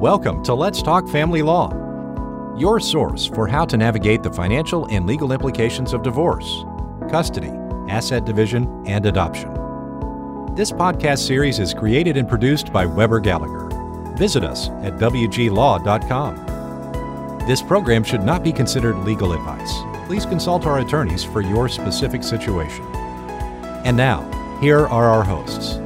Welcome 0.00 0.42
to 0.44 0.52
Let's 0.52 0.82
Talk 0.82 1.08
Family 1.08 1.40
Law, 1.40 1.72
your 2.54 2.78
source 2.80 3.24
for 3.24 3.48
how 3.48 3.64
to 3.64 3.78
navigate 3.78 4.22
the 4.22 4.30
financial 4.30 4.84
and 4.90 5.06
legal 5.06 5.32
implications 5.32 5.94
of 5.94 6.02
divorce, 6.02 6.64
custody, 7.10 7.50
asset 7.88 8.26
division, 8.26 8.84
and 8.86 9.06
adoption. 9.06 9.54
This 10.54 10.70
podcast 10.70 11.26
series 11.26 11.58
is 11.58 11.72
created 11.72 12.18
and 12.18 12.28
produced 12.28 12.74
by 12.74 12.84
Weber 12.84 13.20
Gallagher. 13.20 13.70
Visit 14.16 14.44
us 14.44 14.68
at 14.82 14.98
WGLaw.com. 14.98 16.36
This 17.46 17.62
program 17.62 18.04
should 18.04 18.22
not 18.22 18.44
be 18.44 18.52
considered 18.52 18.98
legal 18.98 19.32
advice. 19.32 19.72
Please 20.06 20.26
consult 20.26 20.66
our 20.66 20.80
attorneys 20.80 21.24
for 21.24 21.40
your 21.40 21.70
specific 21.70 22.22
situation. 22.22 22.84
And 23.86 23.96
now, 23.96 24.20
here 24.60 24.86
are 24.86 25.08
our 25.08 25.24
hosts. 25.24 25.80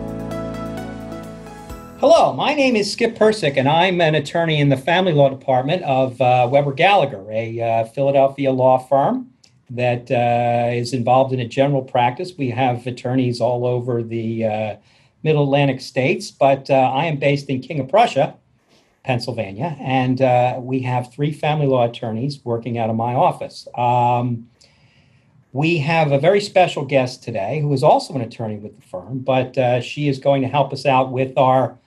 Hello, 2.12 2.32
my 2.32 2.54
name 2.54 2.74
is 2.74 2.90
Skip 2.90 3.14
Persick, 3.14 3.56
and 3.56 3.68
I'm 3.68 4.00
an 4.00 4.16
attorney 4.16 4.58
in 4.58 4.68
the 4.68 4.76
Family 4.76 5.12
Law 5.12 5.28
Department 5.28 5.84
of 5.84 6.20
uh, 6.20 6.48
Weber 6.50 6.72
Gallagher, 6.72 7.24
a 7.30 7.60
uh, 7.60 7.84
Philadelphia 7.84 8.50
law 8.50 8.78
firm 8.78 9.30
that 9.70 10.10
uh, 10.10 10.74
is 10.74 10.92
involved 10.92 11.32
in 11.32 11.38
a 11.38 11.46
general 11.46 11.82
practice. 11.82 12.32
We 12.36 12.50
have 12.50 12.84
attorneys 12.84 13.40
all 13.40 13.64
over 13.64 14.02
the 14.02 14.44
uh, 14.44 14.76
Middle 15.22 15.44
Atlantic 15.44 15.80
states, 15.80 16.32
but 16.32 16.68
uh, 16.68 16.74
I 16.74 17.04
am 17.04 17.18
based 17.18 17.48
in 17.48 17.60
King 17.60 17.78
of 17.78 17.88
Prussia, 17.88 18.34
Pennsylvania, 19.04 19.76
and 19.78 20.20
uh, 20.20 20.58
we 20.58 20.80
have 20.80 21.12
three 21.12 21.30
family 21.30 21.68
law 21.68 21.88
attorneys 21.88 22.44
working 22.44 22.76
out 22.76 22.90
of 22.90 22.96
my 22.96 23.14
office. 23.14 23.68
Um, 23.76 24.48
we 25.52 25.78
have 25.78 26.10
a 26.10 26.18
very 26.18 26.40
special 26.40 26.84
guest 26.84 27.22
today 27.22 27.60
who 27.60 27.72
is 27.72 27.84
also 27.84 28.14
an 28.14 28.20
attorney 28.20 28.56
with 28.56 28.74
the 28.74 28.82
firm, 28.82 29.20
but 29.20 29.84
she 29.84 30.08
is 30.08 30.18
going 30.18 30.42
to 30.42 30.48
help 30.48 30.72
us 30.72 30.84
out 30.84 31.12
with 31.12 31.38
our 31.38 31.78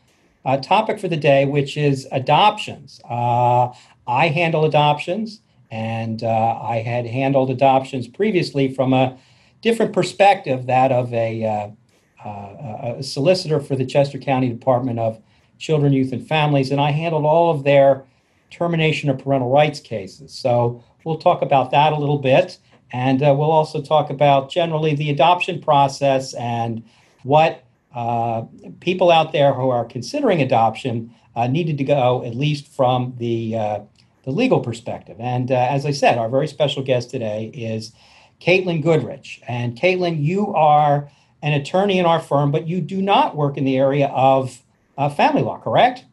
uh, 0.46 0.58
topic 0.58 1.00
for 1.00 1.08
the 1.08 1.18
day, 1.18 1.46
which 1.46 1.78
is 1.78 2.08
adoptions. 2.12 3.00
Uh, 3.10 3.72
I 4.08 4.28
handle 4.28 4.66
adoptions, 4.66 5.42
and 5.72 6.24
uh, 6.24 6.60
I 6.62 6.78
had 6.78 7.06
handled 7.06 7.50
adoptions 7.50 8.08
previously 8.08 8.74
from 8.74 8.94
a 8.94 9.18
different 9.62 9.94
perspective, 9.94 10.66
that 10.68 10.92
of 10.92 11.14
a, 11.14 11.46
uh, 11.46 12.28
uh, 12.28 12.96
a 12.98 13.04
solicitor 13.04 13.60
for 13.60 13.76
the 13.76 13.86
Chester 13.86 14.20
County 14.20 14.50
Department 14.50 15.00
of 15.00 15.22
Children, 15.58 15.94
Youth, 15.94 16.12
and 16.12 16.28
Families, 16.28 16.72
and 16.72 16.82
I 16.82 16.92
handled 16.92 17.26
all 17.26 17.50
of 17.50 17.64
their 17.64 18.06
termination 18.50 19.10
of 19.10 19.18
parental 19.18 19.50
rights 19.50 19.80
cases. 19.80 20.34
So 20.34 20.84
we'll 21.04 21.18
talk 21.18 21.42
about 21.42 21.72
that 21.72 21.94
a 21.94 21.98
little 21.98 22.20
bit. 22.20 22.60
And 22.92 23.24
uh, 23.24 23.34
we'll 23.36 23.52
also 23.52 23.82
talk 23.82 24.12
about 24.12 24.52
generally 24.52 24.94
the 24.94 25.10
adoption 25.10 25.60
process 25.60 26.36
and 26.36 26.84
what 27.24 27.64
uh, 27.94 28.44
people 28.80 29.12
out 29.12 29.32
there 29.32 29.54
who 29.54 29.70
are 29.70 29.86
considering 29.86 30.42
adoption 30.42 31.14
uh, 31.36 31.48
needed 31.48 31.78
to 31.78 31.84
go 31.84 32.24
at 32.26 32.36
least 32.36 32.68
from 32.68 33.14
the 33.18 33.56
uh, 33.56 33.80
the 34.24 34.32
legal 34.32 34.60
perspective. 34.60 35.18
And 35.20 35.52
uh, 35.52 35.56
as 35.56 35.86
I 35.86 35.92
said, 35.92 36.18
our 36.18 36.30
very 36.30 36.48
special 36.48 36.82
guest 36.82 37.10
today 37.10 37.52
is 37.54 37.92
Caitlin 38.40 38.82
Goodrich. 38.82 39.42
And 39.48 39.78
Caitlin, 39.78 40.24
you 40.24 40.54
are 40.54 41.10
an 41.42 41.54
attorney 41.54 42.00
in 42.00 42.06
our 42.06 42.22
firm, 42.22 42.52
but 42.52 42.68
you 42.68 42.80
do 42.80 43.02
not 43.02 43.36
work 43.36 43.58
in 43.58 43.66
the 43.66 43.78
area 43.78 44.08
of 44.08 44.64
uh, 44.98 45.10
family 45.10 45.42
law, 45.42 45.58
correct? 45.58 46.06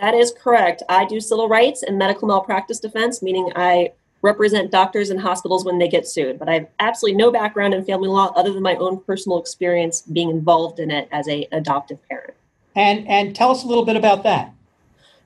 That 0.00 0.14
is 0.14 0.32
correct. 0.40 0.82
I 0.88 1.04
do 1.04 1.20
civil 1.20 1.48
rights 1.48 1.82
and 1.82 1.98
medical 1.98 2.28
malpractice 2.28 2.78
defense, 2.78 3.22
meaning 3.22 3.52
I 3.56 3.92
represent 4.22 4.70
doctors 4.70 5.10
and 5.10 5.20
hospitals 5.20 5.64
when 5.64 5.78
they 5.78 5.88
get 5.88 6.06
sued. 6.06 6.38
But 6.38 6.48
I 6.48 6.54
have 6.54 6.68
absolutely 6.80 7.16
no 7.18 7.30
background 7.30 7.74
in 7.74 7.84
family 7.84 8.08
law 8.08 8.32
other 8.34 8.52
than 8.52 8.62
my 8.62 8.74
own 8.76 9.00
personal 9.00 9.38
experience 9.38 10.02
being 10.02 10.30
involved 10.30 10.80
in 10.80 10.90
it 10.90 11.08
as 11.12 11.28
a 11.28 11.46
adoptive 11.52 11.98
parent. 12.08 12.34
And 12.74 13.06
and 13.08 13.34
tell 13.34 13.50
us 13.50 13.64
a 13.64 13.66
little 13.66 13.84
bit 13.84 13.96
about 13.96 14.22
that. 14.24 14.52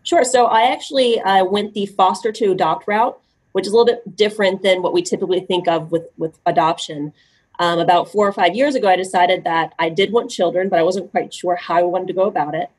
Sure. 0.05 0.25
So 0.25 0.47
I 0.47 0.73
actually 0.73 1.21
uh, 1.21 1.45
went 1.45 1.75
the 1.75 1.87
foster 1.87 2.33
to 2.33 2.53
adopt 2.53 2.89
route, 2.89 3.19
which 3.53 3.67
is 3.67 3.73
a 3.73 3.77
little 3.77 3.95
bit 3.95 4.17
different 4.17 4.63
than 4.63 4.83
what 4.83 4.93
we 4.93 5.03
typically 5.03 5.41
think 5.41 5.69
of 5.69 5.91
with 5.91 6.09
with 6.17 6.39
adoption. 6.47 7.13
Um, 7.59 7.79
about 7.79 8.11
four 8.11 8.27
or 8.27 8.33
five 8.33 8.57
years 8.57 8.75
ago, 8.75 8.89
I 8.89 8.97
decided 8.97 9.45
that 9.45 9.75
I 9.79 9.91
did 9.91 10.11
want 10.11 10.31
children, 10.31 10.69
but 10.69 10.79
I 10.79 10.83
wasn't 10.83 11.11
quite 11.11 11.33
sure 11.33 11.55
how 11.55 11.77
I 11.77 11.83
wanted 11.83 12.09
to 12.09 12.15
go 12.15 12.23
about 12.23 12.55
it. 12.55 12.71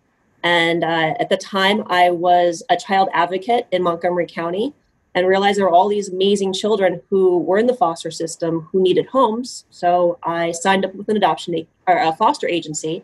And 0.42 0.84
uh, 0.84 1.14
at 1.20 1.30
the 1.30 1.38
time, 1.38 1.84
I 1.88 2.10
was 2.10 2.64
a 2.70 2.76
child 2.76 3.08
advocate 3.14 3.68
in 3.72 3.84
Montgomery 3.84 4.26
County 4.28 4.74
and 5.16 5.28
realized 5.28 5.57
there 5.57 5.66
were 5.66 5.72
all 5.72 5.88
these 5.88 6.09
amazing 6.09 6.53
children 6.53 7.01
who 7.09 7.38
were 7.38 7.59
in 7.59 7.68
the 7.68 7.75
foster 7.75 8.12
system 8.12 8.68
who 8.72 8.81
needed 8.81 9.06
homes. 9.07 9.66
So 9.69 10.18
I 10.24 10.51
signed 10.51 10.85
up 10.85 10.96
with 10.96 11.09
an 11.09 11.18
adoption 11.18 11.68
or 11.88 11.97
a 11.97 12.13
foster 12.13 12.47
agency, 12.47 13.03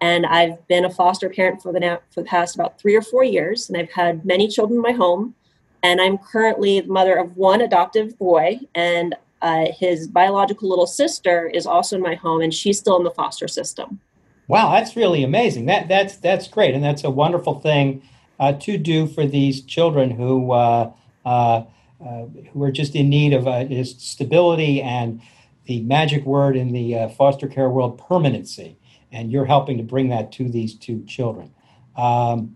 and 0.00 0.24
I've 0.26 0.66
been 0.68 0.84
a 0.84 0.90
foster 0.90 1.28
parent 1.28 1.62
for 1.62 1.72
the 1.72 1.80
now, 1.80 2.00
for 2.10 2.22
the 2.22 2.28
past 2.28 2.54
about 2.54 2.80
three 2.80 2.94
or 2.94 3.02
four 3.02 3.24
years, 3.24 3.68
and 3.68 3.76
I've 3.76 3.90
had 3.90 4.24
many 4.24 4.48
children 4.48 4.76
in 4.76 4.82
my 4.82 4.92
home. 4.92 5.34
And 5.82 6.00
I'm 6.00 6.18
currently 6.18 6.80
the 6.80 6.88
mother 6.88 7.16
of 7.16 7.36
one 7.36 7.60
adoptive 7.60 8.18
boy, 8.18 8.60
and 8.74 9.14
uh, 9.42 9.66
his 9.70 10.08
biological 10.08 10.68
little 10.68 10.88
sister 10.88 11.46
is 11.46 11.66
also 11.66 11.94
in 11.94 12.02
my 12.02 12.16
home, 12.16 12.40
and 12.40 12.52
she's 12.52 12.78
still 12.78 12.96
in 12.96 13.04
the 13.04 13.12
foster 13.12 13.46
system. 13.46 14.00
Wow, 14.48 14.72
that's 14.72 14.96
really 14.96 15.22
amazing. 15.22 15.66
That 15.66 15.86
that's 15.86 16.16
that's 16.16 16.48
great, 16.48 16.74
and 16.74 16.82
that's 16.82 17.04
a 17.04 17.10
wonderful 17.10 17.60
thing 17.60 18.02
uh, 18.40 18.54
to 18.54 18.76
do 18.76 19.06
for 19.06 19.24
these 19.24 19.62
children 19.62 20.10
who 20.10 20.50
uh, 20.50 20.90
Uh, 21.28 21.64
uh, 22.00 22.26
who 22.52 22.62
are 22.62 22.70
just 22.70 22.94
in 22.94 23.08
need 23.10 23.32
of 23.32 23.48
uh, 23.48 23.84
stability 23.84 24.80
and 24.80 25.20
the 25.66 25.82
magic 25.82 26.24
word 26.24 26.56
in 26.56 26.72
the 26.72 26.96
uh, 26.96 27.08
foster 27.08 27.48
care 27.48 27.68
world, 27.68 27.98
permanency. 27.98 28.78
And 29.10 29.32
you're 29.32 29.44
helping 29.44 29.78
to 29.78 29.82
bring 29.82 30.08
that 30.10 30.30
to 30.32 30.48
these 30.48 30.74
two 30.74 31.04
children. 31.06 31.52
Um, 31.96 32.54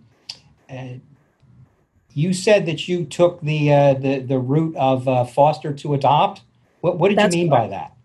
you 2.14 2.32
said 2.32 2.66
that 2.66 2.86
you 2.86 3.04
took 3.04 3.40
the 3.40 3.68
the, 4.00 4.24
the 4.26 4.38
route 4.38 4.76
of 4.76 5.04
foster 5.32 5.72
to 5.74 5.94
adopt. 5.94 6.42
What, 6.80 6.98
what 6.98 7.08
did 7.08 7.18
That's 7.18 7.34
you 7.34 7.42
mean 7.42 7.50
correct. 7.50 7.64
by 7.64 7.76
that? 7.76 7.96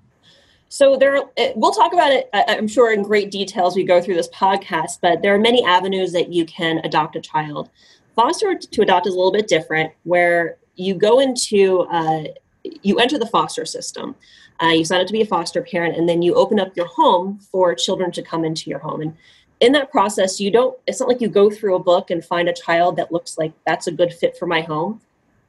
So 0.70 0.98
there, 0.98 1.22
we'll 1.56 1.72
talk 1.72 1.94
about 1.94 2.12
it. 2.12 2.30
I'm 2.34 2.68
sure 2.68 2.92
in 2.92 3.04
great 3.04 3.30
detail 3.32 3.68
as 3.68 3.76
we 3.76 3.84
go 3.84 4.02
through 4.02 4.16
this 4.16 4.30
podcast. 4.30 5.00
But 5.02 5.22
there 5.22 5.36
are 5.36 5.40
many 5.40 5.64
avenues 5.64 6.12
that 6.14 6.34
you 6.34 6.46
can 6.46 6.80
adopt 6.84 7.16
a 7.16 7.22
child. 7.22 7.70
Foster 8.18 8.58
to 8.58 8.82
adopt 8.82 9.06
is 9.06 9.14
a 9.14 9.16
little 9.16 9.32
bit 9.32 9.48
different, 9.48 9.94
where 10.04 10.58
you 10.76 10.96
go 10.96 11.20
into 11.20 11.82
uh, 11.82 12.24
you 12.64 12.98
enter 12.98 13.20
the 13.20 13.28
foster 13.28 13.64
system. 13.64 14.16
Uh, 14.60 14.70
you 14.70 14.84
sign 14.84 15.02
up 15.02 15.06
to 15.06 15.14
be 15.14 15.22
a 15.22 15.26
foster 15.26 15.62
parent, 15.62 15.96
and 15.96 16.10
then 16.10 16.24
you 16.24 16.34
open 16.34 16.60
up 16.60 16.76
your 16.76 16.88
home 16.88 17.40
for 17.52 17.76
children 17.76 18.12
to 18.12 18.24
come 18.24 18.44
into 18.44 18.72
your 18.72 18.80
home. 18.80 19.02
And 19.02 19.14
in 19.60 19.72
that 19.74 19.92
process, 19.92 20.40
you 20.40 20.50
don't. 20.50 20.76
It's 20.88 21.00
not 21.00 21.08
like 21.08 21.22
you 21.22 21.28
go 21.28 21.52
through 21.52 21.76
a 21.76 21.80
book 21.80 22.10
and 22.10 22.26
find 22.26 22.50
a 22.50 22.54
child 22.54 22.96
that 22.96 23.12
looks 23.12 23.38
like 23.38 23.54
that's 23.68 23.86
a 23.86 23.92
good 23.92 24.12
fit 24.12 24.36
for 24.36 24.48
my 24.48 24.62
home. 24.62 25.00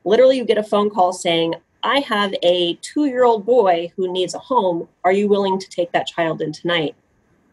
Literally, 0.04 0.36
you 0.36 0.44
get 0.44 0.58
a 0.58 0.62
phone 0.62 0.90
call 0.90 1.14
saying, 1.14 1.54
"I 1.82 2.00
have 2.00 2.34
a 2.42 2.74
two-year-old 2.82 3.46
boy 3.46 3.90
who 3.96 4.12
needs 4.12 4.34
a 4.34 4.38
home. 4.38 4.88
Are 5.04 5.12
you 5.12 5.26
willing 5.26 5.58
to 5.58 5.70
take 5.70 5.90
that 5.92 6.06
child 6.06 6.42
in 6.42 6.52
tonight?" 6.52 6.94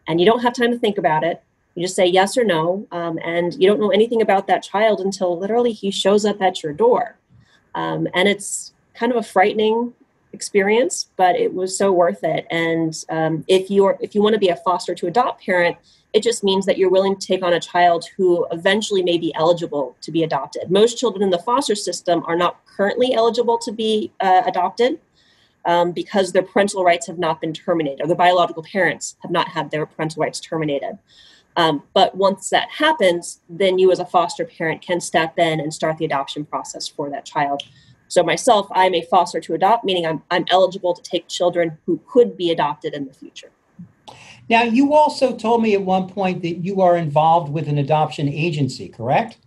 And 0.06 0.20
you 0.20 0.26
don't 0.26 0.42
have 0.42 0.52
time 0.52 0.72
to 0.72 0.78
think 0.78 0.98
about 0.98 1.24
it. 1.24 1.42
You 1.76 1.82
just 1.82 1.94
say 1.94 2.06
yes 2.06 2.38
or 2.38 2.44
no, 2.44 2.88
um, 2.90 3.18
and 3.22 3.54
you 3.60 3.68
don't 3.68 3.78
know 3.78 3.90
anything 3.90 4.22
about 4.22 4.46
that 4.46 4.62
child 4.62 4.98
until 5.00 5.38
literally 5.38 5.72
he 5.72 5.90
shows 5.90 6.24
up 6.24 6.40
at 6.40 6.62
your 6.62 6.72
door. 6.72 7.18
Um, 7.74 8.08
and 8.14 8.26
it's 8.26 8.72
kind 8.94 9.12
of 9.12 9.18
a 9.18 9.22
frightening 9.22 9.92
experience, 10.32 11.08
but 11.16 11.36
it 11.36 11.52
was 11.52 11.76
so 11.76 11.92
worth 11.92 12.24
it. 12.24 12.46
And 12.50 12.96
um, 13.10 13.44
if 13.46 13.70
you're 13.70 13.98
if 14.00 14.14
you 14.14 14.22
want 14.22 14.32
to 14.32 14.38
be 14.38 14.48
a 14.48 14.56
foster 14.56 14.94
to 14.94 15.06
adopt 15.06 15.44
parent, 15.44 15.76
it 16.14 16.22
just 16.22 16.42
means 16.42 16.64
that 16.64 16.78
you're 16.78 16.90
willing 16.90 17.14
to 17.14 17.26
take 17.26 17.42
on 17.42 17.52
a 17.52 17.60
child 17.60 18.06
who 18.16 18.46
eventually 18.52 19.02
may 19.02 19.18
be 19.18 19.34
eligible 19.34 19.96
to 20.00 20.10
be 20.10 20.22
adopted. 20.22 20.70
Most 20.70 20.98
children 20.98 21.22
in 21.22 21.28
the 21.28 21.38
foster 21.38 21.74
system 21.74 22.24
are 22.26 22.36
not 22.36 22.64
currently 22.64 23.12
eligible 23.12 23.58
to 23.58 23.70
be 23.70 24.12
uh, 24.20 24.42
adopted. 24.46 24.98
Um, 25.66 25.90
because 25.90 26.30
their 26.30 26.44
parental 26.44 26.84
rights 26.84 27.08
have 27.08 27.18
not 27.18 27.40
been 27.40 27.52
terminated, 27.52 28.00
or 28.00 28.06
their 28.06 28.14
biological 28.14 28.62
parents 28.62 29.16
have 29.22 29.32
not 29.32 29.48
had 29.48 29.72
their 29.72 29.84
parental 29.84 30.22
rights 30.22 30.38
terminated. 30.38 30.96
Um, 31.56 31.82
but 31.94 32.14
once 32.14 32.50
that 32.50 32.70
happens, 32.70 33.40
then 33.48 33.78
you 33.78 33.90
as 33.90 33.98
a 33.98 34.06
foster 34.06 34.44
parent 34.44 34.82
can 34.82 35.00
step 35.00 35.38
in 35.38 35.58
and 35.58 35.72
start 35.72 35.96
the 35.98 36.04
adoption 36.04 36.44
process 36.44 36.86
for 36.86 37.08
that 37.10 37.24
child. 37.24 37.62
So 38.08 38.22
myself, 38.22 38.68
I'm 38.72 38.94
a 38.94 39.02
foster 39.02 39.40
to 39.40 39.54
adopt, 39.54 39.84
meaning 39.84 40.06
I'm, 40.06 40.22
I'm 40.30 40.44
eligible 40.50 40.94
to 40.94 41.02
take 41.02 41.28
children 41.28 41.78
who 41.86 42.00
could 42.06 42.36
be 42.36 42.50
adopted 42.50 42.94
in 42.94 43.06
the 43.06 43.12
future. 43.12 43.50
Now, 44.48 44.62
you 44.62 44.94
also 44.94 45.34
told 45.36 45.62
me 45.62 45.74
at 45.74 45.82
one 45.82 46.08
point 46.08 46.42
that 46.42 46.58
you 46.58 46.80
are 46.80 46.96
involved 46.96 47.52
with 47.52 47.68
an 47.68 47.78
adoption 47.78 48.28
agency, 48.28 48.88
correct? 48.88 49.38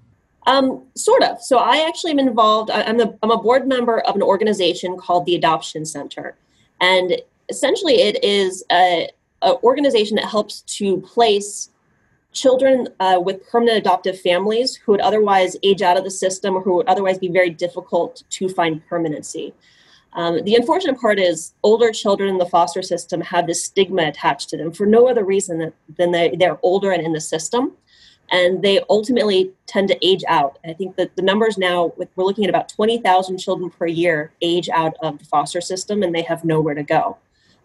Um, 0.45 0.83
sort 0.95 1.23
of. 1.23 1.41
So 1.41 1.57
I 1.57 1.85
actually 1.87 2.11
am 2.11 2.19
involved. 2.19 2.69
I'm, 2.71 2.97
the, 2.97 3.17
I'm 3.23 3.31
a 3.31 3.37
board 3.37 3.67
member 3.67 3.99
of 4.01 4.15
an 4.15 4.21
organization 4.21 4.97
called 4.97 5.25
the 5.25 5.35
Adoption 5.35 5.85
Center. 5.85 6.35
And 6.81 7.21
essentially, 7.49 8.01
it 8.01 8.21
is 8.23 8.63
a, 8.71 9.09
a 9.41 9.53
organization 9.63 10.15
that 10.15 10.25
helps 10.25 10.61
to 10.77 10.97
place 11.01 11.69
children 12.31 12.87
uh, 12.99 13.19
with 13.23 13.47
permanent 13.49 13.77
adoptive 13.77 14.19
families 14.19 14.75
who 14.75 14.91
would 14.91 15.01
otherwise 15.01 15.57
age 15.63 15.81
out 15.81 15.97
of 15.97 16.03
the 16.03 16.11
system 16.11 16.55
or 16.55 16.61
who 16.61 16.75
would 16.75 16.87
otherwise 16.87 17.17
be 17.17 17.27
very 17.27 17.49
difficult 17.49 18.23
to 18.29 18.47
find 18.47 18.85
permanency. 18.87 19.53
Um, 20.13 20.43
the 20.43 20.55
unfortunate 20.55 20.99
part 20.99 21.19
is 21.19 21.53
older 21.63 21.91
children 21.91 22.29
in 22.29 22.37
the 22.37 22.45
foster 22.45 22.81
system 22.81 23.21
have 23.21 23.47
this 23.47 23.63
stigma 23.63 24.03
attached 24.03 24.49
to 24.49 24.57
them 24.57 24.71
for 24.71 24.85
no 24.85 25.07
other 25.07 25.23
reason 25.23 25.71
than 25.97 26.11
they, 26.11 26.35
they're 26.35 26.59
older 26.63 26.91
and 26.91 27.03
in 27.03 27.13
the 27.13 27.21
system. 27.21 27.73
and 28.31 28.61
they 28.61 28.79
ultimately 28.89 29.51
tend 29.65 29.87
to 29.87 30.05
age 30.05 30.23
out. 30.27 30.59
I 30.63 30.73
think 30.73 30.95
that 30.97 31.15
the 31.15 31.21
numbers 31.21 31.57
now, 31.57 31.93
we're 31.97 32.23
looking 32.23 32.43
at 32.45 32.49
about 32.49 32.69
20,000 32.69 33.37
children 33.37 33.69
per 33.69 33.87
year 33.87 34.31
age 34.41 34.69
out 34.69 34.95
of 35.01 35.19
the 35.19 35.25
foster 35.25 35.61
system 35.61 36.03
and 36.03 36.13
they 36.13 36.21
have 36.21 36.45
nowhere 36.45 36.75
to 36.75 36.83
go. 36.83 37.17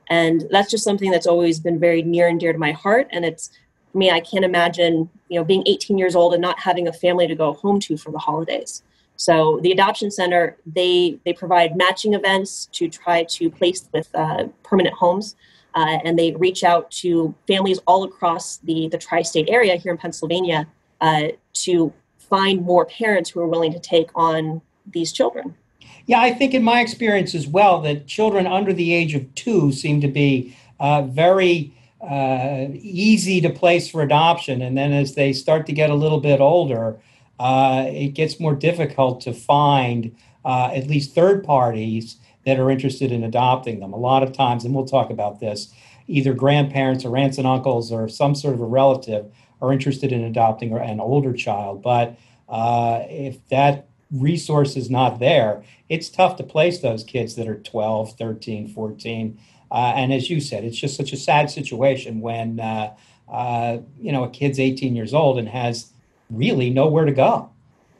And 0.08 0.44
that's 0.50 0.70
just 0.70 0.84
something 0.84 1.10
that's 1.10 1.26
always 1.26 1.60
been 1.60 1.78
very 1.78 2.02
near 2.02 2.28
and 2.28 2.38
dear 2.38 2.52
to 2.52 2.58
my 2.58 2.72
heart. 2.72 3.08
And 3.10 3.24
it's, 3.24 3.50
for 3.94 3.98
me, 3.98 4.10
I 4.10 4.18
can't 4.18 4.44
imagine, 4.44 5.08
you 5.28 5.38
know, 5.38 5.44
being 5.44 5.62
18 5.66 5.98
years 5.98 6.16
old 6.16 6.34
and 6.34 6.42
not 6.42 6.58
having 6.58 6.88
a 6.88 6.92
family 6.92 7.28
to 7.28 7.36
go 7.36 7.52
home 7.52 7.78
to 7.78 7.96
for 7.96 8.10
the 8.10 8.18
holidays. 8.18 8.82
So 9.14 9.60
the 9.62 9.70
adoption 9.70 10.10
center, 10.10 10.56
they 10.66 11.20
they 11.24 11.32
provide 11.32 11.76
matching 11.76 12.14
events 12.14 12.66
to 12.72 12.88
try 12.88 13.22
to 13.22 13.48
place 13.48 13.88
with 13.92 14.12
uh, 14.12 14.48
permanent 14.64 14.96
homes 14.96 15.36
uh, 15.76 15.98
and 16.04 16.18
they 16.18 16.32
reach 16.32 16.64
out 16.64 16.90
to 16.90 17.36
families 17.46 17.78
all 17.86 18.02
across 18.02 18.56
the, 18.58 18.88
the 18.88 18.98
tri 18.98 19.22
state 19.22 19.48
area 19.48 19.76
here 19.76 19.92
in 19.92 19.98
Pennsylvania 19.98 20.66
uh, 21.00 21.28
to 21.52 21.92
find 22.18 22.62
more 22.62 22.84
parents 22.86 23.30
who 23.30 23.38
are 23.38 23.46
willing 23.46 23.72
to 23.72 23.78
take 23.78 24.10
on 24.16 24.60
these 24.90 25.12
children. 25.12 25.54
Yeah, 26.06 26.20
I 26.20 26.32
think 26.32 26.52
in 26.52 26.64
my 26.64 26.80
experience 26.80 27.32
as 27.32 27.46
well 27.46 27.80
that 27.82 28.08
children 28.08 28.48
under 28.48 28.72
the 28.72 28.92
age 28.92 29.14
of 29.14 29.32
two 29.36 29.70
seem 29.70 30.00
to 30.00 30.08
be 30.08 30.56
uh, 30.80 31.02
very 31.02 31.72
uh, 32.08 32.68
easy 32.74 33.40
to 33.40 33.50
place 33.50 33.88
for 33.88 34.02
adoption. 34.02 34.62
And 34.62 34.76
then 34.76 34.92
as 34.92 35.14
they 35.14 35.32
start 35.32 35.66
to 35.66 35.72
get 35.72 35.90
a 35.90 35.94
little 35.94 36.20
bit 36.20 36.40
older, 36.40 36.98
uh, 37.38 37.86
it 37.88 38.08
gets 38.08 38.38
more 38.38 38.54
difficult 38.54 39.20
to 39.22 39.32
find 39.32 40.14
uh, 40.44 40.70
at 40.74 40.86
least 40.86 41.14
third 41.14 41.42
parties 41.44 42.16
that 42.44 42.58
are 42.58 42.70
interested 42.70 43.10
in 43.10 43.24
adopting 43.24 43.80
them. 43.80 43.92
A 43.92 43.98
lot 43.98 44.22
of 44.22 44.32
times, 44.32 44.64
and 44.64 44.74
we'll 44.74 44.86
talk 44.86 45.10
about 45.10 45.40
this, 45.40 45.72
either 46.06 46.34
grandparents 46.34 47.04
or 47.04 47.16
aunts 47.16 47.38
and 47.38 47.46
uncles 47.46 47.90
or 47.90 48.08
some 48.08 48.34
sort 48.34 48.54
of 48.54 48.60
a 48.60 48.66
relative 48.66 49.26
are 49.62 49.72
interested 49.72 50.12
in 50.12 50.22
adopting 50.22 50.76
an 50.76 51.00
older 51.00 51.32
child. 51.32 51.82
But 51.82 52.16
uh, 52.48 53.04
if 53.08 53.46
that 53.48 53.86
resource 54.10 54.76
is 54.76 54.90
not 54.90 55.18
there, 55.18 55.64
it's 55.88 56.08
tough 56.08 56.36
to 56.36 56.44
place 56.44 56.78
those 56.80 57.02
kids 57.02 57.34
that 57.36 57.48
are 57.48 57.56
12, 57.56 58.16
13, 58.16 58.68
14. 58.68 59.38
Uh, 59.74 59.92
and 59.96 60.12
as 60.12 60.30
you 60.30 60.40
said, 60.40 60.62
it's 60.62 60.78
just 60.78 60.96
such 60.96 61.12
a 61.12 61.16
sad 61.16 61.50
situation 61.50 62.20
when 62.20 62.60
uh, 62.60 62.94
uh 63.28 63.78
you 64.00 64.12
know 64.12 64.22
a 64.22 64.30
kid's 64.30 64.60
18 64.60 64.94
years 64.94 65.12
old 65.12 65.36
and 65.38 65.48
has 65.48 65.90
really 66.30 66.70
nowhere 66.70 67.04
to 67.04 67.12
go. 67.12 67.50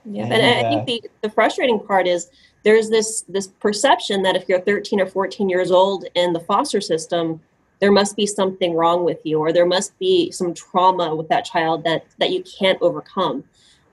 Yeah, 0.05 0.25
and, 0.25 0.33
and 0.35 0.67
I 0.67 0.85
think 0.85 1.05
uh, 1.05 1.09
the, 1.23 1.29
the 1.29 1.31
frustrating 1.31 1.81
part 1.81 2.07
is 2.07 2.31
there's 2.63 2.91
this 2.91 3.23
this 3.23 3.49
perception 3.49 4.23
that 4.23 4.37
if 4.37 4.49
you're 4.49 4.61
13 4.61 5.01
or 5.01 5.07
14 5.07 5.49
years 5.49 5.73
old 5.73 6.05
in 6.15 6.33
the 6.33 6.41
foster 6.41 6.81
system 6.81 7.41
there 7.81 7.91
must 7.91 8.15
be 8.15 8.27
something 8.27 8.75
wrong 8.75 9.05
with 9.05 9.19
you 9.25 9.41
or 9.41 9.53
there 9.53 9.67
must 9.67 9.99
be 9.99 10.31
some 10.31 10.55
trauma 10.55 11.15
with 11.17 11.29
that 11.29 11.45
child 11.45 11.83
that 11.83 12.07
that 12.19 12.31
you 12.31 12.45
can't 12.45 12.81
overcome. 12.83 13.43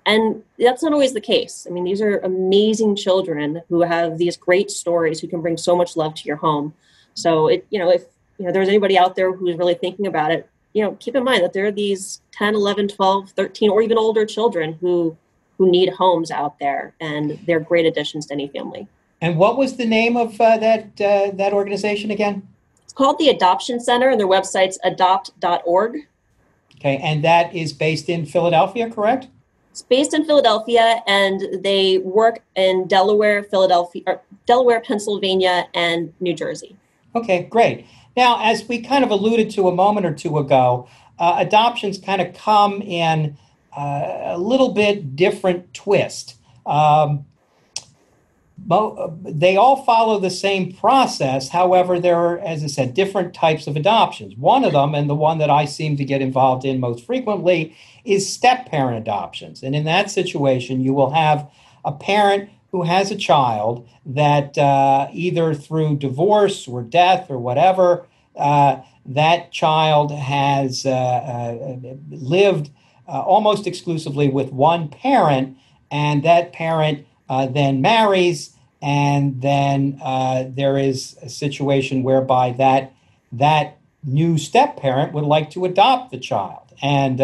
And 0.05 0.43
that's 0.59 0.83
not 0.83 0.93
always 0.93 1.13
the 1.13 1.21
case. 1.21 1.65
I 1.67 1.73
mean 1.73 1.85
these 1.85 2.01
are 2.01 2.19
amazing 2.19 2.95
children 2.95 3.63
who 3.69 3.81
have 3.81 4.19
these 4.19 4.37
great 4.37 4.69
stories 4.69 5.19
who 5.19 5.27
can 5.27 5.41
bring 5.41 5.57
so 5.57 5.75
much 5.75 5.97
love 5.97 6.13
to 6.15 6.25
your 6.25 6.37
home 6.37 6.75
so 7.13 7.47
it 7.47 7.65
you 7.69 7.79
know 7.79 7.89
if 7.89 8.03
you 8.37 8.45
know 8.45 8.51
there's 8.51 8.67
anybody 8.67 8.97
out 8.97 9.15
there 9.15 9.33
who's 9.33 9.55
really 9.57 9.75
thinking 9.75 10.07
about 10.07 10.31
it 10.31 10.49
you 10.73 10.83
know 10.83 10.93
keep 10.99 11.15
in 11.15 11.23
mind 11.23 11.43
that 11.43 11.53
there 11.53 11.65
are 11.65 11.71
these 11.71 12.21
10 12.33 12.55
11 12.55 12.87
12 12.89 13.31
13 13.31 13.69
or 13.69 13.81
even 13.81 13.97
older 13.97 14.25
children 14.25 14.77
who 14.81 15.17
who 15.61 15.69
need 15.69 15.89
homes 15.89 16.31
out 16.31 16.57
there, 16.57 16.95
and 16.99 17.39
they're 17.45 17.59
great 17.59 17.85
additions 17.85 18.25
to 18.25 18.33
any 18.33 18.47
family. 18.47 18.87
And 19.21 19.37
what 19.37 19.59
was 19.59 19.77
the 19.77 19.85
name 19.85 20.17
of 20.17 20.41
uh, 20.41 20.57
that 20.57 20.99
uh, 20.99 21.29
that 21.35 21.53
organization 21.53 22.09
again? 22.09 22.47
It's 22.83 22.93
called 22.93 23.19
the 23.19 23.29
Adoption 23.29 23.79
Center, 23.79 24.09
and 24.09 24.19
their 24.19 24.27
website's 24.27 24.79
adopt.org. 24.83 26.07
Okay, 26.77 26.97
and 26.97 27.23
that 27.23 27.53
is 27.53 27.73
based 27.73 28.09
in 28.09 28.25
Philadelphia, 28.25 28.89
correct? 28.89 29.27
It's 29.69 29.83
based 29.83 30.15
in 30.15 30.25
Philadelphia, 30.25 31.03
and 31.05 31.63
they 31.63 31.99
work 31.99 32.41
in 32.55 32.87
Delaware, 32.87 33.43
Philadelphia, 33.43 34.19
Delaware, 34.47 34.81
Pennsylvania, 34.81 35.67
and 35.75 36.11
New 36.19 36.33
Jersey. 36.33 36.75
Okay, 37.15 37.43
great. 37.43 37.85
Now, 38.15 38.39
as 38.41 38.67
we 38.67 38.81
kind 38.81 39.03
of 39.03 39.11
alluded 39.11 39.49
to 39.51 39.67
a 39.67 39.75
moment 39.75 40.05
or 40.05 40.13
two 40.13 40.37
ago, 40.37 40.87
uh, 41.19 41.35
adoptions 41.37 41.97
kind 41.97 42.21
of 42.21 42.33
come 42.33 42.81
in 42.81 43.37
uh, 43.75 44.33
a 44.33 44.37
little 44.37 44.73
bit 44.73 45.15
different 45.15 45.73
twist. 45.73 46.35
Um, 46.65 47.25
they 49.23 49.57
all 49.57 49.83
follow 49.83 50.19
the 50.19 50.29
same 50.29 50.73
process. 50.73 51.49
However, 51.49 51.99
there 51.99 52.15
are, 52.15 52.39
as 52.39 52.63
I 52.63 52.67
said, 52.67 52.93
different 52.93 53.33
types 53.33 53.65
of 53.65 53.75
adoptions. 53.75 54.35
One 54.35 54.63
of 54.63 54.73
them, 54.73 54.93
and 54.93 55.09
the 55.09 55.15
one 55.15 55.39
that 55.39 55.49
I 55.49 55.65
seem 55.65 55.97
to 55.97 56.05
get 56.05 56.21
involved 56.21 56.63
in 56.63 56.79
most 56.79 57.05
frequently, 57.05 57.75
is 58.05 58.31
step 58.31 58.67
parent 58.67 58.97
adoptions. 58.97 59.63
And 59.63 59.75
in 59.75 59.85
that 59.85 60.11
situation, 60.11 60.81
you 60.81 60.93
will 60.93 61.11
have 61.11 61.49
a 61.83 61.91
parent 61.91 62.49
who 62.71 62.83
has 62.83 63.11
a 63.11 63.15
child 63.15 63.87
that 64.05 64.57
uh, 64.57 65.07
either 65.11 65.53
through 65.53 65.97
divorce 65.97 66.67
or 66.67 66.81
death 66.81 67.29
or 67.29 67.37
whatever, 67.37 68.07
uh, 68.35 68.77
that 69.05 69.51
child 69.51 70.11
has 70.11 70.85
uh, 70.85 70.89
uh 70.89 71.95
lived 72.09 72.69
uh, 73.07 73.21
almost 73.21 73.67
exclusively 73.67 74.29
with 74.29 74.51
one 74.53 74.87
parent, 74.87 75.57
and 75.89 76.23
that 76.23 76.53
parent 76.53 77.05
uh, 77.27 77.45
then 77.45 77.81
marries, 77.81 78.55
and 78.81 79.41
then 79.41 79.97
there 80.55 80.77
is 80.77 81.17
a 81.21 81.29
situation 81.29 82.03
whereby 82.03 82.51
that 82.51 82.93
that 83.33 83.77
new 84.03 84.37
step 84.37 84.77
parent 84.77 85.13
would 85.13 85.23
like 85.23 85.49
to 85.49 85.65
adopt 85.65 86.11
the 86.11 86.19
child, 86.19 86.73
and 86.81 87.19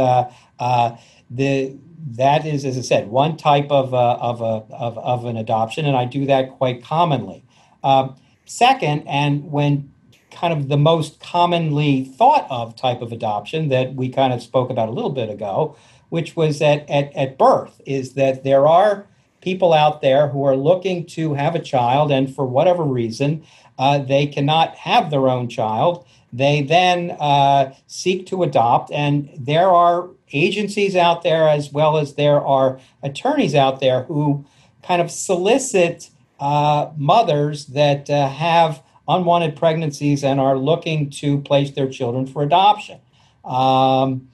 the 1.30 1.78
that 2.10 2.46
is, 2.46 2.64
as 2.64 2.78
I 2.78 2.82
said, 2.82 3.10
one 3.10 3.38
type 3.38 3.70
of 3.70 3.94
uh, 3.94 4.18
of, 4.20 4.42
a, 4.42 4.74
of 4.74 4.98
of 4.98 5.26
an 5.26 5.38
adoption, 5.38 5.86
and 5.86 5.96
I 5.96 6.06
do 6.06 6.26
that 6.26 6.52
quite 6.52 6.84
commonly. 6.84 7.44
Um, 7.84 8.16
second, 8.46 9.04
and 9.08 9.52
when 9.52 9.92
kind 10.32 10.54
of 10.54 10.70
the 10.70 10.78
most 10.78 11.20
commonly 11.20 12.04
thought 12.04 12.46
of 12.50 12.76
type 12.76 13.02
of 13.02 13.12
adoption 13.12 13.70
that 13.70 13.96
we 13.96 14.10
kind 14.10 14.34
of 14.34 14.42
spoke 14.42 14.70
about 14.70 14.88
a 14.88 14.92
little 14.92 15.10
bit 15.10 15.30
ago, 15.30 15.76
which 16.10 16.36
was 16.36 16.62
at, 16.62 16.88
at, 16.90 17.14
at 17.16 17.38
birth, 17.38 17.82
is 17.86 18.14
that 18.14 18.44
there 18.44 18.68
are 18.68 19.08
people 19.42 19.74
out 19.74 20.02
there 20.02 20.28
who 20.28 20.44
are 20.44 20.56
looking 20.56 21.06
to 21.06 21.34
have 21.34 21.56
a 21.56 21.60
child, 21.60 22.12
and 22.12 22.34
for 22.34 22.46
whatever 22.46 22.84
reason, 22.84 23.44
uh, 23.80 23.98
they 23.98 24.28
cannot 24.28 24.76
have 24.76 25.10
their 25.10 25.28
own 25.28 25.48
child. 25.48 26.06
They 26.32 26.62
then 26.62 27.12
uh, 27.20 27.74
seek 27.88 28.28
to 28.28 28.44
adopt, 28.44 28.92
and 28.92 29.30
there 29.38 29.70
are 29.70 30.10
agencies 30.32 30.96
out 30.96 31.24
there 31.24 31.48
as 31.48 31.72
well 31.72 31.98
as 31.98 32.16
there 32.16 32.42
are 32.42 32.80
attorneys 33.02 33.56
out 33.56 33.80
there 33.80 34.04
who 34.04 34.46
kind 34.84 35.02
of 35.02 35.12
solicit 35.12 36.10
uh, 36.40 36.92
mothers 36.96 37.68
that 37.68 38.10
uh, 38.10 38.30
have 38.30 38.84
unwanted 39.08 39.56
pregnancies 39.56 40.24
and 40.24 40.40
are 40.40 40.58
looking 40.58 41.10
to 41.10 41.40
place 41.42 41.72
their 41.72 41.90
children 41.90 42.26
for 42.28 42.44
adoption. 42.44 43.00
Um, 43.46 44.30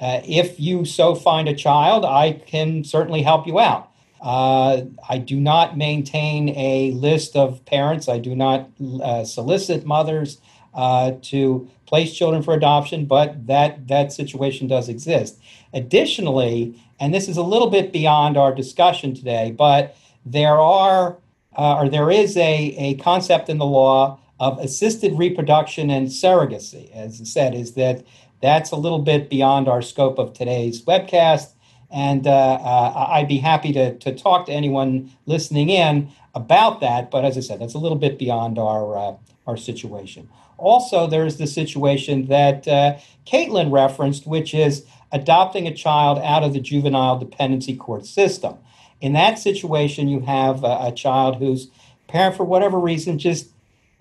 uh, 0.00 0.20
if 0.24 0.60
you 0.60 0.84
so 0.84 1.14
find 1.14 1.48
a 1.48 1.54
child, 1.54 2.04
I 2.04 2.32
can 2.32 2.84
certainly 2.84 3.22
help 3.22 3.46
you 3.46 3.60
out. 3.60 3.90
Uh, 4.20 4.82
I 5.08 5.18
do 5.18 5.38
not 5.38 5.76
maintain 5.76 6.48
a 6.50 6.90
list 6.92 7.36
of 7.36 7.64
parents. 7.64 8.08
I 8.08 8.18
do 8.18 8.34
not 8.34 8.68
uh, 9.02 9.24
solicit 9.24 9.86
mothers 9.86 10.40
uh, 10.74 11.12
to 11.22 11.70
place 11.86 12.12
children 12.12 12.42
for 12.42 12.54
adoption, 12.54 13.06
but 13.06 13.46
that, 13.46 13.88
that 13.88 14.12
situation 14.12 14.66
does 14.66 14.88
exist. 14.88 15.38
Additionally, 15.72 16.80
and 16.98 17.14
this 17.14 17.28
is 17.28 17.36
a 17.36 17.42
little 17.42 17.70
bit 17.70 17.92
beyond 17.92 18.36
our 18.36 18.54
discussion 18.54 19.14
today, 19.14 19.54
but 19.56 19.96
there 20.24 20.58
are 20.58 21.18
uh, 21.56 21.78
or 21.78 21.88
there 21.88 22.10
is 22.10 22.36
a, 22.36 22.74
a 22.76 22.94
concept 22.96 23.48
in 23.48 23.58
the 23.58 23.64
law 23.64 24.20
of 24.38 24.58
assisted 24.58 25.16
reproduction 25.16 25.90
and 25.90 26.08
surrogacy. 26.08 26.92
As 26.92 27.20
I 27.20 27.24
said, 27.24 27.54
is 27.54 27.72
that 27.72 28.04
that's 28.42 28.70
a 28.70 28.76
little 28.76 28.98
bit 28.98 29.30
beyond 29.30 29.66
our 29.66 29.80
scope 29.80 30.18
of 30.18 30.34
today's 30.34 30.84
webcast. 30.84 31.54
And 31.90 32.26
uh, 32.26 32.30
uh, 32.30 33.08
I'd 33.12 33.28
be 33.28 33.38
happy 33.38 33.72
to, 33.72 33.96
to 33.98 34.14
talk 34.14 34.46
to 34.46 34.52
anyone 34.52 35.12
listening 35.24 35.70
in 35.70 36.10
about 36.34 36.80
that. 36.80 37.10
But 37.10 37.24
as 37.24 37.38
I 37.38 37.40
said, 37.40 37.60
that's 37.60 37.74
a 37.74 37.78
little 37.78 37.96
bit 37.96 38.18
beyond 38.18 38.58
our, 38.58 38.96
uh, 38.96 39.16
our 39.46 39.56
situation. 39.56 40.28
Also, 40.58 41.06
there's 41.06 41.36
the 41.36 41.46
situation 41.46 42.26
that 42.26 42.66
uh, 42.66 42.96
Caitlin 43.26 43.70
referenced, 43.70 44.26
which 44.26 44.54
is 44.54 44.84
adopting 45.12 45.66
a 45.66 45.74
child 45.74 46.18
out 46.18 46.42
of 46.42 46.52
the 46.52 46.60
juvenile 46.60 47.18
dependency 47.18 47.76
court 47.76 48.06
system. 48.06 48.56
In 49.00 49.12
that 49.12 49.38
situation, 49.38 50.08
you 50.08 50.20
have 50.20 50.64
a, 50.64 50.78
a 50.82 50.92
child 50.92 51.36
whose 51.36 51.70
parent, 52.08 52.36
for 52.36 52.44
whatever 52.44 52.78
reason, 52.78 53.18
just 53.18 53.50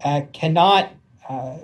uh, 0.03 0.21
cannot 0.33 0.91
uh, 1.27 1.57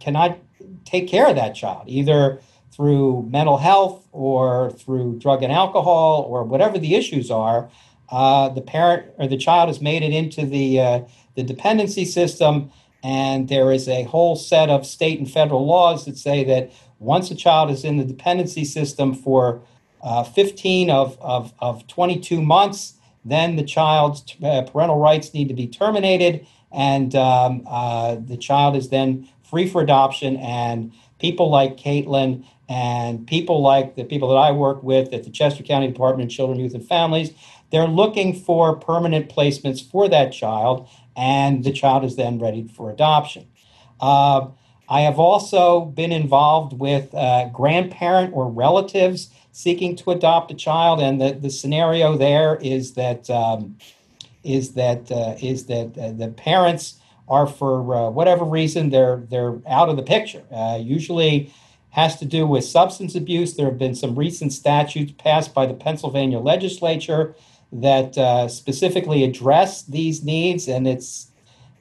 cannot 0.00 0.38
take 0.84 1.08
care 1.08 1.28
of 1.28 1.36
that 1.36 1.54
child, 1.54 1.84
either 1.86 2.40
through 2.72 3.26
mental 3.30 3.58
health 3.58 4.06
or 4.10 4.72
through 4.72 5.18
drug 5.18 5.42
and 5.42 5.52
alcohol 5.52 6.26
or 6.28 6.42
whatever 6.42 6.78
the 6.78 6.94
issues 6.94 7.30
are. 7.30 7.70
Uh, 8.10 8.48
the 8.48 8.60
parent 8.60 9.06
or 9.16 9.26
the 9.26 9.36
child 9.36 9.68
has 9.68 9.80
made 9.80 10.02
it 10.02 10.12
into 10.12 10.44
the 10.44 10.80
uh, 10.80 11.00
the 11.36 11.42
dependency 11.42 12.04
system, 12.04 12.70
and 13.04 13.48
there 13.50 13.70
is 13.70 13.86
a 13.86 14.04
whole 14.04 14.34
set 14.34 14.70
of 14.70 14.86
state 14.86 15.18
and 15.18 15.30
federal 15.30 15.66
laws 15.66 16.06
that 16.06 16.16
say 16.16 16.42
that 16.42 16.72
once 16.98 17.30
a 17.30 17.34
child 17.34 17.70
is 17.70 17.84
in 17.84 17.98
the 17.98 18.04
dependency 18.04 18.64
system 18.64 19.14
for 19.14 19.60
uh, 20.02 20.24
15 20.24 20.88
of, 20.88 21.18
of, 21.20 21.52
of 21.58 21.86
22 21.86 22.40
months, 22.40 22.94
then 23.22 23.56
the 23.56 23.62
child's 23.62 24.34
uh, 24.42 24.62
parental 24.62 24.98
rights 24.98 25.34
need 25.34 25.48
to 25.48 25.54
be 25.54 25.66
terminated, 25.66 26.46
and 26.72 27.14
um, 27.14 27.62
uh, 27.66 28.16
the 28.16 28.38
child 28.38 28.74
is 28.74 28.88
then 28.88 29.28
free 29.42 29.68
for 29.68 29.82
adoption. 29.82 30.38
And 30.38 30.92
people 31.18 31.50
like 31.50 31.76
Caitlin 31.76 32.44
and 32.70 33.26
people 33.26 33.60
like 33.60 33.96
the 33.96 34.04
people 34.04 34.28
that 34.30 34.36
I 34.36 34.50
work 34.50 34.82
with 34.82 35.12
at 35.12 35.24
the 35.24 35.30
Chester 35.30 35.62
County 35.62 35.88
Department 35.88 36.30
of 36.30 36.36
Children, 36.36 36.58
Youth, 36.58 36.74
and 36.74 36.86
Families, 36.86 37.32
they're 37.70 37.86
looking 37.86 38.34
for 38.34 38.76
permanent 38.76 39.28
placements 39.28 39.82
for 39.82 40.08
that 40.08 40.32
child, 40.32 40.88
and 41.16 41.64
the 41.64 41.72
child 41.72 42.04
is 42.04 42.16
then 42.16 42.38
ready 42.38 42.66
for 42.66 42.90
adoption. 42.90 43.46
Uh, 44.00 44.48
I 44.88 45.00
have 45.02 45.18
also 45.18 45.86
been 45.86 46.12
involved 46.12 46.78
with 46.78 47.14
uh, 47.14 47.48
grandparent 47.48 48.34
or 48.34 48.50
relatives 48.50 49.30
seeking 49.52 49.96
to 49.96 50.10
adopt 50.10 50.50
a 50.50 50.54
child, 50.54 51.00
and 51.00 51.20
the, 51.20 51.32
the 51.32 51.50
scenario 51.50 52.16
there 52.16 52.56
is 52.56 52.94
that 52.94 53.30
um, 53.30 53.78
is 54.42 54.74
that 54.74 55.10
uh, 55.10 55.36
is 55.40 55.66
that 55.66 55.96
uh, 55.96 56.12
the 56.12 56.28
parents 56.28 57.00
are 57.28 57.46
for 57.46 57.94
uh, 57.94 58.10
whatever 58.10 58.44
reason 58.44 58.90
they're 58.90 59.22
they're 59.30 59.58
out 59.66 59.88
of 59.88 59.96
the 59.96 60.02
picture. 60.02 60.44
Uh, 60.50 60.78
usually 60.80 61.52
has 61.90 62.18
to 62.18 62.24
do 62.24 62.46
with 62.46 62.64
substance 62.64 63.14
abuse. 63.14 63.54
There 63.54 63.66
have 63.66 63.78
been 63.78 63.94
some 63.94 64.16
recent 64.16 64.52
statutes 64.52 65.12
passed 65.16 65.54
by 65.54 65.64
the 65.64 65.74
Pennsylvania 65.74 66.40
legislature 66.40 67.34
that 67.74 68.16
uh, 68.16 68.46
specifically 68.48 69.24
address 69.24 69.82
these 69.82 70.22
needs, 70.22 70.68
and 70.68 70.86
it's 70.86 71.32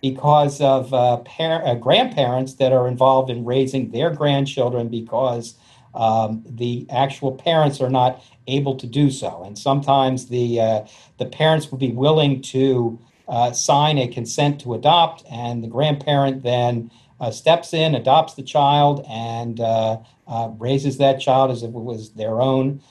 because 0.02 0.60
of 0.60 0.94
uh, 0.94 1.18
par- 1.18 1.66
uh, 1.66 1.76
grandparents 1.76 2.56
that 2.56 2.74
are 2.74 2.88
involved 2.88 3.30
in 3.30 3.46
raising 3.46 3.92
their 3.92 4.10
grandchildren 4.10 4.90
because 4.90 5.56
um, 5.94 6.44
the 6.50 6.88
actual 6.90 7.32
parents 7.32 7.80
are 7.80 7.92
not 7.92 8.24
able 8.48 8.76
to 8.76 8.88
do 8.88 9.12
so, 9.12 9.44
and 9.44 9.58
sometimes 9.58 10.28
the 10.28 10.60
uh, 10.60 10.86
the 11.20 11.26
parents 11.28 11.70
will 11.70 11.78
be 11.78 11.92
willing 11.92 12.42
to 12.42 13.00
uh, 13.28 13.52
sign 13.52 14.00
a 14.00 14.08
consent 14.08 14.60
to 14.62 14.74
adopt, 14.74 15.24
and 15.32 15.64
the 15.64 15.68
grandparent 15.68 16.42
then 16.42 16.90
uh, 17.22 17.30
steps 17.30 17.72
in, 17.72 17.94
adopts 17.94 18.34
the 18.34 18.42
child, 18.42 19.06
and 19.08 19.60
uh, 19.60 20.00
raises 20.58 20.98
that 20.98 21.22
child 21.22 21.52
as 21.52 21.62
if 21.62 21.70
it 21.70 21.76
was 21.76 22.10
their 22.14 22.42
own 22.42 22.82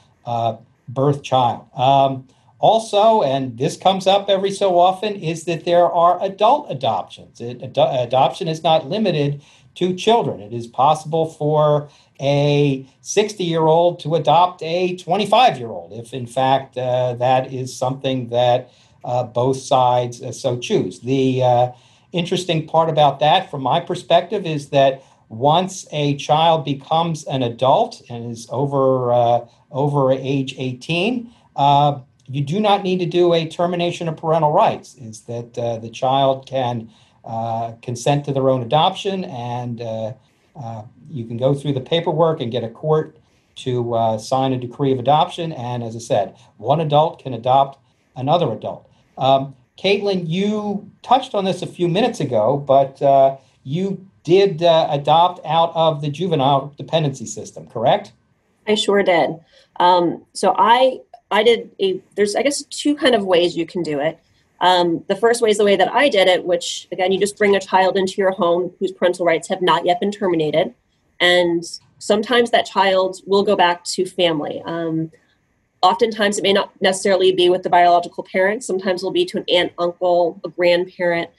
birth 0.89 1.23
child. 1.23 1.67
Um, 1.75 2.29
also, 2.63 3.23
and 3.23 3.59
this 3.59 3.77
comes 3.77 4.07
up 4.07 4.31
every 4.31 4.53
so 4.53 4.79
often, 4.79 5.17
is 5.17 5.47
that 5.47 5.65
there 5.65 5.91
are 5.91 6.23
adult 6.23 6.71
adoptions. 6.71 7.41
It, 7.41 7.61
ad- 7.61 7.77
adoption 7.77 8.47
is 8.47 8.63
not 8.63 8.89
limited 8.89 9.43
to 9.75 9.93
children. 9.95 10.41
It 10.41 10.53
is 10.53 10.69
possible 10.69 11.27
for 11.27 11.89
a 12.21 12.87
60 13.01 13.43
year 13.43 13.63
old 13.63 13.99
to 14.01 14.15
adopt 14.15 14.63
a 14.63 14.95
25 14.97 15.59
year 15.59 15.71
old, 15.71 15.93
if 15.93 16.15
in 16.15 16.25
fact 16.25 16.79
uh, 16.79 17.15
that 17.15 17.53
is 17.53 17.77
something 17.77 18.29
that 18.29 18.71
uh, 19.05 19.25
both 19.25 19.57
sides 19.57 20.23
uh, 20.23 20.31
so 20.31 20.57
choose. 20.57 21.01
The 21.01 21.43
uh, 21.43 21.73
interesting 22.13 22.69
part 22.69 22.89
about 22.89 23.19
that, 23.19 23.51
from 23.51 23.63
my 23.63 23.81
perspective, 23.81 24.47
is 24.47 24.69
that 24.69 25.03
once 25.29 25.89
a 25.91 26.15
child 26.17 26.65
becomes 26.65 27.25
an 27.25 27.43
adult 27.43 28.03
and 28.09 28.31
is 28.31 28.47
over 28.51 29.13
uh, 29.13 29.47
over 29.73 30.13
age 30.13 30.55
18, 30.59 31.29
uh, 31.57 31.99
you 32.33 32.41
do 32.43 32.59
not 32.59 32.83
need 32.83 32.99
to 32.99 33.07
do 33.07 33.35
a 33.35 33.47
termination 33.47 34.09
of 34.09 34.17
parental 34.17 34.53
rights. 34.53 34.95
Is 34.95 35.21
that 35.23 35.59
uh, 35.59 35.77
the 35.77 35.91
child 35.91 36.47
can 36.47 36.91
uh, 37.27 37.73
consent 37.83 38.25
to 38.25 38.33
their 38.33 38.49
own 38.49 38.63
adoption, 38.63 39.25
and 39.25 39.81
uh, 39.83 40.13
uh 40.57 40.83
you 41.11 41.27
can 41.27 41.37
go 41.37 41.55
through 41.55 41.75
the 41.75 41.81
paperwork 41.81 42.41
and 42.41 42.51
get 42.51 42.65
a 42.65 42.71
court 42.71 43.19
to 43.55 43.95
uh, 43.95 44.17
sign 44.17 44.55
a 44.55 44.59
decree 44.59 44.93
of 44.93 44.99
adoption. 44.99 45.53
And 45.53 45.83
as 45.83 45.95
I 45.95 45.99
said, 45.99 46.35
one 46.57 46.81
adult 46.81 47.23
can 47.23 47.35
adopt 47.35 47.79
another 48.17 48.51
adult. 48.51 48.89
Um, 49.19 49.55
Caitlin, 49.77 50.25
you 50.27 50.91
touched 51.03 51.35
on 51.35 51.45
this 51.45 51.61
a 51.61 51.67
few 51.67 51.87
minutes 51.87 52.19
ago, 52.19 52.57
but 52.57 53.03
uh, 53.03 53.37
you 53.63 54.07
did 54.25 54.63
adopt 54.63 55.45
out 55.45 55.71
of 55.75 56.01
the 56.01 56.09
juvenile 56.09 56.73
dependency 56.79 57.27
system, 57.27 57.67
correct? 57.67 58.13
I 58.67 58.75
sure 58.75 59.03
did. 59.03 59.39
Um, 59.79 60.25
so 60.33 60.55
I 60.57 61.01
I 61.33 61.43
did 61.43 61.71
a, 61.81 62.01
there's, 62.15 62.37
I 62.37 62.43
guess, 62.43 62.63
two 62.65 62.95
kind 62.95 63.15
of 63.15 63.25
ways 63.25 63.57
you 63.57 63.67
can 63.67 63.83
do 63.83 63.99
it. 64.01 64.19
Um, 64.61 65.03
the 65.09 65.17
first 65.17 65.43
way 65.43 65.51
is 65.51 65.59
the 65.59 65.65
way 65.65 65.75
that 65.75 65.93
I 65.93 66.09
did 66.09 66.29
it, 66.29 66.45
which 66.45 66.87
again, 66.93 67.11
you 67.11 67.19
just 67.19 67.37
bring 67.37 67.57
a 67.57 67.61
child 67.61 67.97
into 67.97 68.15
your 68.19 68.31
home 68.31 68.73
whose 68.79 68.93
parental 68.93 69.27
rights 69.27 69.49
have 69.49 69.61
not 69.61 69.85
yet 69.85 69.99
been 69.99 70.13
terminated. 70.13 70.73
And 71.19 71.65
sometimes 71.99 72.51
that 72.51 72.67
child 72.67 73.23
will 73.27 73.43
go 73.43 73.57
back 73.57 73.83
to 73.85 74.07
family. 74.07 74.63
Um, 74.65 75.11
oftentimes, 75.83 76.39
it 76.39 76.43
may 76.43 76.53
not 76.53 76.71
necessarily 76.81 77.33
be 77.33 77.49
with 77.49 77.65
the 77.65 77.71
biological 77.71 78.23
parents. 78.23 78.67
Sometimes 78.67 79.03
it'll 79.03 79.11
be 79.11 79.25
to 79.27 79.39
an 79.39 79.45
aunt, 79.49 79.73
uncle, 79.79 80.41
a 80.45 80.49
grandparent. 80.49 81.31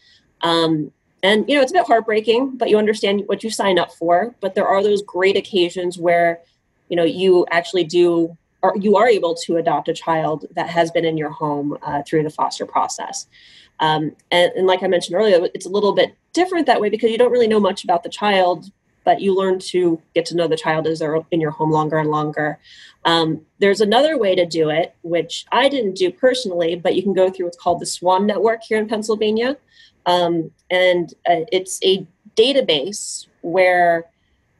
Um, 0.41 0.91
and, 1.21 1.47
you 1.47 1.55
know, 1.55 1.61
it's 1.61 1.71
a 1.71 1.75
bit 1.75 1.87
heartbreaking, 1.87 2.57
but 2.57 2.69
you 2.69 2.77
understand 2.77 3.23
what 3.27 3.43
you 3.43 3.49
sign 3.49 3.79
up 3.79 3.93
for. 3.93 4.35
But 4.41 4.55
there 4.55 4.67
are 4.67 4.83
those 4.83 5.01
great 5.01 5.37
occasions 5.37 5.97
where, 5.97 6.41
you 6.89 6.97
know, 6.97 7.05
you 7.05 7.45
actually 7.51 7.85
do 7.85 8.37
or 8.63 8.73
you 8.79 8.95
are 8.95 9.07
able 9.07 9.35
to 9.35 9.57
adopt 9.57 9.89
a 9.89 9.93
child 9.93 10.45
that 10.55 10.69
has 10.69 10.89
been 10.89 11.05
in 11.05 11.17
your 11.17 11.29
home 11.29 11.77
uh, 11.83 12.01
through 12.07 12.23
the 12.23 12.29
foster 12.29 12.65
process. 12.65 13.27
Um, 13.79 14.15
and, 14.31 14.51
and, 14.53 14.65
like 14.65 14.81
I 14.81 14.87
mentioned 14.87 15.15
earlier, 15.15 15.47
it's 15.53 15.65
a 15.65 15.69
little 15.69 15.93
bit 15.93 16.15
different 16.31 16.65
that 16.67 16.79
way 16.79 16.89
because 16.89 17.11
you 17.11 17.17
don't 17.17 17.31
really 17.31 17.47
know 17.47 17.59
much 17.59 17.83
about 17.83 18.03
the 18.03 18.09
child, 18.09 18.71
but 19.03 19.19
you 19.19 19.35
learn 19.35 19.59
to 19.59 20.01
get 20.15 20.25
to 20.27 20.35
know 20.35 20.47
the 20.47 20.55
child 20.55 20.87
as 20.87 20.99
they're 20.99 21.17
in 21.31 21.41
your 21.41 21.51
home 21.51 21.71
longer 21.71 21.97
and 21.97 22.09
longer. 22.09 22.57
Um, 23.03 23.41
there's 23.59 23.81
another 23.81 24.17
way 24.17 24.35
to 24.35 24.45
do 24.45 24.69
it, 24.69 24.95
which 25.01 25.45
I 25.51 25.67
didn't 25.67 25.95
do 25.95 26.11
personally, 26.11 26.75
but 26.75 26.95
you 26.95 27.03
can 27.03 27.13
go 27.13 27.29
through 27.29 27.47
what's 27.47 27.57
called 27.57 27.81
the 27.81 27.85
SWAN 27.85 28.25
network 28.25 28.63
here 28.63 28.77
in 28.77 28.87
Pennsylvania. 28.87 29.57
Um, 30.05 30.51
and 30.69 31.13
uh, 31.29 31.43
it's 31.51 31.83
a 31.83 32.07
database 32.37 33.27
where 33.41 34.05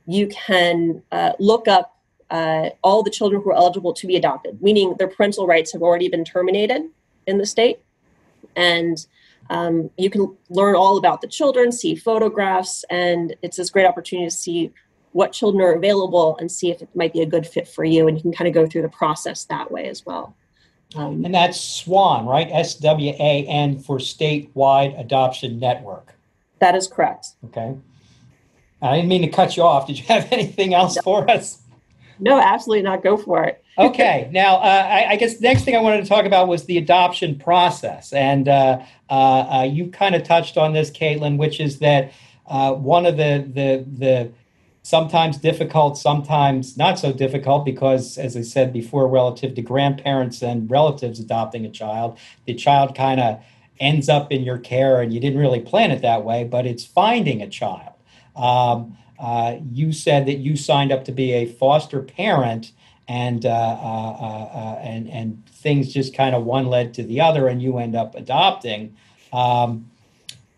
you 0.06 0.28
can 0.28 1.02
uh, 1.12 1.32
look 1.40 1.68
up 1.68 1.93
uh, 2.34 2.72
all 2.84 3.04
the 3.04 3.12
children 3.12 3.42
who 3.42 3.52
are 3.52 3.56
eligible 3.56 3.94
to 3.94 4.08
be 4.08 4.16
adopted, 4.16 4.62
meaning 4.62 4.96
their 4.98 5.08
parental 5.08 5.46
rights 5.48 5.72
have 5.72 5.84
already 5.84 6.10
been 6.10 6.26
terminated 6.26 6.82
in 7.28 7.38
the 7.38 7.46
state. 7.46 7.78
And 8.56 9.06
um, 9.50 9.92
you 9.98 10.10
can 10.10 10.36
learn 10.50 10.76
all 10.76 10.98
about 10.98 11.22
the 11.22 11.28
children, 11.28 11.72
see 11.72 11.96
photographs, 11.96 12.84
and 12.90 13.36
it's 13.44 13.58
this 13.58 13.70
great 13.70 13.86
opportunity 13.86 14.28
to 14.28 14.36
see 14.36 14.72
what 15.12 15.32
children 15.32 15.64
are 15.64 15.74
available 15.74 16.36
and 16.40 16.52
see 16.52 16.72
if 16.72 16.82
it 16.82 16.90
might 16.96 17.14
be 17.14 17.22
a 17.22 17.26
good 17.26 17.46
fit 17.46 17.68
for 17.68 17.84
you. 17.84 18.08
And 18.08 18.18
you 18.18 18.24
can 18.24 18.34
kind 18.34 18.48
of 18.48 18.54
go 18.54 18.66
through 18.66 18.82
the 18.82 18.90
process 18.90 19.46
that 19.46 19.70
way 19.70 19.88
as 19.88 20.04
well. 20.04 20.36
Um, 20.96 21.26
and 21.26 21.34
that's 21.34 21.60
SWAN, 21.60 22.26
right? 22.26 22.48
S 22.52 22.76
W 22.76 23.12
A 23.12 23.46
N 23.48 23.80
for 23.80 23.98
Statewide 24.00 25.00
Adoption 25.00 25.60
Network. 25.60 26.16
That 26.60 26.76
is 26.76 26.88
correct. 26.88 27.28
Okay. 27.46 27.76
I 28.82 28.96
didn't 28.96 29.10
mean 29.10 29.22
to 29.22 29.30
cut 29.30 29.56
you 29.56 29.64
off. 29.64 29.88
Did 29.88 30.00
you 30.00 30.06
have 30.06 30.32
anything 30.32 30.74
else 30.74 30.98
for 31.04 31.30
us? 31.30 31.63
No, 32.20 32.40
absolutely 32.40 32.84
not. 32.84 33.04
Go 33.04 33.18
for 33.18 33.44
it. 33.44 33.64
okay. 33.78 34.30
Now, 34.32 34.58
uh, 34.58 34.88
I, 34.90 35.12
I, 35.12 35.16
guess 35.16 35.38
the 35.38 35.48
next 35.48 35.64
thing 35.64 35.76
I 35.76 35.82
wanted 35.82 36.04
to 36.04 36.08
talk 36.08 36.26
about 36.26 36.48
was 36.48 36.66
the 36.66 36.78
adoption 36.78 37.38
process. 37.38 38.14
And 38.14 38.48
uh, 38.48 38.84
uh, 39.10 39.14
uh 39.14 39.64
you 39.64 39.88
kind 39.88 40.16
of 40.16 40.24
touched 40.24 40.58
on 40.58 40.74
this, 40.74 40.92
Caitlin, 40.92 41.38
which 41.38 41.60
is 41.60 41.80
that 41.80 42.12
uh, 42.48 42.74
one 42.74 43.06
of 43.06 43.18
the, 43.18 43.46
the, 43.52 43.86
the 43.98 44.32
sometimes 44.84 45.38
difficult, 45.38 45.98
sometimes 45.98 46.78
not 46.78 47.00
so 47.00 47.12
difficult, 47.12 47.66
because 47.66 48.18
as 48.18 48.38
I 48.38 48.42
said 48.42 48.72
before, 48.72 49.08
relative 49.08 49.56
to 49.56 49.62
grandparents 49.62 50.44
and 50.44 50.70
relatives 50.70 51.20
adopting 51.20 51.66
a 51.66 51.72
child, 51.72 52.20
the 52.46 52.54
child 52.54 52.96
kind 52.96 53.20
of 53.20 53.44
ends 53.80 54.08
up 54.08 54.32
in 54.32 54.44
your 54.44 54.58
care 54.58 55.02
and 55.02 55.14
you 55.14 55.20
didn't 55.20 55.40
really 55.40 55.60
plan 55.60 55.92
it 55.92 56.02
that 56.02 56.24
way, 56.24 56.44
but 56.44 56.66
it's 56.66 56.86
finding 56.86 57.42
a 57.42 57.50
child. 57.50 57.94
Um, 58.36 58.98
uh, 59.20 59.58
you 59.72 59.92
said 59.92 60.26
that 60.26 60.36
you 60.36 60.56
signed 60.56 60.92
up 60.92 61.06
to 61.06 61.12
be 61.12 61.34
a 61.34 61.46
foster 61.46 62.02
parent, 62.02 62.72
and 63.08 63.46
uh, 63.46 63.50
uh, 63.50 63.54
uh 63.54 64.80
and 64.82 65.10
and 65.10 65.46
things 65.48 65.94
just 65.94 66.16
kind 66.16 66.36
of 66.36 66.44
one 66.44 66.68
led 66.68 66.94
to 66.96 67.04
the 67.04 67.22
other, 67.22 67.48
and 67.48 67.62
you 67.62 67.78
end 67.78 67.96
up 67.96 68.16
adopting. 68.16 68.96
Um, 69.32 69.90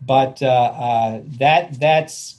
but 0.02 0.38
that 0.40 1.80
that's 1.80 2.38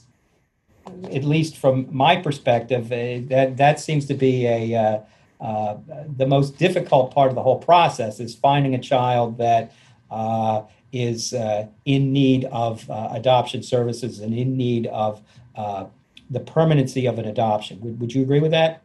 at 1.11 1.23
least 1.23 1.57
from 1.57 1.87
my 1.91 2.15
perspective, 2.15 2.89
that 2.89 3.57
that 3.57 3.79
seems 3.79 4.05
to 4.05 4.13
be 4.13 4.47
a 4.47 5.03
uh, 5.39 5.77
the 6.15 6.25
most 6.25 6.57
difficult 6.57 7.13
part 7.13 7.29
of 7.29 7.35
the 7.35 7.43
whole 7.43 7.59
process 7.59 8.19
is 8.19 8.33
finding 8.33 8.73
a 8.73 8.79
child 8.79 9.37
that 9.37 9.71
uh, 10.09 10.63
is 10.91 11.33
uh, 11.33 11.67
in 11.85 12.11
need 12.11 12.45
of 12.45 12.89
adoption 12.89 13.61
services 13.61 14.19
and 14.19 14.33
in 14.33 14.57
need 14.57 14.87
of 14.87 15.21
the 16.29 16.39
permanency 16.39 17.05
of 17.05 17.19
an 17.19 17.25
adoption. 17.25 17.79
Would, 17.81 17.99
would 17.99 18.13
you 18.13 18.21
agree 18.21 18.39
with 18.39 18.51
that? 18.51 18.81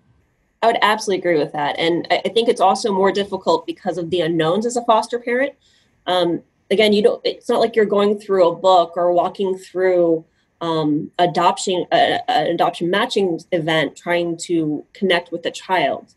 I 0.62 0.66
would 0.66 0.78
absolutely 0.80 1.18
agree 1.20 1.38
with 1.38 1.52
that. 1.52 1.76
And 1.78 2.06
I 2.10 2.28
think 2.28 2.48
it's 2.48 2.60
also 2.60 2.92
more 2.92 3.10
difficult 3.10 3.66
because 3.66 3.98
of 3.98 4.10
the 4.10 4.20
unknowns 4.20 4.64
as 4.64 4.76
a 4.76 4.84
foster 4.84 5.18
parent. 5.18 5.54
Um, 6.06 6.42
again, 6.70 6.92
you 6.92 7.02
don't, 7.02 7.20
it's 7.24 7.48
not 7.48 7.60
like 7.60 7.74
you're 7.74 7.84
going 7.84 8.18
through 8.18 8.48
a 8.48 8.54
book 8.54 8.92
or 8.96 9.12
walking 9.12 9.58
through 9.58 10.24
um, 10.60 11.10
adoption, 11.18 11.86
uh, 11.90 12.18
an 12.28 12.46
adoption 12.46 12.90
matching 12.90 13.40
event 13.50 13.96
trying 13.96 14.36
to 14.36 14.86
connect 14.92 15.32
with 15.32 15.42
the 15.42 15.50
child. 15.50 16.14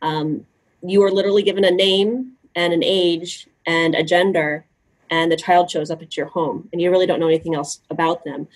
Um, 0.00 0.46
you 0.80 1.02
are 1.02 1.10
literally 1.10 1.42
given 1.42 1.64
a 1.64 1.70
name 1.72 2.34
and 2.54 2.72
an 2.72 2.84
age 2.84 3.48
and 3.66 3.96
a 3.96 4.04
gender, 4.04 4.64
and 5.10 5.32
the 5.32 5.36
child 5.36 5.70
shows 5.70 5.90
up 5.90 6.02
at 6.02 6.16
your 6.16 6.26
home, 6.26 6.68
and 6.72 6.80
you 6.80 6.90
really 6.90 7.06
don't 7.06 7.18
know 7.18 7.26
anything 7.26 7.56
else 7.56 7.80
about 7.90 8.24
them. 8.24 8.46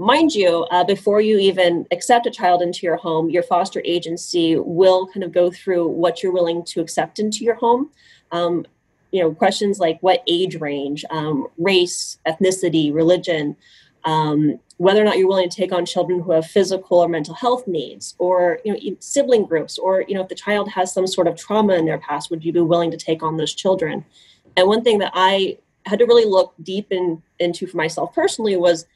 Mind 0.00 0.32
you, 0.32 0.64
uh, 0.70 0.84
before 0.84 1.20
you 1.20 1.38
even 1.38 1.84
accept 1.90 2.26
a 2.26 2.30
child 2.30 2.62
into 2.62 2.86
your 2.86 2.96
home, 2.96 3.30
your 3.30 3.42
foster 3.42 3.82
agency 3.84 4.56
will 4.56 5.08
kind 5.08 5.24
of 5.24 5.32
go 5.32 5.50
through 5.50 5.88
what 5.88 6.22
you're 6.22 6.32
willing 6.32 6.64
to 6.66 6.80
accept 6.80 7.18
into 7.18 7.44
your 7.44 7.56
home. 7.56 7.90
Um, 8.30 8.64
you 9.10 9.20
know, 9.20 9.34
questions 9.34 9.80
like 9.80 9.98
what 10.00 10.22
age 10.28 10.56
range, 10.60 11.04
um, 11.10 11.48
race, 11.58 12.18
ethnicity, 12.28 12.94
religion, 12.94 13.56
um, 14.04 14.60
whether 14.76 15.00
or 15.02 15.04
not 15.04 15.18
you're 15.18 15.26
willing 15.26 15.50
to 15.50 15.56
take 15.56 15.72
on 15.72 15.84
children 15.84 16.20
who 16.20 16.30
have 16.30 16.46
physical 16.46 16.98
or 16.98 17.08
mental 17.08 17.34
health 17.34 17.66
needs 17.66 18.14
or 18.18 18.60
you 18.64 18.72
know 18.72 18.96
sibling 19.00 19.44
groups 19.44 19.76
or 19.76 20.04
you 20.06 20.14
know 20.14 20.22
if 20.22 20.28
the 20.28 20.34
child 20.34 20.68
has 20.70 20.92
some 20.92 21.06
sort 21.06 21.26
of 21.26 21.36
trauma 21.36 21.74
in 21.74 21.84
their 21.84 21.98
past 21.98 22.30
would 22.30 22.44
you 22.44 22.52
be 22.52 22.60
willing 22.60 22.90
to 22.90 22.96
take 22.96 23.22
on 23.22 23.36
those 23.36 23.54
children 23.54 24.04
and 24.56 24.68
one 24.68 24.84
thing 24.84 24.98
that 24.98 25.10
i 25.14 25.58
had 25.84 25.98
to 25.98 26.04
really 26.04 26.24
look 26.24 26.54
deep 26.62 26.92
in, 26.92 27.20
into 27.40 27.66
for 27.66 27.76
myself 27.76 28.14
personally 28.14 28.56
was 28.56 28.86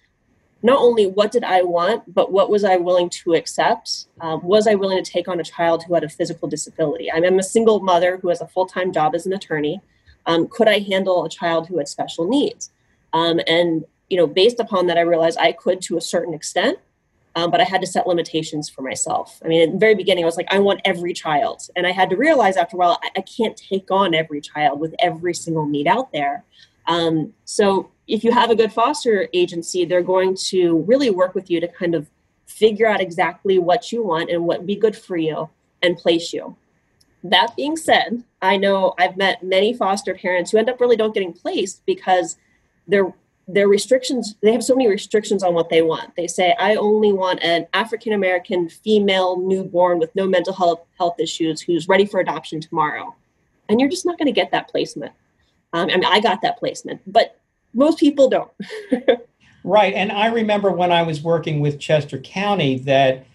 not 0.63 0.79
only 0.79 1.07
what 1.07 1.33
did 1.33 1.45
i 1.45 1.63
want 1.63 2.03
but 2.15 2.33
what 2.33 2.51
was 2.51 2.65
i 2.65 2.77
willing 2.77 3.11
to 3.11 3.35
accept 3.35 4.07
um, 4.21 4.43
was 4.43 4.67
i 4.67 4.75
willing 4.75 5.03
to 5.03 5.11
take 5.11 5.29
on 5.29 5.41
a 5.41 5.45
child 5.45 5.85
who 5.85 5.95
had 5.95 6.05
a 6.05 6.09
physical 6.09 6.49
disability 6.49 7.11
i'm 7.11 7.39
a 7.39 7.43
single 7.43 7.81
mother 7.81 8.19
who 8.19 8.29
has 8.29 8.41
a 8.41 8.47
full-time 8.47 8.93
job 8.93 9.15
as 9.15 9.27
an 9.27 9.33
attorney 9.33 9.81
um, 10.27 10.47
could 10.49 10.69
i 10.69 10.79
handle 10.79 11.25
a 11.25 11.29
child 11.29 11.69
who 11.69 11.79
had 11.79 11.89
special 11.89 12.29
needs 12.29 12.71
um, 13.13 13.41
and 13.47 13.85
you 14.13 14.19
know, 14.19 14.27
based 14.27 14.61
upon 14.61 14.89
that, 14.89 14.99
I 14.99 15.01
realized 15.01 15.39
I 15.39 15.53
could 15.53 15.81
to 15.83 15.97
a 15.97 16.01
certain 16.03 16.35
extent, 16.35 16.79
um, 17.35 17.51
but 17.51 17.63
I 17.63 17.65
had 17.65 17.81
to 17.81 17.87
set 17.87 18.07
limitations 18.07 18.69
for 18.69 18.83
myself. 18.83 19.41
I 19.43 19.49
mean, 19.49 19.63
in 19.63 19.73
the 19.73 19.79
very 19.79 19.95
beginning, 19.95 20.25
I 20.25 20.27
was 20.27 20.37
like, 20.37 20.53
I 20.53 20.59
want 20.59 20.83
every 20.85 21.15
child. 21.15 21.63
And 21.77 21.87
I 21.87 21.93
had 21.93 22.11
to 22.11 22.17
realize 22.17 22.59
after 22.59 22.77
a 22.77 22.79
while, 22.79 23.01
I, 23.03 23.09
I 23.17 23.21
can't 23.23 23.57
take 23.57 23.91
on 23.91 24.15
every 24.15 24.43
child 24.43 24.81
with 24.81 24.95
every 24.99 25.33
single 25.33 25.67
need 25.67 25.87
out 25.87 26.13
there. 26.13 26.45
Um, 26.87 27.33
so 27.45 27.91
if 28.07 28.25
you 28.25 28.33
have 28.33 28.51
a 28.51 28.57
good 28.57 28.73
foster 28.73 29.29
agency, 29.33 29.85
they're 29.85 30.03
going 30.03 30.37
to 30.49 30.79
really 30.87 31.11
work 31.11 31.35
with 31.35 31.51
you 31.51 31.61
to 31.61 31.69
kind 31.69 31.95
of 31.95 32.09
figure 32.47 32.87
out 32.87 33.01
exactly 33.01 33.59
what 33.59 33.93
you 33.93 34.03
want 34.03 34.31
and 34.31 34.45
what 34.45 34.59
would 34.59 34.67
be 34.67 34.77
good 34.77 34.97
for 34.97 35.17
you 35.17 35.49
and 35.83 35.97
place 35.97 36.33
you. 36.33 36.57
That 37.25 37.55
being 37.57 37.77
said, 37.77 38.25
I 38.41 38.57
know 38.57 38.95
I've 38.99 39.17
met 39.17 39.43
many 39.43 39.73
foster 39.73 40.15
parents 40.15 40.51
who 40.51 40.59
end 40.59 40.69
up 40.69 40.81
really 40.81 40.97
don't 40.97 41.15
getting 41.15 41.33
placed 41.33 41.85
because 41.87 42.37
they're 42.87 43.13
their 43.49 43.67
restrictions 43.67 44.37
they 44.41 44.53
have 44.53 44.63
so 44.63 44.75
many 44.75 44.89
restrictions 44.89 45.43
on 45.43 45.53
what 45.53 45.69
they 45.69 45.83
want. 45.83 46.15
They 46.15 46.29
say 46.29 46.55
i 46.61 46.77
only 46.77 47.13
want 47.13 47.43
an 47.43 47.67
african 47.75 48.13
american 48.13 48.69
female 48.69 49.37
newborn 49.37 49.99
with 49.99 50.15
no 50.15 50.29
mental 50.29 50.53
health 50.53 50.83
health 50.97 51.19
issues 51.19 51.61
who's 51.61 51.89
ready 51.89 52.07
for 52.07 52.21
adoption 52.21 52.61
tomorrow. 52.61 53.15
And 53.69 53.81
you're 53.81 53.91
just 53.91 54.07
not 54.07 54.17
going 54.17 54.27
to 54.27 54.33
get 54.33 54.53
that 54.53 54.69
placement 54.69 55.13
um, 55.73 55.89
i 55.91 55.95
mean 55.95 56.05
i 56.07 56.21
got 56.21 56.41
that 56.43 56.59
placement 56.59 57.01
but 57.07 57.41
most 57.75 57.99
people 57.99 58.29
don't 58.29 58.51
right 59.65 59.95
and 59.95 60.13
i 60.13 60.27
remember 60.27 60.71
when 60.71 60.93
i 60.93 61.03
was 61.03 61.23
working 61.23 61.61
with 61.61 61.79
chester 61.79 62.19
county 62.19 62.79
that 62.79 63.27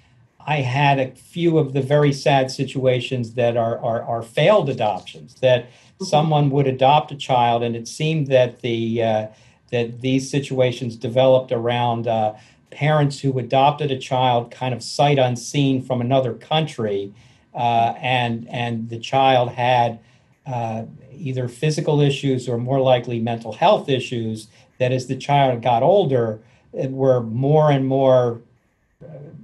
i 0.45 0.57
had 0.57 0.99
a 0.99 1.11
few 1.11 1.57
of 1.57 1.73
the 1.73 1.81
very 1.81 2.13
sad 2.13 2.51
situations 2.51 3.33
that 3.33 3.57
are 3.57 3.79
are, 3.79 4.03
are 4.03 4.21
failed 4.21 4.69
adoptions 4.69 5.35
that 5.35 5.65
mm-hmm. 5.65 6.05
someone 6.05 6.49
would 6.49 6.67
adopt 6.67 7.11
a 7.11 7.15
child 7.15 7.63
and 7.63 7.75
it 7.75 7.87
seemed 7.87 8.27
that 8.27 8.61
the 8.61 9.01
uh, 9.01 9.27
that 9.71 10.01
these 10.01 10.29
situations 10.29 10.95
developed 10.95 11.51
around 11.51 12.07
uh, 12.07 12.33
parents 12.69 13.19
who 13.19 13.37
adopted 13.39 13.91
a 13.91 13.97
child 13.97 14.51
kind 14.51 14.73
of 14.73 14.83
sight 14.83 15.17
unseen 15.17 15.81
from 15.81 16.01
another 16.01 16.33
country, 16.33 17.13
uh, 17.53 17.93
and 18.01 18.47
and 18.49 18.89
the 18.89 18.99
child 18.99 19.49
had 19.51 19.99
uh, 20.47 20.83
either 21.13 21.47
physical 21.47 21.99
issues 22.01 22.47
or 22.47 22.57
more 22.57 22.79
likely 22.79 23.19
mental 23.19 23.53
health 23.53 23.89
issues. 23.89 24.47
That 24.79 24.91
as 24.91 25.07
the 25.07 25.15
child 25.15 25.63
got 25.63 25.81
older, 25.81 26.39
were 26.71 27.21
more 27.21 27.71
and 27.71 27.87
more 27.87 28.41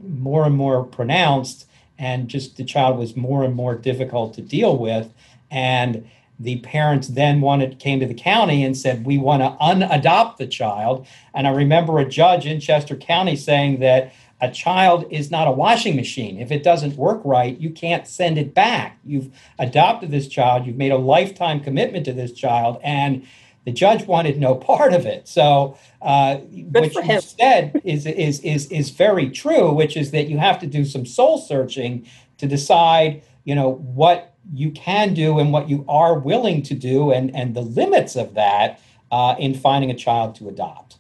more 0.04 0.46
and 0.46 0.56
more 0.56 0.84
pronounced, 0.84 1.68
and 1.98 2.28
just 2.28 2.58
the 2.58 2.64
child 2.64 2.98
was 2.98 3.16
more 3.16 3.44
and 3.44 3.56
more 3.56 3.76
difficult 3.76 4.34
to 4.36 4.42
deal 4.42 4.78
with, 4.78 5.12
and 5.50 6.08
the 6.40 6.58
parents 6.60 7.10
then 7.10 7.42
wanted 7.42 7.80
came 7.80 8.00
to 8.00 8.08
the 8.08 8.14
county 8.14 8.64
and 8.64 8.76
said 8.76 9.06
we 9.06 9.18
want 9.18 9.42
to 9.42 9.56
unadopt 9.64 10.38
the 10.38 10.48
child 10.48 11.06
and 11.34 11.48
i 11.48 11.52
remember 11.52 12.00
a 12.00 12.06
judge 12.06 12.46
in 12.46 12.60
chester 12.60 12.96
county 12.96 13.36
saying 13.36 13.80
that 13.80 14.12
a 14.44 14.52
child 14.52 15.06
is 15.10 15.32
not 15.32 15.48
a 15.48 15.52
washing 15.52 15.96
machine. 15.96 16.38
If 16.38 16.52
it 16.52 16.64
doesn't 16.64 16.98
work 16.98 17.22
right 17.24 17.58
you 17.58 17.70
can't 17.70 18.06
send 18.06 18.38
it 18.38 18.54
back. 18.54 19.00
You've 19.06 19.30
adopted 19.58 20.12
this 20.12 20.28
child. 20.28 20.66
You've 20.66 20.76
made 20.76 20.92
a 20.92 20.98
lifetime 20.98 21.62
commitment 21.62 22.04
to 22.06 22.14
this 22.14 22.34
child 22.34 22.80
and 22.84 23.26
the 23.64 23.72
judge 23.72 24.06
wanted 24.06 24.38
no 24.38 24.56
part 24.56 24.94
of 24.94 25.06
it. 25.06 25.30
So 25.30 25.78
uh, 26.02 26.36
what 26.36 26.94
you 26.94 27.22
said 27.22 27.82
is, 27.86 28.06
is 28.06 28.42
is 28.42 28.66
is 28.68 28.90
very 28.90 29.30
true 29.30 29.72
which 29.72 29.96
is 29.96 30.12
that 30.12 30.28
you 30.28 30.38
have 30.38 30.60
to 30.60 30.68
do 30.68 30.84
some 30.84 31.06
soul 31.06 31.38
searching 31.38 32.06
to 32.38 32.46
decide 32.46 33.24
you 33.46 33.56
know 33.56 33.72
what 33.72 34.36
you 34.54 34.72
can 34.72 35.14
do 35.14 35.40
and 35.40 35.54
what 35.54 35.70
you 35.70 35.86
are 35.88 36.20
willing 36.20 36.62
to 36.64 36.74
do 36.74 37.12
and, 37.12 37.34
and 37.34 37.56
the 37.56 37.62
limits 37.62 38.18
of 38.18 38.34
that 38.34 38.82
uh, 39.10 39.36
in 39.40 39.54
finding 39.54 39.90
a 39.90 39.96
child 39.96 40.36
to 40.36 40.50
adopt. 40.50 40.98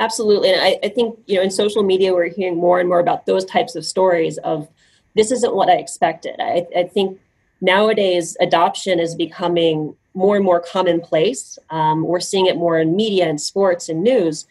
Absolutely. 0.00 0.50
And 0.50 0.60
I, 0.60 0.78
I 0.82 0.88
think, 0.88 1.18
you 1.26 1.36
know, 1.36 1.42
in 1.42 1.50
social 1.50 1.82
media, 1.82 2.14
we're 2.14 2.30
hearing 2.30 2.56
more 2.56 2.80
and 2.80 2.88
more 2.88 3.00
about 3.00 3.26
those 3.26 3.44
types 3.44 3.76
of 3.76 3.84
stories 3.84 4.38
of 4.38 4.66
this 5.14 5.30
isn't 5.30 5.54
what 5.54 5.68
I 5.68 5.74
expected. 5.74 6.36
I, 6.40 6.66
I 6.74 6.84
think 6.84 7.20
nowadays 7.60 8.36
adoption 8.40 8.98
is 8.98 9.14
becoming 9.14 9.94
more 10.14 10.36
and 10.36 10.44
more 10.44 10.58
commonplace. 10.58 11.58
Um, 11.68 12.02
we're 12.02 12.18
seeing 12.18 12.46
it 12.46 12.56
more 12.56 12.80
in 12.80 12.96
media 12.96 13.28
and 13.28 13.38
sports 13.38 13.90
and 13.90 14.02
news. 14.02 14.46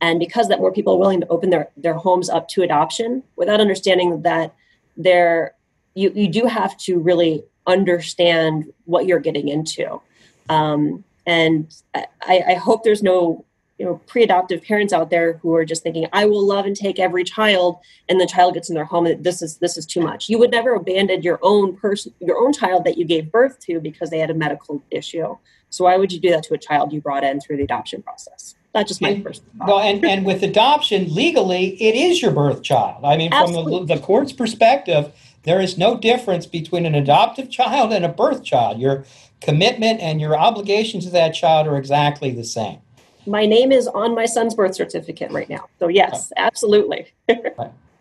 And 0.00 0.18
because 0.18 0.48
that 0.48 0.58
more 0.58 0.72
people 0.72 0.94
are 0.94 0.98
willing 0.98 1.20
to 1.20 1.28
open 1.28 1.50
their, 1.50 1.68
their 1.76 1.94
homes 1.94 2.30
up 2.30 2.48
to 2.48 2.62
adoption 2.62 3.22
without 3.36 3.60
understanding 3.60 4.22
that 4.22 4.54
they're 4.96 5.54
you, 5.94 6.10
you 6.14 6.28
do 6.28 6.46
have 6.46 6.76
to 6.78 6.98
really 6.98 7.44
understand 7.66 8.72
what 8.84 9.06
you're 9.06 9.20
getting 9.20 9.48
into. 9.48 10.00
Um, 10.48 11.04
and 11.24 11.72
I, 11.94 12.42
I 12.48 12.54
hope 12.54 12.82
there's 12.82 13.02
no 13.02 13.44
you 13.78 13.84
know 13.84 14.00
pre-adoptive 14.06 14.62
parents 14.62 14.92
out 14.92 15.10
there 15.10 15.34
who 15.38 15.54
are 15.54 15.64
just 15.64 15.82
thinking 15.82 16.06
i 16.12 16.24
will 16.24 16.46
love 16.46 16.64
and 16.64 16.76
take 16.76 16.98
every 16.98 17.24
child 17.24 17.78
and 18.08 18.20
the 18.20 18.26
child 18.26 18.54
gets 18.54 18.68
in 18.68 18.74
their 18.74 18.84
home 18.84 19.06
and 19.06 19.24
this 19.24 19.42
is 19.42 19.58
this 19.58 19.76
is 19.76 19.84
too 19.86 20.00
much 20.00 20.28
you 20.28 20.38
would 20.38 20.50
never 20.50 20.74
abandon 20.74 21.22
your 21.22 21.38
own 21.42 21.76
person 21.76 22.12
your 22.20 22.38
own 22.38 22.52
child 22.52 22.84
that 22.84 22.96
you 22.96 23.04
gave 23.04 23.30
birth 23.30 23.58
to 23.58 23.80
because 23.80 24.10
they 24.10 24.18
had 24.18 24.30
a 24.30 24.34
medical 24.34 24.82
issue 24.90 25.36
so 25.70 25.84
why 25.84 25.96
would 25.96 26.12
you 26.12 26.20
do 26.20 26.30
that 26.30 26.42
to 26.42 26.54
a 26.54 26.58
child 26.58 26.92
you 26.92 27.00
brought 27.00 27.24
in 27.24 27.40
through 27.40 27.56
the 27.56 27.64
adoption 27.64 28.02
process 28.02 28.54
that's 28.72 28.88
just 28.88 29.00
my 29.00 29.10
and, 29.10 29.24
personal 29.24 29.50
thought. 29.58 29.68
well 29.68 29.80
and, 29.80 30.04
and 30.04 30.24
with 30.24 30.42
adoption 30.42 31.12
legally 31.12 31.80
it 31.82 31.94
is 31.94 32.22
your 32.22 32.30
birth 32.30 32.62
child 32.62 33.04
i 33.04 33.16
mean 33.16 33.32
Absolutely. 33.32 33.78
from 33.78 33.86
the, 33.86 33.94
the 33.96 34.00
court's 34.00 34.32
perspective 34.32 35.12
there 35.44 35.60
is 35.60 35.78
no 35.78 35.96
difference 35.96 36.46
between 36.46 36.86
an 36.86 36.94
adoptive 36.94 37.50
child 37.50 37.92
and 37.92 38.04
a 38.04 38.08
birth 38.08 38.42
child. 38.42 38.80
Your 38.80 39.04
commitment 39.40 40.00
and 40.00 40.20
your 40.20 40.36
obligations 40.36 41.04
to 41.04 41.10
that 41.10 41.34
child 41.34 41.66
are 41.66 41.76
exactly 41.76 42.30
the 42.30 42.44
same. 42.44 42.78
My 43.26 43.46
name 43.46 43.72
is 43.72 43.86
on 43.88 44.14
my 44.14 44.26
son's 44.26 44.54
birth 44.54 44.74
certificate 44.74 45.30
right 45.32 45.48
now. 45.48 45.68
So, 45.78 45.88
yes, 45.88 46.32
absolutely. 46.36 47.12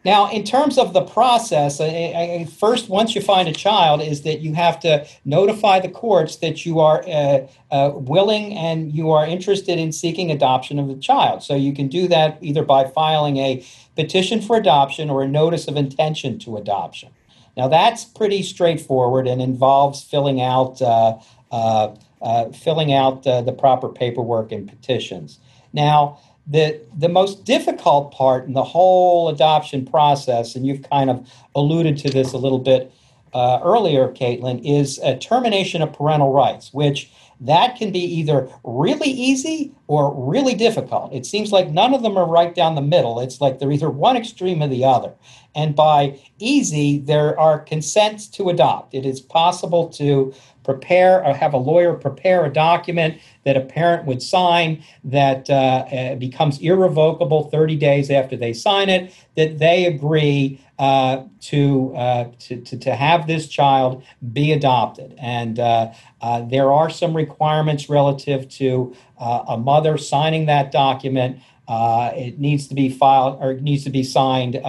Now, 0.05 0.29
in 0.29 0.43
terms 0.43 0.77
of 0.77 0.91
the 0.91 1.01
process, 1.01 1.79
I, 1.79 1.85
I, 1.85 2.45
first, 2.45 2.89
once 2.89 3.15
you 3.15 3.21
find 3.21 3.47
a 3.47 3.53
child, 3.53 4.01
is 4.01 4.23
that 4.23 4.41
you 4.41 4.53
have 4.53 4.79
to 4.81 5.07
notify 5.23 5.79
the 5.79 5.87
courts 5.87 6.37
that 6.37 6.65
you 6.65 6.79
are 6.79 7.03
uh, 7.07 7.47
uh, 7.71 7.91
willing 7.93 8.53
and 8.53 8.91
you 8.91 9.11
are 9.11 9.25
interested 9.25 9.79
in 9.79 9.93
seeking 9.93 10.29
adoption 10.29 10.77
of 10.77 10.89
the 10.89 10.95
child. 10.95 11.41
So 11.41 11.55
you 11.55 11.73
can 11.73 11.87
do 11.87 12.09
that 12.09 12.37
either 12.41 12.63
by 12.63 12.85
filing 12.85 13.37
a 13.37 13.65
petition 13.95 14.41
for 14.41 14.57
adoption 14.57 15.09
or 15.09 15.23
a 15.23 15.27
notice 15.27 15.69
of 15.69 15.77
intention 15.77 16.37
to 16.39 16.57
adoption. 16.57 17.09
Now 17.55 17.67
that's 17.67 18.03
pretty 18.03 18.43
straightforward 18.43 19.27
and 19.27 19.41
involves 19.41 20.03
filling 20.03 20.41
out 20.41 20.81
uh, 20.81 21.19
uh, 21.51 21.95
uh, 22.23 22.49
filling 22.49 22.93
out 22.93 23.27
uh, 23.27 23.41
the 23.41 23.51
proper 23.51 23.89
paperwork 23.89 24.51
and 24.51 24.67
petitions. 24.67 25.39
Now 25.73 26.19
the 26.47 26.81
the 26.97 27.09
most 27.09 27.45
difficult 27.45 28.11
part 28.11 28.45
in 28.45 28.53
the 28.53 28.63
whole 28.63 29.29
adoption 29.29 29.85
process, 29.85 30.55
and 30.55 30.65
you've 30.65 30.89
kind 30.89 31.09
of 31.09 31.29
alluded 31.55 31.97
to 31.97 32.09
this 32.09 32.33
a 32.33 32.37
little 32.37 32.59
bit 32.59 32.91
uh, 33.33 33.59
earlier, 33.63 34.09
Caitlin, 34.09 34.61
is 34.63 34.99
a 34.99 35.17
termination 35.17 35.81
of 35.81 35.93
parental 35.93 36.31
rights, 36.31 36.73
which 36.73 37.11
that 37.43 37.75
can 37.75 37.91
be 37.91 37.99
either 37.99 38.49
really 38.63 39.09
easy 39.09 39.71
or 39.87 40.13
really 40.13 40.55
difficult. 40.55 41.13
It 41.13 41.25
seems 41.25 41.51
like 41.51 41.69
none 41.69 41.93
of 41.93 42.01
them 42.01 42.17
are 42.17 42.27
right 42.27 42.55
down 42.55 42.75
the 42.75 42.81
middle. 42.81 43.19
It's 43.19 43.41
like 43.41 43.59
they're 43.59 43.71
either 43.71 43.89
one 43.89 44.15
extreme 44.15 44.63
or 44.63 44.67
the 44.67 44.85
other. 44.85 45.13
And 45.55 45.75
by 45.75 46.19
easy, 46.39 46.99
there 46.99 47.39
are 47.39 47.59
consents 47.59 48.27
to 48.29 48.49
adopt. 48.49 48.93
It 48.93 49.05
is 49.05 49.21
possible 49.21 49.89
to 49.89 50.33
prepare 50.63 51.23
or 51.25 51.33
have 51.33 51.53
a 51.53 51.57
lawyer 51.57 51.93
prepare 51.93 52.45
a 52.45 52.51
document 52.51 53.19
that 53.43 53.57
a 53.57 53.61
parent 53.61 54.05
would 54.05 54.21
sign 54.21 54.81
that 55.03 55.49
uh, 55.49 55.53
uh 55.53 56.15
becomes 56.15 56.57
irrevocable 56.59 57.49
30 57.49 57.75
days 57.75 58.09
after 58.09 58.37
they 58.37 58.53
sign 58.53 58.87
it, 58.87 59.13
that 59.35 59.59
they 59.59 59.85
agree 59.85 60.62
uh, 60.79 61.23
to, 61.39 61.95
uh, 61.95 62.31
to, 62.39 62.59
to, 62.61 62.77
to, 62.77 62.95
have 62.95 63.27
this 63.27 63.47
child 63.47 64.03
be 64.33 64.51
adopted. 64.51 65.13
And 65.19 65.59
uh, 65.59 65.93
uh 66.19 66.41
there 66.41 66.71
are 66.71 66.89
some 66.89 67.15
requirements 67.15 67.89
relative 67.89 68.49
to 68.57 68.95
uh, 69.19 69.43
a 69.49 69.57
mother 69.57 69.99
signing 69.99 70.47
that 70.47 70.71
document. 70.71 71.39
Uh, 71.67 72.11
it 72.15 72.39
needs 72.39 72.67
to 72.67 72.75
be 72.75 72.89
filed 72.89 73.37
or 73.39 73.53
needs 73.53 73.83
to 73.83 73.91
be 73.91 74.03
signed 74.03 74.59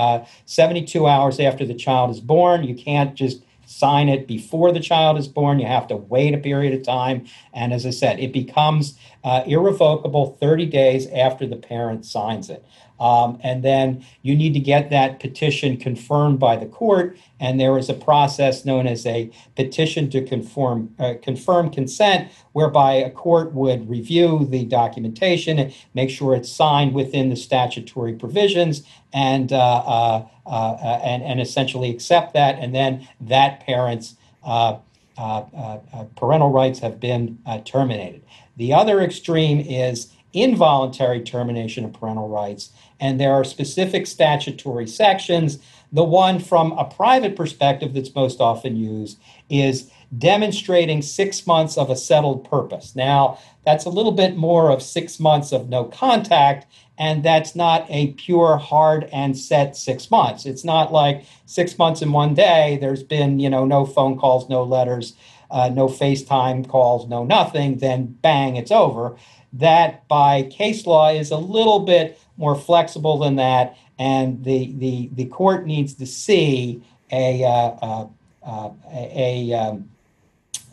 72 0.44 1.06
hours 1.06 1.40
after 1.40 1.64
the 1.64 1.74
child 1.74 2.10
is 2.10 2.20
born. 2.20 2.64
You 2.64 2.74
can't 2.74 3.14
just 3.14 3.42
sign 3.64 4.10
it 4.10 4.28
before 4.28 4.72
the 4.72 4.80
child 4.80 5.16
is 5.16 5.26
born. 5.26 5.58
You 5.58 5.66
have 5.66 5.88
to 5.88 5.96
wait 5.96 6.34
a 6.34 6.38
period 6.38 6.74
of 6.74 6.82
time. 6.82 7.26
And 7.54 7.72
as 7.72 7.86
I 7.86 7.90
said, 7.90 8.20
it 8.20 8.32
becomes 8.32 8.98
irrevocable 9.24 10.36
30 10.38 10.66
days 10.66 11.06
after 11.08 11.46
the 11.46 11.56
parent 11.56 12.04
signs 12.04 12.50
it. 12.50 12.62
Um, 13.04 13.38
and 13.42 13.62
then 13.62 14.02
you 14.22 14.34
need 14.34 14.54
to 14.54 14.60
get 14.60 14.88
that 14.88 15.20
petition 15.20 15.76
confirmed 15.76 16.38
by 16.38 16.56
the 16.56 16.64
court. 16.64 17.18
And 17.38 17.60
there 17.60 17.76
is 17.76 17.90
a 17.90 17.94
process 17.94 18.64
known 18.64 18.86
as 18.86 19.04
a 19.04 19.30
petition 19.56 20.08
to 20.08 20.24
conform, 20.24 20.94
uh, 20.98 21.14
confirm 21.22 21.68
consent, 21.68 22.32
whereby 22.52 22.94
a 22.94 23.10
court 23.10 23.52
would 23.52 23.90
review 23.90 24.46
the 24.48 24.64
documentation 24.64 25.58
and 25.58 25.74
make 25.92 26.08
sure 26.08 26.34
it's 26.34 26.50
signed 26.50 26.94
within 26.94 27.28
the 27.28 27.36
statutory 27.36 28.14
provisions 28.14 28.84
and, 29.12 29.52
uh, 29.52 29.56
uh, 29.56 30.26
uh 30.46 31.00
and, 31.04 31.22
and 31.24 31.42
essentially 31.42 31.90
accept 31.90 32.32
that. 32.32 32.58
And 32.58 32.74
then 32.74 33.06
that 33.20 33.60
parent's 33.60 34.14
uh, 34.42 34.78
uh, 35.18 35.76
parental 36.16 36.50
rights 36.50 36.78
have 36.78 36.98
been 36.98 37.38
terminated. 37.66 38.22
The 38.56 38.72
other 38.72 39.02
extreme 39.02 39.60
is 39.60 40.14
involuntary 40.34 41.20
termination 41.22 41.84
of 41.84 41.92
parental 41.92 42.28
rights. 42.28 42.70
And 43.00 43.20
there 43.20 43.32
are 43.32 43.44
specific 43.44 44.06
statutory 44.06 44.86
sections. 44.86 45.58
The 45.92 46.04
one 46.04 46.38
from 46.38 46.72
a 46.72 46.84
private 46.84 47.36
perspective 47.36 47.94
that's 47.94 48.14
most 48.14 48.40
often 48.40 48.76
used 48.76 49.18
is 49.48 49.90
demonstrating 50.16 51.02
six 51.02 51.46
months 51.46 51.76
of 51.76 51.90
a 51.90 51.96
settled 51.96 52.48
purpose. 52.48 52.94
Now, 52.94 53.38
that's 53.64 53.84
a 53.84 53.90
little 53.90 54.12
bit 54.12 54.36
more 54.36 54.70
of 54.70 54.82
six 54.82 55.18
months 55.18 55.52
of 55.52 55.68
no 55.68 55.84
contact, 55.84 56.66
and 56.98 57.24
that's 57.24 57.56
not 57.56 57.86
a 57.88 58.08
pure, 58.12 58.56
hard, 58.56 59.08
and 59.12 59.36
set 59.36 59.76
six 59.76 60.10
months. 60.10 60.46
It's 60.46 60.64
not 60.64 60.92
like 60.92 61.24
six 61.46 61.78
months 61.78 62.02
in 62.02 62.12
one 62.12 62.34
day, 62.34 62.78
there's 62.80 63.02
been, 63.02 63.40
you 63.40 63.50
know, 63.50 63.64
no 63.64 63.84
phone 63.84 64.16
calls, 64.18 64.48
no 64.48 64.62
letters, 64.62 65.14
uh, 65.50 65.68
no 65.68 65.88
FaceTime 65.88 66.68
calls, 66.68 67.08
no 67.08 67.24
nothing, 67.24 67.78
then 67.78 68.06
bang, 68.20 68.56
it's 68.56 68.72
over 68.72 69.16
that 69.54 70.06
by 70.08 70.42
case 70.42 70.84
law 70.84 71.08
is 71.10 71.30
a 71.30 71.36
little 71.36 71.80
bit 71.80 72.18
more 72.36 72.54
flexible 72.54 73.18
than 73.18 73.36
that, 73.36 73.76
and 73.98 74.42
the 74.44 74.72
the, 74.78 75.10
the 75.14 75.26
court 75.26 75.66
needs 75.66 75.94
to 75.94 76.06
see 76.06 76.82
a 77.10 77.44
uh, 77.44 77.48
uh, 77.48 78.08
uh, 78.42 78.70
a, 78.92 79.50
a 79.50 79.58
um, 79.58 79.90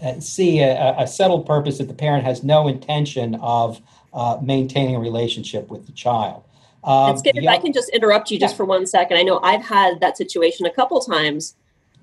uh, 0.04 0.19
see 0.19 0.60
a, 0.60 0.95
a, 0.97 1.08
settled 1.08 1.45
purpose 1.45 1.78
that 1.78 1.88
the 1.88 1.93
parent 1.93 2.24
has 2.24 2.43
no 2.43 2.67
intention 2.67 3.36
of 3.36 3.80
uh, 4.13 4.38
maintaining 4.41 4.95
a 4.95 5.00
relationship 5.00 5.69
with 5.69 5.86
the 5.86 5.91
child. 5.91 6.43
Um, 6.84 7.15
Skip, 7.17 7.38
if 7.38 7.47
I 7.47 7.60
can 7.60 7.71
just 7.71 7.89
interrupt 7.89 8.32
you 8.32 8.39
just 8.39 8.58
for 8.58 8.65
one 8.65 8.88
second. 8.88 9.17
I 9.17 9.21
know 9.21 9.39
I've 9.43 9.63
had 9.63 10.00
that 10.00 10.17
situation 10.17 10.65
a 10.65 10.71
couple 10.71 11.00
times 11.00 11.56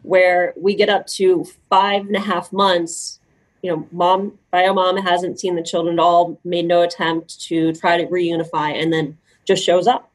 where 0.03 0.55
we 0.57 0.77
get 0.77 0.89
up 0.89 1.09
to 1.09 1.45
five 1.69 2.07
and 2.07 2.15
a 2.15 2.21
half 2.21 2.53
months 2.53 3.19
you 3.63 3.71
know, 3.71 3.87
mom, 3.91 4.39
bio 4.51 4.73
mom 4.73 4.97
hasn't 4.97 5.41
seen 5.41 5.57
the 5.57 5.63
children 5.63 5.99
at 5.99 6.03
all, 6.03 6.39
made 6.45 6.67
no 6.67 6.83
attempt 6.83 7.41
to 7.43 7.73
try 7.73 7.97
to 7.97 8.07
reunify, 8.07 8.81
and 8.81 8.93
then 8.93 9.19
just 9.49 9.65
shows 9.65 9.89
up 9.89 10.13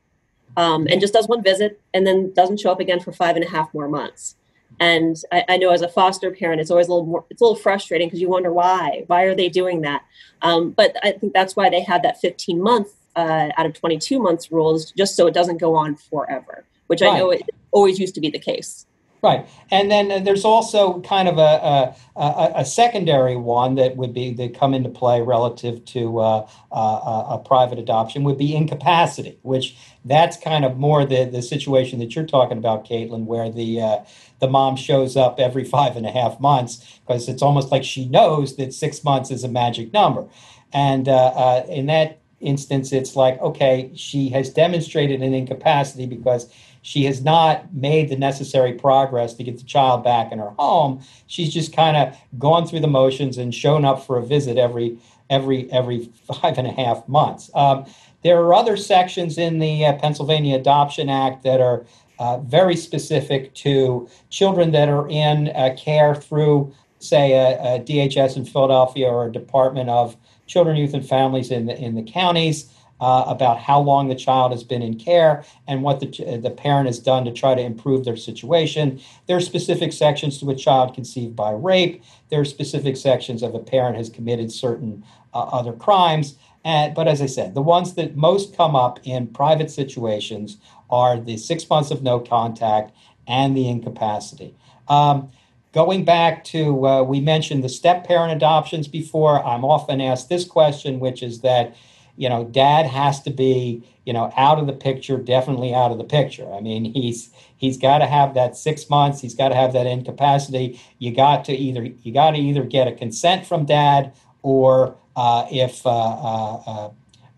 um, 0.55 0.87
and 0.89 1.01
just 1.01 1.13
does 1.13 1.27
one 1.27 1.43
visit 1.43 1.81
and 1.93 2.07
then 2.07 2.31
doesn't 2.33 2.59
show 2.59 2.71
up 2.71 2.79
again 2.79 2.99
for 2.99 3.11
five 3.11 3.35
and 3.35 3.43
a 3.43 3.49
half 3.49 3.73
more 3.73 3.89
months. 3.89 4.35
And 4.79 5.17
I, 5.31 5.43
I 5.49 5.57
know 5.57 5.71
as 5.71 5.81
a 5.81 5.89
foster 5.89 6.31
parent, 6.31 6.61
it's 6.61 6.71
always 6.71 6.87
a 6.87 6.91
little 6.91 7.05
more, 7.05 7.25
it's 7.29 7.41
a 7.41 7.43
little 7.43 7.57
frustrating 7.57 8.07
because 8.07 8.21
you 8.21 8.29
wonder 8.29 8.53
why, 8.53 9.03
why 9.07 9.23
are 9.23 9.35
they 9.35 9.49
doing 9.49 9.81
that? 9.81 10.03
Um, 10.41 10.71
but 10.71 10.95
I 11.03 11.11
think 11.11 11.33
that's 11.33 11.55
why 11.55 11.69
they 11.69 11.81
had 11.81 12.03
that 12.03 12.21
15 12.21 12.61
month 12.61 12.89
uh, 13.15 13.49
out 13.57 13.65
of 13.65 13.73
22 13.73 14.19
months 14.19 14.51
rules, 14.51 14.91
just 14.91 15.15
so 15.15 15.27
it 15.27 15.33
doesn't 15.33 15.57
go 15.57 15.75
on 15.75 15.95
forever, 15.95 16.63
which 16.87 17.01
right. 17.01 17.13
I 17.13 17.17
know 17.17 17.31
it 17.31 17.43
always 17.71 17.99
used 17.99 18.15
to 18.15 18.21
be 18.21 18.29
the 18.29 18.39
case. 18.39 18.85
Right, 19.23 19.47
and 19.71 19.89
then 19.89 20.11
uh, 20.11 20.19
there's 20.19 20.43
also 20.43 20.99
kind 20.99 21.29
of 21.29 21.37
a, 21.37 21.95
a, 22.17 22.51
a, 22.57 22.65
secondary 22.65 23.37
one 23.37 23.75
that 23.75 23.95
would 23.95 24.13
be 24.13 24.33
that 24.33 24.53
come 24.53 24.73
into 24.73 24.89
play 24.89 25.21
relative 25.21 25.85
to 25.85 26.19
uh, 26.19 26.47
uh, 26.73 27.25
a 27.29 27.37
private 27.37 27.79
adoption 27.79 28.25
would 28.25 28.37
be 28.37 28.53
incapacity, 28.53 29.39
which 29.41 29.77
that's 30.03 30.35
kind 30.35 30.65
of 30.65 30.75
more 30.75 31.05
the, 31.05 31.23
the 31.23 31.41
situation 31.41 31.99
that 31.99 32.13
you're 32.17 32.25
talking 32.25 32.57
about, 32.57 32.85
Caitlin, 32.85 33.23
where 33.23 33.49
the 33.49 33.79
uh, 33.79 33.99
the 34.39 34.49
mom 34.49 34.75
shows 34.75 35.15
up 35.15 35.39
every 35.39 35.63
five 35.77 35.95
and 35.95 36.05
a 36.05 36.11
half 36.11 36.37
months 36.41 36.99
because 37.07 37.29
it's 37.29 37.41
almost 37.41 37.71
like 37.71 37.85
she 37.85 38.09
knows 38.09 38.57
that 38.57 38.73
six 38.73 39.05
months 39.05 39.31
is 39.31 39.45
a 39.45 39.47
magic 39.47 39.93
number, 39.93 40.27
and 40.73 41.07
uh, 41.07 41.27
uh, 41.27 41.65
in 41.69 41.85
that 41.85 42.19
instance, 42.41 42.91
it's 42.91 43.15
like 43.15 43.39
okay, 43.39 43.89
she 43.95 44.27
has 44.31 44.49
demonstrated 44.49 45.21
an 45.21 45.33
incapacity 45.33 46.07
because 46.07 46.51
she 46.83 47.05
has 47.05 47.23
not 47.23 47.73
made 47.73 48.09
the 48.09 48.15
necessary 48.15 48.73
progress 48.73 49.33
to 49.33 49.43
get 49.43 49.57
the 49.57 49.63
child 49.63 50.03
back 50.03 50.31
in 50.31 50.37
her 50.37 50.51
home. 50.59 51.01
She's 51.27 51.51
just 51.51 51.73
kind 51.73 51.97
of 51.97 52.15
gone 52.37 52.67
through 52.67 52.81
the 52.81 52.87
motions 52.87 53.37
and 53.37 53.55
shown 53.55 53.85
up 53.85 54.05
for 54.05 54.17
a 54.17 54.23
visit 54.23 54.57
every 54.57 54.97
every 55.29 55.71
every 55.71 56.05
five 56.41 56.57
and 56.57 56.67
a 56.67 56.71
half 56.71 57.07
months. 57.07 57.49
Um, 57.55 57.85
there 58.21 58.39
are 58.41 58.53
other 58.53 58.77
sections 58.77 59.37
in 59.37 59.59
the 59.59 59.85
uh, 59.85 59.93
Pennsylvania 59.93 60.57
Adoption 60.57 61.09
Act 61.09 61.43
that 61.43 61.59
are 61.59 61.85
uh, 62.19 62.37
very 62.39 62.75
specific 62.75 63.53
to 63.55 64.07
children 64.29 64.71
that 64.71 64.89
are 64.89 65.09
in 65.09 65.49
uh, 65.55 65.75
care 65.77 66.13
through, 66.13 66.73
say, 66.99 67.33
a, 67.33 67.75
a, 67.75 67.79
DHS 67.79 68.37
in 68.37 68.45
Philadelphia 68.45 69.07
or 69.07 69.25
a 69.25 69.31
Department 69.31 69.89
of 69.89 70.15
Children, 70.45 70.77
Youth, 70.77 70.93
and 70.93 71.07
Families 71.07 71.49
in 71.49 71.65
the 71.65 71.77
in 71.77 71.95
the 71.95 72.03
counties 72.03 72.69
uh, 73.03 73.25
about 73.27 73.59
how 73.59 73.81
long 73.81 74.07
the 74.07 74.15
child 74.15 74.53
has 74.53 74.63
been 74.63 74.81
in 74.81 74.97
care 74.97 75.43
and 75.67 75.83
what 75.83 75.99
the, 75.99 76.39
the 76.41 76.49
parent 76.49 76.87
has 76.87 76.99
done 76.99 77.25
to 77.25 77.33
try 77.33 77.53
to 77.53 77.61
improve 77.61 78.05
their 78.05 78.15
situation. 78.15 78.97
There 79.27 79.35
are 79.35 79.41
specific 79.41 79.91
sections 79.91 80.39
to 80.39 80.49
a 80.49 80.55
child 80.55 80.95
conceived 80.95 81.35
by 81.35 81.51
rape. 81.51 82.01
There 82.29 82.39
are 82.39 82.45
specific 82.45 82.95
sections 82.95 83.43
of 83.43 83.53
a 83.55 83.59
parent 83.59 83.97
has 83.97 84.09
committed 84.09 84.53
certain 84.53 85.03
uh, 85.33 85.39
other 85.51 85.73
crimes. 85.73 86.37
And, 86.63 86.95
but 86.95 87.09
as 87.09 87.21
I 87.21 87.25
said, 87.25 87.55
the 87.55 87.61
ones 87.61 87.95
that 87.95 88.15
most 88.15 88.55
come 88.55 88.73
up 88.73 89.01
in 89.03 89.27
private 89.27 89.69
situations 89.69 90.55
are 90.89 91.19
the 91.19 91.35
six 91.35 91.69
months 91.69 91.91
of 91.91 92.03
no 92.03 92.21
contact 92.21 92.95
and 93.27 93.57
the 93.57 93.67
incapacity. 93.67 94.55
Um, 94.87 95.29
going 95.73 96.05
back 96.05 96.45
to, 96.45 96.87
uh, 96.87 97.03
we 97.03 97.19
mentioned 97.19 97.65
the 97.65 97.69
step 97.69 98.07
parent 98.07 98.31
adoptions 98.31 98.87
before. 98.87 99.45
I'm 99.45 99.65
often 99.65 99.99
asked 99.99 100.29
this 100.29 100.45
question, 100.45 101.01
which 101.01 101.21
is 101.21 101.41
that 101.41 101.75
you 102.15 102.29
know, 102.29 102.43
dad 102.45 102.85
has 102.85 103.21
to 103.23 103.31
be, 103.31 103.83
you 104.05 104.13
know, 104.13 104.31
out 104.37 104.59
of 104.59 104.67
the 104.67 104.73
picture, 104.73 105.17
definitely 105.17 105.73
out 105.73 105.91
of 105.91 105.97
the 105.97 106.03
picture. 106.03 106.51
I 106.53 106.59
mean, 106.59 106.93
he's 106.93 107.31
he's 107.57 107.77
got 107.77 107.99
to 107.99 108.05
have 108.05 108.33
that 108.35 108.55
six 108.55 108.89
months. 108.89 109.21
He's 109.21 109.33
got 109.33 109.49
to 109.49 109.55
have 109.55 109.73
that 109.73 109.87
incapacity. 109.87 110.79
You 110.99 111.15
got 111.15 111.45
to 111.45 111.53
either 111.53 111.83
you 111.83 112.13
got 112.13 112.31
to 112.31 112.37
either 112.37 112.63
get 112.63 112.87
a 112.87 112.91
consent 112.91 113.45
from 113.45 113.65
dad, 113.65 114.13
or 114.43 114.95
uh, 115.15 115.47
if 115.51 115.85
uh, 115.85 115.89
uh, 115.89 116.61
uh, 116.67 116.89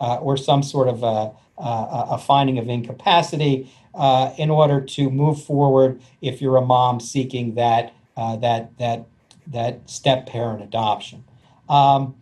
uh 0.02 0.16
or 0.18 0.36
some 0.36 0.62
sort 0.62 0.90
of 0.90 1.04
a, 1.04 1.32
a 1.58 2.18
finding 2.18 2.58
of 2.58 2.68
incapacity 2.68 3.72
uh, 3.94 4.34
in 4.38 4.50
order 4.50 4.82
to 4.82 5.10
move 5.10 5.42
forward. 5.42 6.02
If 6.22 6.42
you're 6.42 6.58
a 6.58 6.66
mom 6.66 7.00
seeking 7.00 7.56
that 7.56 7.94
that 8.16 8.78
that 8.78 9.06
that 9.48 9.90
step 9.90 10.26
parent 10.26 10.64
adoption. 10.64 11.24
Um, 11.70 12.16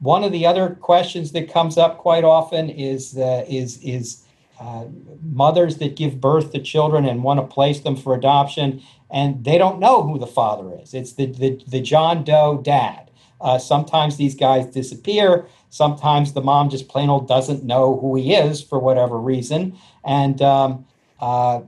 one 0.00 0.24
of 0.24 0.32
the 0.32 0.46
other 0.46 0.70
questions 0.74 1.32
that 1.32 1.52
comes 1.52 1.78
up 1.78 1.98
quite 1.98 2.24
often 2.24 2.68
is 2.70 3.16
uh, 3.16 3.44
is 3.48 3.78
is 3.82 4.24
uh, 4.60 4.84
mothers 5.22 5.78
that 5.78 5.96
give 5.96 6.20
birth 6.20 6.52
to 6.52 6.60
children 6.60 7.04
and 7.04 7.22
want 7.22 7.40
to 7.40 7.46
place 7.46 7.80
them 7.80 7.96
for 7.96 8.14
adoption, 8.14 8.82
and 9.10 9.44
they 9.44 9.58
don't 9.58 9.78
know 9.78 10.02
who 10.02 10.18
the 10.18 10.26
father 10.26 10.78
is. 10.80 10.94
It's 10.94 11.12
the 11.12 11.26
the, 11.26 11.62
the 11.66 11.80
John 11.80 12.24
Doe 12.24 12.60
dad. 12.62 13.10
Uh, 13.40 13.58
sometimes 13.58 14.16
these 14.16 14.34
guys 14.34 14.66
disappear. 14.66 15.46
Sometimes 15.68 16.32
the 16.32 16.40
mom 16.40 16.70
just 16.70 16.88
plain 16.88 17.10
old 17.10 17.28
doesn't 17.28 17.64
know 17.64 17.98
who 17.98 18.16
he 18.16 18.34
is 18.34 18.62
for 18.62 18.78
whatever 18.78 19.18
reason, 19.18 19.76
and 20.04 20.40
um, 20.42 20.86
uh, 21.20 21.60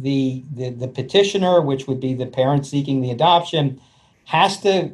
the, 0.00 0.44
the 0.52 0.70
the 0.70 0.88
petitioner, 0.88 1.60
which 1.60 1.86
would 1.86 2.00
be 2.00 2.14
the 2.14 2.26
parent 2.26 2.66
seeking 2.66 3.00
the 3.00 3.10
adoption, 3.10 3.80
has 4.24 4.60
to 4.60 4.92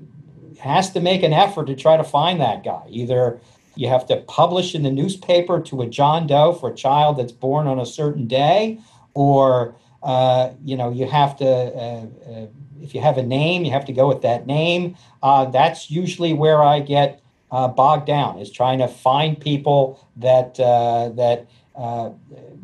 has 0.61 0.91
to 0.93 1.01
make 1.01 1.23
an 1.23 1.33
effort 1.33 1.67
to 1.67 1.75
try 1.75 1.97
to 1.97 2.05
find 2.05 2.41
that 2.41 2.65
guy. 2.65 2.83
Either 2.89 3.41
you 3.77 3.89
have 3.89 4.07
to 4.07 4.17
publish 4.17 4.75
in 4.75 4.83
the 4.83 4.91
newspaper 4.91 5.61
to 5.61 5.83
a 5.83 5.87
John 5.87 6.27
Doe 6.27 6.53
for 6.53 6.71
a 6.71 6.75
child 6.75 7.19
that's 7.19 7.33
born 7.33 7.67
on 7.67 7.79
a 7.79 7.87
certain 7.87 8.27
day, 8.27 8.81
or 9.15 9.75
uh, 10.03 10.51
you 10.65 10.77
know 10.77 10.91
you 10.91 11.07
have 11.07 11.37
to 11.39 11.47
uh, 11.47 12.07
uh, 12.31 12.47
if 12.83 12.95
you 12.95 13.01
have 13.01 13.19
a 13.19 13.23
name, 13.23 13.65
you 13.65 13.73
have 13.73 13.85
to 13.87 13.93
go 13.93 14.09
with 14.09 14.23
that 14.23 14.47
name. 14.47 14.97
Uh, 15.23 15.47
that's 15.47 15.91
usually 15.91 16.33
where 16.33 16.63
I 16.63 16.81
get 16.81 17.21
uh, 17.51 17.69
bogged 17.69 18.07
down 18.07 18.39
is 18.39 18.51
trying 18.51 18.79
to 18.79 18.89
find 18.89 19.41
people 19.41 20.07
that 20.17 20.59
uh, 20.61 21.11
that 21.11 21.49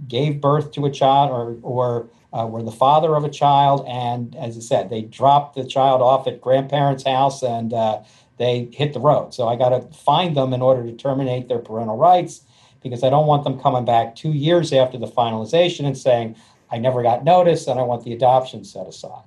gave 0.09 0.40
birth 0.40 0.72
to 0.72 0.87
a 0.87 0.90
child 0.90 1.31
or 1.31 1.59
or 1.62 2.09
uh, 2.37 2.46
were 2.46 2.62
the 2.62 2.72
father 2.72 3.14
of 3.14 3.25
a 3.25 3.31
child, 3.31 3.85
and 3.88 4.35
as 4.37 4.57
I 4.57 4.61
said, 4.61 4.90
they 4.90 5.03
dropped 5.03 5.57
the 5.57 5.64
child 5.64 6.03
off 6.03 6.27
at 6.27 6.40
grandparents' 6.40 7.05
house 7.05 7.42
and 7.42 7.72
uh, 7.72 8.03
they 8.37 8.68
hit 8.72 8.92
the 8.92 9.01
road. 9.01 9.33
So 9.33 9.49
I 9.49 9.57
got 9.57 9.70
to 9.70 9.81
find 9.96 10.37
them 10.37 10.53
in 10.53 10.61
order 10.61 10.83
to 10.85 10.92
terminate 10.92 11.49
their 11.49 11.59
parental 11.59 11.96
rights 11.96 12.42
because 12.83 13.03
I 13.03 13.11
don't 13.11 13.27
want 13.27 13.44
them 13.44 13.59
coming 13.59 13.85
back 13.85 14.14
two 14.16 14.33
years 14.33 14.72
after 14.72 14.99
the 14.99 15.07
finalization 15.07 15.87
and 15.87 15.96
saying, 15.96 16.37
I 16.70 16.79
never 16.79 17.03
got 17.03 17.25
notice 17.25 17.66
and 17.66 17.81
I 17.81 17.85
want 17.85 18.05
the 18.05 18.12
adoption 18.12 18.64
set 18.64 18.87
aside. 18.87 19.25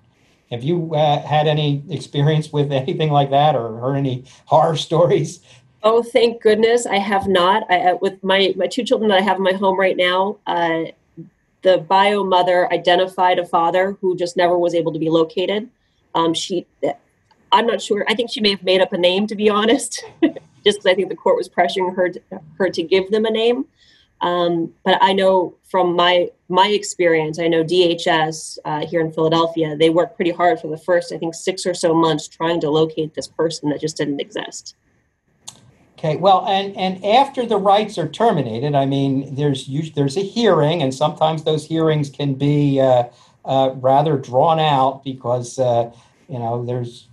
Have 0.51 0.63
you 0.63 0.95
uh, 0.95 1.21
had 1.21 1.47
any 1.47 1.83
experience 1.89 2.51
with 2.51 2.71
anything 2.71 3.11
like 3.11 3.29
that 3.29 3.55
or 3.55 3.77
heard 3.79 3.97
any 3.97 4.25
horror 4.45 4.75
stories? 4.75 5.41
Oh, 5.83 6.03
thank 6.03 6.41
goodness 6.41 6.85
I 6.85 6.97
have 6.97 7.27
not. 7.27 7.69
I, 7.71 7.93
with 7.93 8.23
my, 8.23 8.53
my 8.57 8.67
two 8.67 8.83
children 8.83 9.09
that 9.09 9.19
I 9.19 9.21
have 9.21 9.37
in 9.37 9.43
my 9.43 9.53
home 9.53 9.79
right 9.79 9.95
now, 9.95 10.37
uh, 10.47 10.85
the 11.61 11.77
bio 11.77 12.23
mother 12.23 12.71
identified 12.73 13.37
a 13.37 13.45
father 13.45 13.97
who 14.01 14.15
just 14.15 14.35
never 14.35 14.57
was 14.57 14.73
able 14.73 14.91
to 14.91 14.99
be 14.99 15.09
located. 15.09 15.69
Um, 16.15 16.33
she, 16.33 16.65
I'm 17.51 17.67
not 17.67 17.81
sure. 17.81 18.05
I 18.07 18.15
think 18.15 18.31
she 18.31 18.41
may 18.41 18.51
have 18.51 18.63
made 18.63 18.81
up 18.81 18.91
a 18.91 18.97
name, 18.97 19.27
to 19.27 19.35
be 19.35 19.49
honest, 19.49 20.03
just 20.23 20.39
because 20.63 20.85
I 20.85 20.95
think 20.95 21.09
the 21.09 21.15
court 21.15 21.37
was 21.37 21.47
pressuring 21.47 21.95
her 21.95 22.09
to, 22.09 22.21
her 22.57 22.69
to 22.69 22.83
give 22.83 23.11
them 23.11 23.25
a 23.25 23.31
name. 23.31 23.65
Um, 24.21 24.73
but 24.83 24.97
I 25.01 25.13
know 25.13 25.55
from 25.69 25.95
my 25.95 26.29
my 26.49 26.67
experience, 26.67 27.39
I 27.39 27.47
know 27.47 27.63
DHS 27.63 28.57
uh, 28.65 28.85
here 28.85 29.01
in 29.01 29.11
Philadelphia, 29.11 29.77
they 29.77 29.91
worked 29.91 30.15
pretty 30.15 30.31
hard 30.31 30.59
for 30.59 30.67
the 30.67 30.77
first, 30.77 31.13
I 31.13 31.17
think, 31.17 31.35
six 31.35 31.65
or 31.65 31.75
so 31.75 31.93
months 31.93 32.27
trying 32.27 32.59
to 32.61 32.69
locate 32.69 33.13
this 33.13 33.27
person 33.27 33.69
that 33.69 33.79
just 33.79 33.97
didn't 33.97 34.19
exist. 34.19 34.75
Okay, 35.99 36.15
well, 36.15 36.45
and, 36.47 36.75
and 36.75 37.03
after 37.05 37.45
the 37.45 37.57
rights 37.57 37.97
are 37.97 38.07
terminated, 38.07 38.73
I 38.73 38.85
mean, 38.85 39.35
there's 39.35 39.69
there's 39.93 40.17
a 40.17 40.21
hearing, 40.21 40.81
and 40.81 40.93
sometimes 40.93 41.43
those 41.43 41.65
hearings 41.65 42.09
can 42.09 42.35
be 42.35 42.79
uh, 42.79 43.03
uh, 43.43 43.71
rather 43.75 44.17
drawn 44.17 44.59
out 44.59 45.03
because 45.03 45.59
uh, 45.59 45.91
you 46.29 46.39
know 46.39 46.65
there's, 46.65 47.09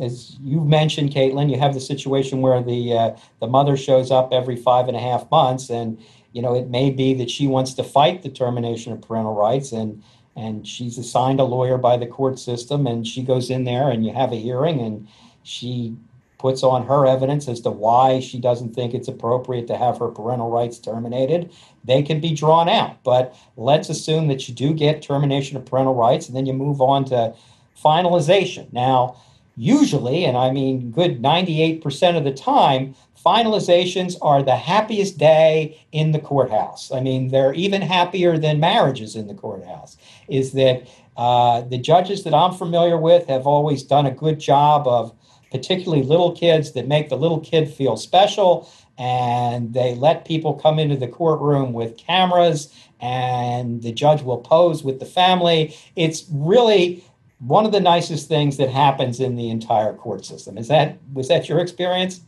as 0.00 0.36
you 0.42 0.60
mentioned, 0.60 1.10
Caitlin, 1.10 1.50
you 1.50 1.58
have 1.58 1.74
the 1.74 1.80
situation 1.80 2.40
where 2.40 2.62
the 2.62 2.96
uh, 2.96 3.16
the 3.40 3.48
mother 3.48 3.76
shows 3.76 4.12
up 4.12 4.32
every 4.32 4.54
five 4.54 4.86
and 4.86 4.96
a 4.96 5.00
half 5.00 5.28
months, 5.32 5.68
and 5.68 5.98
you 6.32 6.42
know 6.42 6.54
it 6.54 6.68
may 6.68 6.90
be 6.90 7.14
that 7.14 7.30
she 7.30 7.46
wants 7.46 7.74
to 7.74 7.84
fight 7.84 8.22
the 8.22 8.30
termination 8.30 8.92
of 8.92 9.02
parental 9.02 9.34
rights, 9.34 9.72
and 9.72 10.02
and 10.36 10.66
she's 10.66 10.98
assigned 10.98 11.40
a 11.40 11.44
lawyer 11.44 11.78
by 11.78 11.96
the 11.96 12.06
court 12.06 12.38
system, 12.38 12.86
and 12.86 13.06
she 13.06 13.22
goes 13.22 13.50
in 13.50 13.64
there, 13.64 13.90
and 13.90 14.06
you 14.06 14.12
have 14.12 14.32
a 14.32 14.36
hearing, 14.36 14.80
and 14.80 15.08
she 15.42 15.96
puts 16.40 16.62
on 16.62 16.86
her 16.86 17.06
evidence 17.06 17.48
as 17.48 17.60
to 17.60 17.70
why 17.70 18.18
she 18.18 18.38
doesn't 18.38 18.74
think 18.74 18.94
it's 18.94 19.08
appropriate 19.08 19.66
to 19.66 19.76
have 19.76 19.98
her 19.98 20.08
parental 20.08 20.50
rights 20.50 20.78
terminated, 20.78 21.52
they 21.84 22.02
can 22.02 22.18
be 22.18 22.34
drawn 22.34 22.66
out. 22.66 23.02
But 23.04 23.36
let's 23.58 23.90
assume 23.90 24.28
that 24.28 24.48
you 24.48 24.54
do 24.54 24.72
get 24.72 25.02
termination 25.02 25.58
of 25.58 25.66
parental 25.66 25.94
rights 25.94 26.28
and 26.28 26.36
then 26.36 26.46
you 26.46 26.54
move 26.54 26.80
on 26.80 27.04
to 27.06 27.34
finalization. 27.76 28.72
Now, 28.72 29.16
usually, 29.60 30.24
and 30.24 30.38
I 30.38 30.50
mean 30.50 30.90
good 30.90 31.20
98% 31.20 32.16
of 32.16 32.24
the 32.24 32.32
time, 32.32 32.94
finalizations 33.24 34.16
are 34.22 34.42
the 34.42 34.56
happiest 34.56 35.18
day 35.18 35.78
in 35.92 36.12
the 36.12 36.18
courthouse. 36.18 36.90
I 36.90 37.00
mean, 37.00 37.28
they're 37.28 37.52
even 37.52 37.82
happier 37.82 38.38
than 38.38 38.58
marriages 38.58 39.16
in 39.16 39.26
the 39.26 39.34
courthouse. 39.34 39.98
Is 40.28 40.52
that 40.52 40.88
uh, 41.14 41.60
the 41.60 41.76
judges 41.76 42.24
that 42.24 42.32
I'm 42.32 42.54
familiar 42.54 42.96
with 42.96 43.26
have 43.26 43.46
always 43.46 43.82
done 43.82 44.06
a 44.06 44.10
good 44.10 44.40
job 44.40 44.88
of 44.88 45.14
particularly 45.50 46.04
little 46.04 46.32
kids 46.32 46.72
that 46.72 46.88
make 46.88 47.10
the 47.10 47.16
little 47.16 47.40
kid 47.40 47.68
feel 47.68 47.98
special 47.98 48.70
and 48.96 49.74
they 49.74 49.94
let 49.94 50.24
people 50.24 50.54
come 50.54 50.78
into 50.78 50.96
the 50.96 51.08
courtroom 51.08 51.72
with 51.72 51.96
cameras 51.96 52.72
and 53.00 53.82
the 53.82 53.92
judge 53.92 54.22
will 54.22 54.38
pose 54.38 54.84
with 54.84 55.00
the 55.00 55.06
family 55.06 55.74
it's 55.96 56.24
really 56.30 57.02
one 57.40 57.66
of 57.66 57.72
the 57.72 57.80
nicest 57.80 58.28
things 58.28 58.56
that 58.56 58.68
happens 58.68 59.20
in 59.20 59.36
the 59.36 59.50
entire 59.50 59.94
court 59.94 60.24
system 60.24 60.58
is 60.58 60.68
that 60.68 60.98
was 61.12 61.28
that 61.28 61.48
your 61.48 61.58
experience 61.58 62.20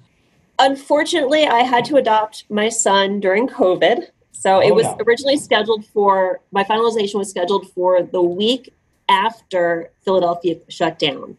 unfortunately 0.59 1.47
i 1.47 1.61
had 1.61 1.85
to 1.85 1.97
adopt 1.97 2.45
my 2.51 2.69
son 2.69 3.21
during 3.21 3.47
covid 3.47 4.07
so 4.33 4.57
oh, 4.57 4.61
it 4.61 4.75
was 4.75 4.85
no. 4.85 4.99
originally 5.07 5.37
scheduled 5.37 5.85
for 5.87 6.41
my 6.51 6.65
finalization 6.65 7.15
was 7.15 7.31
scheduled 7.31 7.71
for 7.73 8.03
the 8.03 8.23
week 8.23 8.73
after 9.09 9.91
philadelphia 10.05 10.57
shut 10.69 10.99
down 10.99 11.37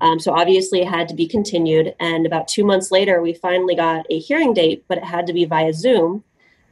um, 0.00 0.18
so 0.18 0.32
obviously 0.32 0.80
it 0.80 0.88
had 0.88 1.08
to 1.08 1.14
be 1.14 1.26
continued. 1.26 1.94
And 2.00 2.26
about 2.26 2.48
two 2.48 2.64
months 2.64 2.90
later, 2.90 3.20
we 3.20 3.34
finally 3.34 3.74
got 3.74 4.06
a 4.10 4.18
hearing 4.18 4.54
date, 4.54 4.84
but 4.88 4.98
it 4.98 5.04
had 5.04 5.26
to 5.26 5.32
be 5.32 5.44
via 5.44 5.72
Zoom. 5.72 6.24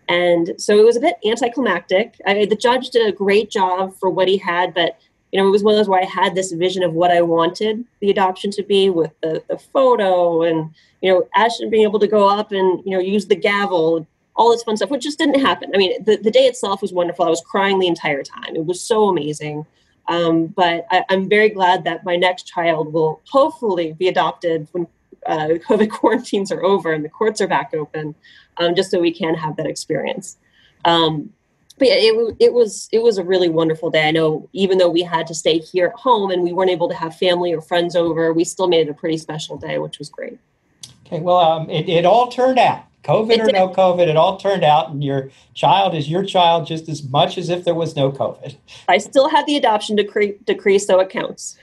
And 0.08 0.54
so 0.56 0.78
it 0.78 0.84
was 0.84 0.96
a 0.96 1.00
bit 1.00 1.16
anticlimactic. 1.26 2.18
I, 2.26 2.46
the 2.46 2.56
judge 2.56 2.90
did 2.90 3.06
a 3.06 3.12
great 3.12 3.50
job 3.50 3.94
for 4.00 4.08
what 4.08 4.28
he 4.28 4.38
had, 4.38 4.72
but 4.72 4.98
you 5.32 5.40
know, 5.40 5.46
it 5.46 5.50
was 5.50 5.62
one 5.62 5.74
of 5.74 5.78
those 5.78 5.88
where 5.88 6.00
I 6.00 6.06
had 6.06 6.34
this 6.34 6.52
vision 6.52 6.82
of 6.82 6.94
what 6.94 7.10
I 7.10 7.20
wanted 7.20 7.84
the 8.00 8.10
adoption 8.10 8.50
to 8.52 8.62
be 8.62 8.90
with 8.90 9.12
the, 9.20 9.42
the 9.48 9.58
photo 9.58 10.42
and, 10.42 10.70
you 11.02 11.12
know, 11.12 11.28
Ashton 11.36 11.70
being 11.70 11.82
able 11.82 11.98
to 11.98 12.06
go 12.06 12.28
up 12.28 12.52
and, 12.52 12.82
you 12.84 12.92
know, 12.92 13.00
use 13.00 13.26
the 13.26 13.36
gavel, 13.36 14.06
all 14.36 14.50
this 14.50 14.62
fun 14.62 14.76
stuff, 14.76 14.90
which 14.90 15.02
just 15.02 15.18
didn't 15.18 15.40
happen. 15.40 15.70
I 15.74 15.78
mean, 15.78 16.02
the, 16.04 16.16
the 16.16 16.30
day 16.30 16.46
itself 16.46 16.80
was 16.80 16.92
wonderful. 16.92 17.26
I 17.26 17.30
was 17.30 17.42
crying 17.42 17.78
the 17.78 17.88
entire 17.88 18.22
time. 18.22 18.56
It 18.56 18.64
was 18.64 18.80
so 18.80 19.08
amazing. 19.08 19.66
Um, 20.08 20.46
but 20.46 20.86
I, 20.90 21.04
am 21.10 21.28
very 21.28 21.50
glad 21.50 21.84
that 21.84 22.04
my 22.04 22.16
next 22.16 22.44
child 22.44 22.92
will 22.94 23.20
hopefully 23.28 23.92
be 23.92 24.08
adopted 24.08 24.66
when 24.72 24.86
uh, 25.26 25.48
COVID 25.68 25.90
quarantines 25.90 26.50
are 26.50 26.64
over 26.64 26.92
and 26.92 27.04
the 27.04 27.10
courts 27.10 27.42
are 27.42 27.48
back 27.48 27.74
open, 27.74 28.14
um, 28.56 28.74
just 28.74 28.90
so 28.90 28.98
we 28.98 29.12
can 29.12 29.34
have 29.34 29.56
that 29.56 29.66
experience. 29.66 30.38
Um, 30.86 31.34
but 31.78 31.88
yeah, 31.88 31.94
it, 31.96 32.36
it 32.40 32.52
was 32.52 32.88
it 32.92 33.02
was 33.02 33.18
a 33.18 33.24
really 33.24 33.48
wonderful 33.48 33.90
day. 33.90 34.08
I 34.08 34.10
know 34.10 34.48
even 34.52 34.78
though 34.78 34.90
we 34.90 35.02
had 35.02 35.26
to 35.28 35.34
stay 35.34 35.58
here 35.58 35.86
at 35.86 35.94
home 35.94 36.30
and 36.30 36.42
we 36.42 36.52
weren't 36.52 36.70
able 36.70 36.88
to 36.88 36.94
have 36.94 37.16
family 37.16 37.52
or 37.52 37.60
friends 37.60 37.96
over, 37.96 38.32
we 38.32 38.44
still 38.44 38.68
made 38.68 38.88
it 38.88 38.90
a 38.90 38.94
pretty 38.94 39.16
special 39.16 39.56
day, 39.56 39.78
which 39.78 39.98
was 39.98 40.08
great. 40.08 40.38
Okay, 41.06 41.20
well, 41.20 41.38
um, 41.38 41.70
it, 41.70 41.88
it 41.88 42.04
all 42.04 42.28
turned 42.28 42.58
out. 42.58 42.84
COVID 43.04 43.38
or 43.48 43.52
no 43.52 43.68
COVID, 43.68 44.06
it 44.06 44.16
all 44.16 44.36
turned 44.36 44.64
out, 44.64 44.90
and 44.90 45.02
your 45.02 45.30
child 45.54 45.94
is 45.94 46.10
your 46.10 46.24
child 46.24 46.66
just 46.66 46.88
as 46.88 47.08
much 47.08 47.38
as 47.38 47.48
if 47.48 47.64
there 47.64 47.74
was 47.74 47.96
no 47.96 48.12
COVID. 48.12 48.56
I 48.88 48.98
still 48.98 49.30
have 49.30 49.46
the 49.46 49.56
adoption 49.56 49.96
decree, 49.96 50.36
decree 50.44 50.78
so 50.78 51.00
it 51.00 51.08
counts. 51.08 51.56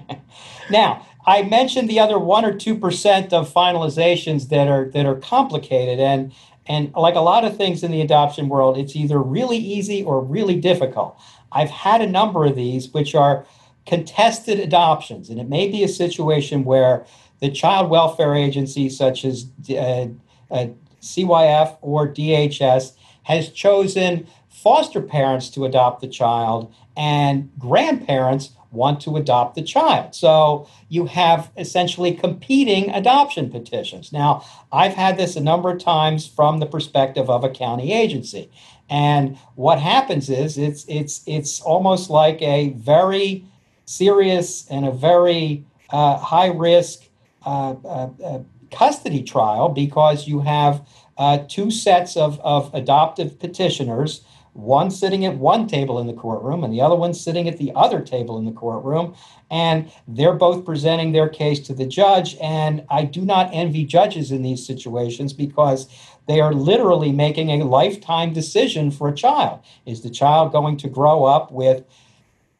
now, 0.70 1.06
I 1.24 1.42
mentioned 1.42 1.88
the 1.88 2.00
other 2.00 2.18
one 2.18 2.44
or 2.44 2.52
two 2.52 2.76
percent 2.76 3.32
of 3.32 3.52
finalizations 3.52 4.48
that 4.48 4.68
are 4.68 4.90
that 4.90 5.06
are 5.06 5.14
complicated, 5.14 5.98
and 5.98 6.32
and 6.66 6.92
like 6.94 7.14
a 7.14 7.20
lot 7.20 7.44
of 7.44 7.56
things 7.56 7.82
in 7.82 7.90
the 7.90 8.00
adoption 8.00 8.48
world, 8.48 8.78
it's 8.78 8.94
either 8.94 9.18
really 9.18 9.58
easy 9.58 10.02
or 10.02 10.20
really 10.20 10.60
difficult. 10.60 11.18
I've 11.50 11.70
had 11.70 12.00
a 12.00 12.06
number 12.06 12.44
of 12.44 12.56
these 12.56 12.92
which 12.92 13.14
are 13.14 13.44
contested 13.84 14.60
adoptions, 14.60 15.28
and 15.28 15.40
it 15.40 15.48
may 15.48 15.68
be 15.68 15.82
a 15.82 15.88
situation 15.88 16.64
where 16.64 17.04
the 17.40 17.50
child 17.50 17.90
welfare 17.90 18.34
agencies, 18.34 18.96
such 18.96 19.24
as 19.24 19.46
uh, 19.70 20.06
uh, 20.50 20.68
CYF 21.00 21.76
or 21.80 22.06
DHS 22.06 22.92
has 23.24 23.48
chosen 23.50 24.26
foster 24.48 25.02
parents 25.02 25.50
to 25.50 25.64
adopt 25.64 26.00
the 26.00 26.08
child 26.08 26.72
and 26.96 27.50
grandparents 27.58 28.50
want 28.72 29.00
to 29.02 29.16
adopt 29.16 29.54
the 29.54 29.62
child. 29.62 30.14
So 30.14 30.66
you 30.88 31.06
have 31.06 31.50
essentially 31.56 32.12
competing 32.12 32.90
adoption 32.90 33.50
petitions. 33.50 34.12
Now, 34.12 34.44
I've 34.72 34.94
had 34.94 35.16
this 35.16 35.36
a 35.36 35.40
number 35.40 35.70
of 35.70 35.82
times 35.82 36.26
from 36.26 36.58
the 36.58 36.66
perspective 36.66 37.30
of 37.30 37.44
a 37.44 37.50
county 37.50 37.92
agency. 37.92 38.50
And 38.88 39.38
what 39.54 39.78
happens 39.78 40.28
is 40.28 40.58
it's 40.58 40.84
it's 40.88 41.22
it's 41.26 41.60
almost 41.60 42.10
like 42.10 42.42
a 42.42 42.70
very 42.70 43.44
serious 43.84 44.66
and 44.68 44.86
a 44.86 44.90
very 44.90 45.64
uh, 45.90 46.18
high 46.18 46.48
risk 46.48 47.04
uh, 47.44 47.74
uh, 47.84 48.10
uh 48.24 48.38
custody 48.70 49.22
trial 49.22 49.68
because 49.68 50.26
you 50.26 50.40
have 50.40 50.86
uh, 51.18 51.38
two 51.48 51.70
sets 51.70 52.16
of, 52.16 52.40
of 52.40 52.74
adoptive 52.74 53.38
petitioners, 53.38 54.22
one 54.54 54.90
sitting 54.90 55.24
at 55.24 55.36
one 55.36 55.66
table 55.66 55.98
in 55.98 56.06
the 56.06 56.12
courtroom 56.12 56.62
and 56.62 56.72
the 56.72 56.80
other 56.80 56.94
one 56.94 57.14
sitting 57.14 57.48
at 57.48 57.56
the 57.56 57.72
other 57.74 58.00
table 58.00 58.38
in 58.38 58.44
the 58.44 58.52
courtroom. 58.52 59.14
And 59.50 59.90
they're 60.06 60.34
both 60.34 60.64
presenting 60.64 61.12
their 61.12 61.28
case 61.28 61.60
to 61.60 61.74
the 61.74 61.86
judge. 61.86 62.36
And 62.40 62.84
I 62.90 63.04
do 63.04 63.22
not 63.22 63.50
envy 63.52 63.84
judges 63.84 64.30
in 64.30 64.42
these 64.42 64.66
situations 64.66 65.32
because 65.32 65.88
they 66.26 66.40
are 66.40 66.52
literally 66.52 67.12
making 67.12 67.50
a 67.50 67.64
lifetime 67.64 68.32
decision 68.32 68.90
for 68.90 69.08
a 69.08 69.14
child. 69.14 69.60
Is 69.86 70.02
the 70.02 70.10
child 70.10 70.52
going 70.52 70.76
to 70.78 70.88
grow 70.88 71.24
up 71.24 71.50
with 71.50 71.84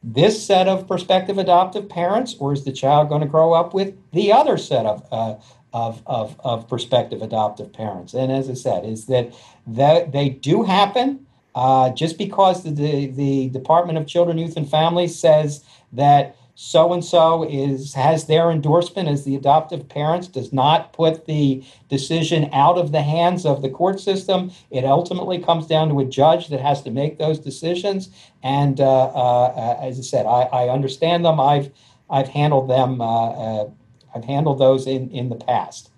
this 0.03 0.45
set 0.45 0.67
of 0.67 0.87
prospective 0.87 1.37
adoptive 1.37 1.87
parents, 1.87 2.35
or 2.39 2.51
is 2.51 2.65
the 2.65 2.73
child 2.73 3.07
going 3.07 3.21
to 3.21 3.27
grow 3.27 3.53
up 3.53 3.73
with 3.73 3.95
the 4.11 4.33
other 4.33 4.57
set 4.57 4.85
of 4.85 5.07
uh, 5.11 5.35
of, 5.73 6.03
of, 6.05 6.39
of 6.41 6.67
prospective 6.67 7.21
adoptive 7.21 7.71
parents? 7.71 8.13
And 8.13 8.31
as 8.31 8.49
I 8.49 8.53
said, 8.53 8.85
is 8.85 9.05
that 9.05 9.33
that 9.65 10.11
they 10.11 10.29
do 10.29 10.63
happen. 10.63 11.25
Uh, 11.55 11.91
just 11.91 12.17
because 12.17 12.63
the, 12.63 12.71
the, 12.71 13.07
the 13.07 13.49
Department 13.49 13.97
of 13.97 14.07
Children, 14.07 14.37
Youth, 14.37 14.57
and 14.57 14.69
Families 14.69 15.17
says 15.17 15.63
that 15.91 16.35
so 16.55 16.93
and 16.93 17.03
so 17.03 17.43
is 17.43 17.93
has 17.95 18.27
their 18.27 18.51
endorsement 18.51 19.09
as 19.09 19.23
the 19.23 19.35
adoptive 19.35 19.89
parents 19.89 20.27
does 20.27 20.53
not 20.53 20.93
put 20.93 21.25
the 21.25 21.63
decision 21.89 22.49
out 22.53 22.77
of 22.77 22.91
the 22.91 23.01
hands 23.01 23.45
of 23.45 23.61
the 23.61 23.69
court 23.69 23.99
system. 23.99 24.51
It 24.69 24.85
ultimately 24.85 25.39
comes 25.39 25.65
down 25.65 25.89
to 25.89 25.99
a 25.99 26.05
judge 26.05 26.49
that 26.49 26.61
has 26.61 26.81
to 26.83 26.91
make 26.91 27.17
those 27.17 27.39
decisions. 27.39 28.09
And 28.43 28.79
uh, 28.79 29.05
uh, 29.07 29.77
as 29.81 29.97
i 29.97 30.01
said 30.03 30.25
I, 30.27 30.43
I, 30.43 30.69
understand 30.69 31.25
them. 31.25 31.39
I've 31.39 31.71
i've 32.09 32.27
handled 32.27 32.69
them 32.69 33.01
uh, 33.01 33.29
uh 33.29 33.69
i've 34.13 34.25
handled 34.25 34.59
those 34.59 34.85
in 34.85 35.09
in 35.09 35.29
the 35.29 35.35
past. 35.35 35.89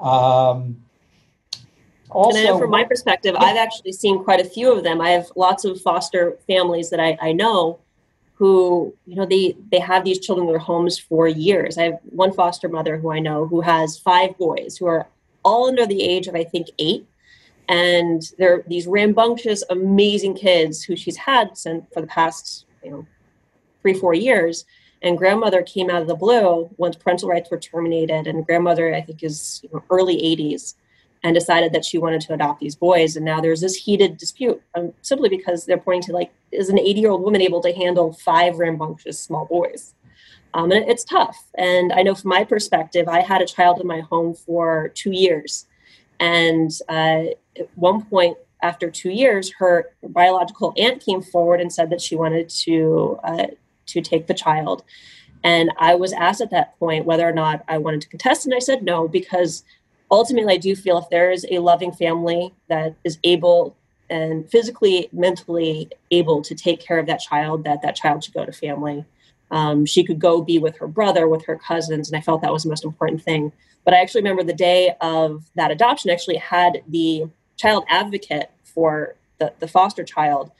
Um, 0.00 0.83
also, 2.14 2.38
and 2.38 2.58
from 2.58 2.70
my 2.70 2.84
perspective. 2.84 3.34
I've 3.38 3.56
actually 3.56 3.92
seen 3.92 4.22
quite 4.22 4.40
a 4.40 4.44
few 4.44 4.72
of 4.72 4.84
them. 4.84 5.00
I 5.00 5.10
have 5.10 5.30
lots 5.36 5.64
of 5.64 5.80
foster 5.80 6.38
families 6.46 6.90
that 6.90 7.00
I, 7.00 7.18
I 7.20 7.32
know 7.32 7.80
who 8.34 8.94
you 9.06 9.14
know 9.14 9.24
they 9.24 9.56
they 9.70 9.78
have 9.78 10.04
these 10.04 10.18
children 10.18 10.46
in 10.46 10.52
their 10.52 10.58
homes 10.58 10.98
for 10.98 11.28
years. 11.28 11.78
I 11.78 11.84
have 11.84 12.00
one 12.04 12.32
foster 12.32 12.68
mother 12.68 12.96
who 12.98 13.12
i 13.12 13.18
know 13.18 13.46
who 13.46 13.60
has 13.60 13.98
five 13.98 14.36
boys 14.38 14.76
who 14.76 14.86
are 14.86 15.08
all 15.44 15.68
under 15.68 15.86
the 15.86 16.02
age 16.02 16.26
of 16.26 16.34
i 16.34 16.44
think 16.44 16.68
eight. 16.78 17.06
And 17.68 18.22
they're 18.36 18.62
these 18.66 18.86
rambunctious 18.86 19.64
amazing 19.70 20.34
kids 20.34 20.82
who 20.82 20.96
she's 20.96 21.16
had 21.16 21.56
since 21.56 21.84
for 21.92 22.00
the 22.00 22.06
past 22.06 22.66
you 22.82 22.90
know 22.90 23.06
three 23.82 23.94
four 23.94 24.14
years. 24.14 24.64
And 25.02 25.18
grandmother 25.18 25.62
came 25.62 25.90
out 25.90 26.02
of 26.02 26.08
the 26.08 26.14
blue 26.14 26.70
once 26.78 26.96
parental 26.96 27.28
rights 27.28 27.50
were 27.50 27.58
terminated. 27.58 28.26
And 28.26 28.44
grandmother 28.46 28.94
i 28.94 29.00
think 29.00 29.22
is 29.22 29.60
you 29.62 29.70
know, 29.72 29.82
early 29.90 30.16
80s 30.16 30.74
and 31.24 31.34
decided 31.34 31.72
that 31.72 31.86
she 31.86 31.96
wanted 31.96 32.20
to 32.20 32.34
adopt 32.34 32.60
these 32.60 32.76
boys. 32.76 33.16
And 33.16 33.24
now 33.24 33.40
there's 33.40 33.62
this 33.62 33.74
heated 33.74 34.18
dispute 34.18 34.62
um, 34.74 34.92
simply 35.00 35.30
because 35.30 35.64
they're 35.64 35.78
pointing 35.78 36.02
to 36.02 36.12
like, 36.12 36.30
is 36.52 36.68
an 36.68 36.78
80 36.78 37.00
year 37.00 37.10
old 37.10 37.22
woman 37.22 37.40
able 37.40 37.62
to 37.62 37.72
handle 37.72 38.12
five 38.12 38.58
rambunctious 38.58 39.18
small 39.18 39.46
boys? 39.46 39.94
Um, 40.52 40.70
and 40.70 40.88
it's 40.88 41.02
tough. 41.02 41.50
And 41.56 41.92
I 41.94 42.02
know 42.02 42.14
from 42.14 42.28
my 42.28 42.44
perspective, 42.44 43.08
I 43.08 43.20
had 43.20 43.40
a 43.40 43.46
child 43.46 43.80
in 43.80 43.86
my 43.86 44.00
home 44.00 44.34
for 44.34 44.90
two 44.94 45.12
years. 45.12 45.66
And 46.20 46.70
uh, 46.90 47.32
at 47.56 47.70
one 47.74 48.04
point, 48.04 48.36
after 48.62 48.90
two 48.90 49.10
years, 49.10 49.50
her 49.58 49.90
biological 50.02 50.74
aunt 50.76 51.04
came 51.04 51.22
forward 51.22 51.60
and 51.60 51.72
said 51.72 51.90
that 51.90 52.00
she 52.00 52.16
wanted 52.16 52.48
to 52.50 53.18
uh, 53.24 53.46
to 53.86 54.00
take 54.00 54.26
the 54.26 54.34
child. 54.34 54.84
And 55.42 55.70
I 55.78 55.94
was 55.94 56.12
asked 56.12 56.40
at 56.40 56.50
that 56.50 56.78
point 56.78 57.04
whether 57.04 57.28
or 57.28 57.32
not 57.32 57.64
I 57.68 57.76
wanted 57.78 58.00
to 58.02 58.08
contest, 58.08 58.46
and 58.46 58.54
I 58.54 58.60
said 58.60 58.82
no 58.82 59.08
because 59.08 59.64
ultimately, 60.14 60.54
I 60.54 60.58
do 60.58 60.76
feel 60.76 60.98
if 60.98 61.08
there 61.10 61.30
is 61.30 61.46
a 61.50 61.58
loving 61.58 61.92
family 61.92 62.54
that 62.68 62.94
is 63.04 63.18
able 63.24 63.76
and 64.10 64.48
physically, 64.50 65.08
mentally 65.12 65.88
able 66.10 66.42
to 66.42 66.54
take 66.54 66.80
care 66.80 66.98
of 66.98 67.06
that 67.06 67.20
child, 67.20 67.64
that 67.64 67.82
that 67.82 67.96
child 67.96 68.22
should 68.22 68.34
go 68.34 68.44
to 68.44 68.52
family. 68.52 69.04
Um, 69.50 69.86
she 69.86 70.04
could 70.04 70.18
go 70.18 70.42
be 70.42 70.58
with 70.58 70.76
her 70.78 70.86
brother, 70.86 71.26
with 71.28 71.44
her 71.46 71.56
cousins, 71.56 72.08
and 72.08 72.16
I 72.16 72.20
felt 72.20 72.42
that 72.42 72.52
was 72.52 72.64
the 72.64 72.68
most 72.68 72.84
important 72.84 73.22
thing. 73.22 73.52
But 73.84 73.94
I 73.94 74.00
actually 74.00 74.22
remember 74.22 74.42
the 74.42 74.52
day 74.52 74.94
of 75.00 75.44
that 75.54 75.70
adoption, 75.70 76.10
actually 76.10 76.36
had 76.36 76.82
the 76.88 77.24
child 77.56 77.84
advocate 77.88 78.50
for 78.62 79.16
the, 79.38 79.52
the 79.58 79.68
foster 79.68 80.04
child 80.04 80.50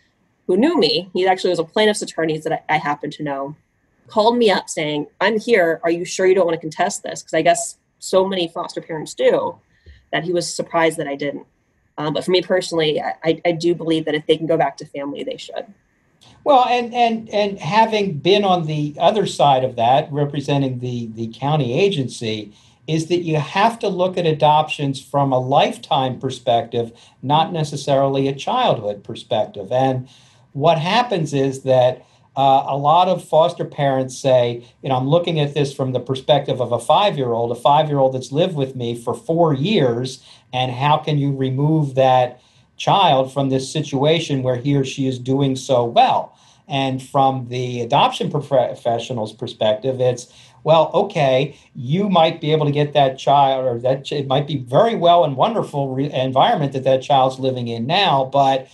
who 0.47 0.57
knew 0.57 0.79
me. 0.79 1.11
He 1.13 1.27
actually 1.27 1.51
was 1.51 1.59
a 1.59 1.65
plaintiff's 1.65 2.03
attorney 2.03 2.39
that 2.39 2.53
I, 2.53 2.75
I 2.75 2.79
happened 2.79 3.13
to 3.15 3.23
know. 3.23 3.57
Called 4.07 4.37
me 4.37 4.51
up 4.51 4.69
saying, 4.69 5.07
I'm 5.21 5.39
here. 5.39 5.81
Are 5.83 5.91
you 5.91 6.05
sure 6.05 6.27
you 6.27 6.35
don't 6.35 6.47
want 6.47 6.57
to 6.57 6.61
contest 6.61 7.03
this? 7.03 7.23
Because 7.23 7.35
I 7.35 7.43
guess 7.43 7.79
so 8.05 8.27
many 8.27 8.49
foster 8.49 8.81
parents 8.81 9.15
do 9.15 9.59
that 10.13 10.25
he 10.25 10.33
was 10.33 10.53
surprised 10.53 10.99
that 10.99 11.09
I 11.09 11.17
didn't. 11.17 11.47
Um, 11.97 12.13
but 12.13 12.25
for 12.25 12.31
me 12.31 12.43
personally, 12.43 13.01
I, 13.01 13.41
I 13.45 13.53
do 13.53 13.75
believe 13.75 14.05
that 14.05 14.15
if 14.15 14.27
they 14.27 14.37
can 14.37 14.47
go 14.47 14.57
back 14.57 14.77
to 14.79 14.87
family, 14.87 15.25
they 15.25 15.37
should. 15.37 15.67
Well, 16.43 16.67
and 16.69 16.93
and 16.95 17.29
and 17.31 17.59
having 17.59 18.19
been 18.19 18.45
on 18.45 18.67
the 18.67 18.95
other 18.99 19.27
side 19.27 19.65
of 19.65 19.77
that, 19.77 20.13
representing 20.13 20.81
the 20.81 21.07
the 21.15 21.29
county 21.29 21.79
agency, 21.79 22.53
is 22.87 23.07
that 23.07 23.23
you 23.23 23.37
have 23.39 23.79
to 23.81 23.89
look 23.89 24.19
at 24.19 24.27
adoptions 24.27 25.03
from 25.03 25.33
a 25.33 25.39
lifetime 25.39 26.19
perspective, 26.19 26.93
not 27.23 27.53
necessarily 27.53 28.29
a 28.29 28.35
childhood 28.35 29.05
perspective. 29.05 29.71
And 29.73 30.09
what 30.53 30.79
happens 30.79 31.33
is 31.33 31.63
that 31.63 32.05
uh, 32.37 32.65
a 32.67 32.77
lot 32.77 33.09
of 33.09 33.27
foster 33.27 33.65
parents 33.65 34.19
say, 34.19 34.65
you 34.83 34.89
know, 34.89 34.97
I'm 34.97 35.09
looking 35.09 35.39
at 35.39 35.55
this 35.55 35.73
from 35.73 35.93
the 35.93 36.01
perspective 36.01 36.61
of 36.61 36.73
a 36.73 36.81
five 36.81 37.17
year 37.17 37.33
old, 37.33 37.53
a 37.53 37.61
five 37.61 37.89
year 37.89 37.99
old 37.99 38.15
that's 38.15 38.33
lived 38.33 38.57
with 38.57 38.75
me 38.75 38.95
for 38.95 39.15
four 39.15 39.55
years, 39.55 40.25
and 40.53 40.73
how 40.73 40.97
can 40.99 41.19
you 41.19 41.33
remove 41.35 41.95
that 41.95 42.41
child 42.77 43.33
from 43.33 43.51
this 43.51 43.71
situation 43.71 44.43
where 44.43 44.57
he 44.57 44.75
or 44.75 44.85
she 44.85 45.07
is 45.07 45.19
doing 45.19 45.55
so 45.55 45.85
well? 45.85 46.37
And 46.67 47.03
from 47.03 47.49
the 47.49 47.83
adoption 47.83 48.31
professional's 48.31 49.33
perspective, 49.33 50.01
it's, 50.01 50.33
well, 50.65 50.91
okay, 50.95 51.57
you 51.75 52.09
might 52.09 52.41
be 52.41 52.53
able 52.53 52.65
to 52.67 52.73
get 52.73 52.95
that 52.95 53.19
child, 53.19 53.67
or 53.67 53.79
that 53.81 54.11
it 54.11 54.27
might 54.27 54.47
be 54.47 54.57
very 54.57 54.97
well 54.97 55.25
and 55.25 55.37
wonderful 55.37 55.95
re- 55.95 56.11
environment 56.11 56.73
that 56.73 56.85
that 56.85 57.03
child's 57.03 57.39
living 57.39 57.69
in 57.69 57.87
now, 57.87 58.25
but 58.25 58.67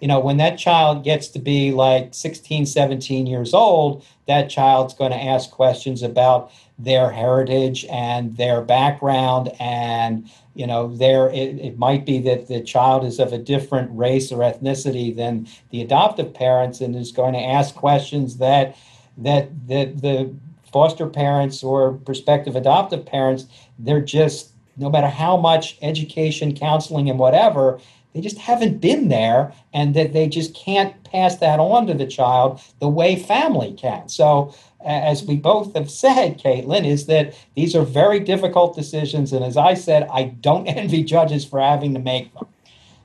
you 0.00 0.06
know, 0.06 0.20
when 0.20 0.36
that 0.36 0.58
child 0.58 1.02
gets 1.02 1.28
to 1.28 1.38
be 1.38 1.72
like 1.72 2.14
16, 2.14 2.66
17 2.66 3.26
years 3.26 3.52
old, 3.52 4.04
that 4.26 4.48
child's 4.48 4.94
going 4.94 5.10
to 5.10 5.16
ask 5.16 5.50
questions 5.50 6.02
about 6.02 6.52
their 6.78 7.10
heritage 7.10 7.84
and 7.86 8.36
their 8.36 8.60
background. 8.62 9.50
And, 9.58 10.30
you 10.54 10.66
know, 10.66 10.94
there 10.94 11.28
it, 11.30 11.58
it 11.58 11.78
might 11.78 12.06
be 12.06 12.20
that 12.20 12.46
the 12.46 12.60
child 12.60 13.04
is 13.04 13.18
of 13.18 13.32
a 13.32 13.38
different 13.38 13.90
race 13.92 14.30
or 14.30 14.38
ethnicity 14.38 15.14
than 15.14 15.48
the 15.70 15.82
adoptive 15.82 16.32
parents 16.32 16.80
and 16.80 16.94
is 16.94 17.10
going 17.10 17.34
to 17.34 17.42
ask 17.42 17.74
questions 17.74 18.38
that 18.38 18.76
that 19.16 19.66
that 19.66 20.00
the 20.00 20.32
foster 20.72 21.08
parents 21.08 21.64
or 21.64 21.94
prospective 21.94 22.54
adoptive 22.54 23.04
parents, 23.04 23.46
they're 23.78 24.00
just 24.00 24.52
no 24.76 24.88
matter 24.88 25.08
how 25.08 25.36
much 25.36 25.76
education, 25.82 26.54
counseling, 26.54 27.10
and 27.10 27.18
whatever, 27.18 27.80
they 28.14 28.20
just 28.20 28.38
haven't 28.38 28.80
been 28.80 29.08
there 29.08 29.52
and 29.72 29.94
that 29.94 30.12
they 30.12 30.28
just 30.28 30.54
can't 30.54 31.02
pass 31.04 31.36
that 31.36 31.60
on 31.60 31.86
to 31.86 31.94
the 31.94 32.06
child 32.06 32.60
the 32.80 32.88
way 32.88 33.16
family 33.16 33.72
can. 33.72 34.08
So, 34.08 34.54
as 34.84 35.24
we 35.24 35.36
both 35.36 35.74
have 35.74 35.90
said, 35.90 36.38
Caitlin, 36.38 36.86
is 36.86 37.06
that 37.06 37.34
these 37.54 37.74
are 37.74 37.82
very 37.82 38.20
difficult 38.20 38.76
decisions. 38.76 39.32
And 39.32 39.44
as 39.44 39.56
I 39.56 39.74
said, 39.74 40.08
I 40.12 40.24
don't 40.24 40.66
envy 40.68 41.02
judges 41.02 41.44
for 41.44 41.60
having 41.60 41.94
to 41.94 42.00
make 42.00 42.32
them. 42.34 42.46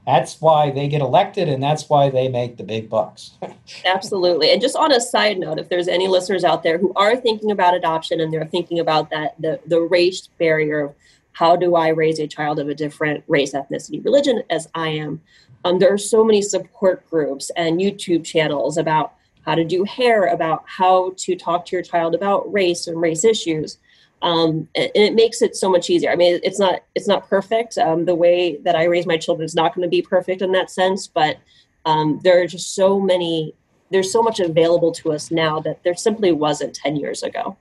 That's 0.06 0.42
why 0.42 0.70
they 0.70 0.88
get 0.90 1.02
elected 1.02 1.48
and 1.48 1.64
that's 1.64 1.88
why 1.88 2.10
they 2.10 2.28
make 2.28 2.58
the 2.58 2.64
big 2.64 2.90
bucks. 2.90 3.32
Absolutely. 3.86 4.52
And 4.52 4.62
just 4.62 4.76
on 4.76 4.92
a 4.92 5.00
side 5.00 5.40
note, 5.40 5.60
if 5.60 5.70
there's 5.70 5.88
any 5.88 6.08
listeners 6.08 6.44
out 6.44 6.62
there 6.64 6.78
who 6.78 6.92
are 6.96 7.16
thinking 7.16 7.52
about 7.52 7.74
adoption 7.74 8.20
and 8.20 8.32
they're 8.32 8.46
thinking 8.46 8.80
about 8.80 9.10
that 9.12 9.40
the, 9.40 9.62
the 9.66 9.80
race 9.80 10.28
barrier 10.38 10.82
of 10.82 10.96
how 11.34 11.56
do 11.56 11.76
I 11.76 11.90
raise 11.90 12.20
a 12.20 12.28
child 12.28 12.60
of 12.60 12.70
a 12.70 12.76
different 12.76 13.24
race, 13.28 13.54
ethnicity, 13.54 14.04
religion 14.04 14.44
as 14.50 14.68
I 14.74 14.90
am? 14.90 15.22
Um, 15.66 15.80
there 15.80 15.94
are 15.94 15.98
so 15.98 16.24
many 16.24 16.42
support 16.42 17.10
groups 17.10 17.50
and 17.56 17.80
YouTube 17.80 18.26
channels 18.26 18.78
about 18.78 19.14
how 19.46 19.56
to 19.56 19.64
do 19.64 19.84
hair, 19.84 20.28
about 20.28 20.64
how 20.66 21.14
to 21.18 21.36
talk 21.36 21.66
to 21.66 21.76
your 21.76 21.84
child 21.84 22.16
about 22.16 22.52
race 22.52 22.88
and 22.88 23.02
race 23.02 23.26
issues. 23.26 23.78
Um, 24.22 24.70
and, 24.76 24.90
it 24.96 25.14
makes 25.14 25.42
it 25.42 25.56
so 25.56 25.70
much 25.70 25.90
easier. 25.90 26.12
I 26.12 26.16
mean, 26.16 26.40
it's 26.44 26.60
not 26.60 26.82
it's 26.96 27.08
not 27.08 27.28
perfect. 27.30 27.78
Um, 27.78 28.06
the 28.06 28.16
way 28.16 28.58
that 28.64 28.76
I 28.76 28.86
raise 28.86 29.06
my 29.06 29.18
children 29.18 29.46
is 29.46 29.56
not 29.56 29.76
going 29.76 29.84
to 29.84 29.90
be 29.90 30.02
perfect 30.02 30.42
in 30.42 30.54
that 30.54 30.72
sense, 30.72 31.08
but 31.08 31.38
um, 31.86 32.20
there 32.24 32.42
are 32.42 32.48
just 32.48 32.74
so 32.74 33.00
many. 33.00 33.54
There's 33.92 34.12
so 34.12 34.24
much 34.24 34.40
available 34.40 34.92
to 34.94 35.12
us 35.12 35.30
now 35.30 35.60
that 35.60 35.84
there 35.84 35.96
simply 35.96 36.32
wasn't 36.32 36.74
ten 36.74 36.96
years 36.96 37.22
ago. 37.22 37.58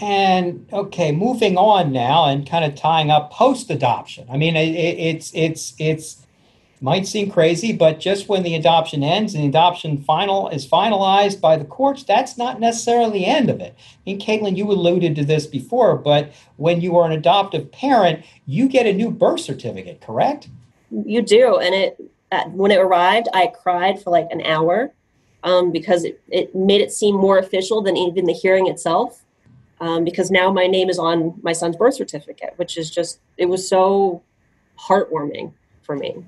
And 0.00 0.66
okay, 0.72 1.12
moving 1.12 1.58
on 1.58 1.92
now 1.92 2.24
and 2.24 2.48
kind 2.48 2.64
of 2.64 2.74
tying 2.74 3.10
up 3.10 3.30
post 3.30 3.70
adoption. 3.70 4.26
I 4.30 4.38
mean, 4.38 4.56
it, 4.56 4.74
it's 4.74 5.30
it's 5.34 5.74
it's 5.78 6.26
might 6.80 7.06
seem 7.06 7.30
crazy, 7.30 7.74
but 7.74 8.00
just 8.00 8.26
when 8.26 8.42
the 8.42 8.54
adoption 8.54 9.02
ends 9.02 9.34
and 9.34 9.44
the 9.44 9.48
adoption 9.48 10.02
final 10.02 10.48
is 10.48 10.66
finalized 10.66 11.38
by 11.38 11.56
the 11.56 11.64
courts, 11.66 12.02
that's 12.04 12.38
not 12.38 12.58
necessarily 12.58 13.18
the 13.18 13.26
end 13.26 13.50
of 13.50 13.60
it. 13.60 13.74
I 13.76 13.98
mean, 14.06 14.18
Caitlin, 14.18 14.56
you 14.56 14.70
alluded 14.70 15.14
to 15.16 15.24
this 15.24 15.46
before, 15.46 15.96
but 15.96 16.32
when 16.56 16.80
you 16.80 16.96
are 16.96 17.04
an 17.04 17.12
adoptive 17.12 17.70
parent, 17.70 18.24
you 18.46 18.66
get 18.66 18.86
a 18.86 18.94
new 18.94 19.10
birth 19.10 19.40
certificate, 19.40 20.00
correct? 20.00 20.48
You 20.90 21.20
do, 21.20 21.58
and 21.58 21.74
it 21.74 22.00
when 22.52 22.70
it 22.70 22.78
arrived, 22.78 23.28
I 23.34 23.48
cried 23.48 24.00
for 24.02 24.10
like 24.10 24.28
an 24.30 24.40
hour 24.42 24.92
um, 25.42 25.72
because 25.72 26.04
it, 26.04 26.20
it 26.28 26.54
made 26.54 26.80
it 26.80 26.92
seem 26.92 27.16
more 27.16 27.38
official 27.38 27.82
than 27.82 27.96
even 27.96 28.24
the 28.24 28.32
hearing 28.32 28.66
itself 28.68 29.24
um, 29.80 30.04
because 30.04 30.30
now 30.30 30.52
my 30.52 30.66
name 30.66 30.88
is 30.88 30.98
on 30.98 31.38
my 31.42 31.52
son's 31.52 31.76
birth 31.76 31.94
certificate, 31.94 32.54
which 32.56 32.76
is 32.76 32.90
just, 32.90 33.20
it 33.36 33.46
was 33.46 33.68
so 33.68 34.22
heartwarming 34.78 35.52
for 35.82 35.96
me. 35.96 36.24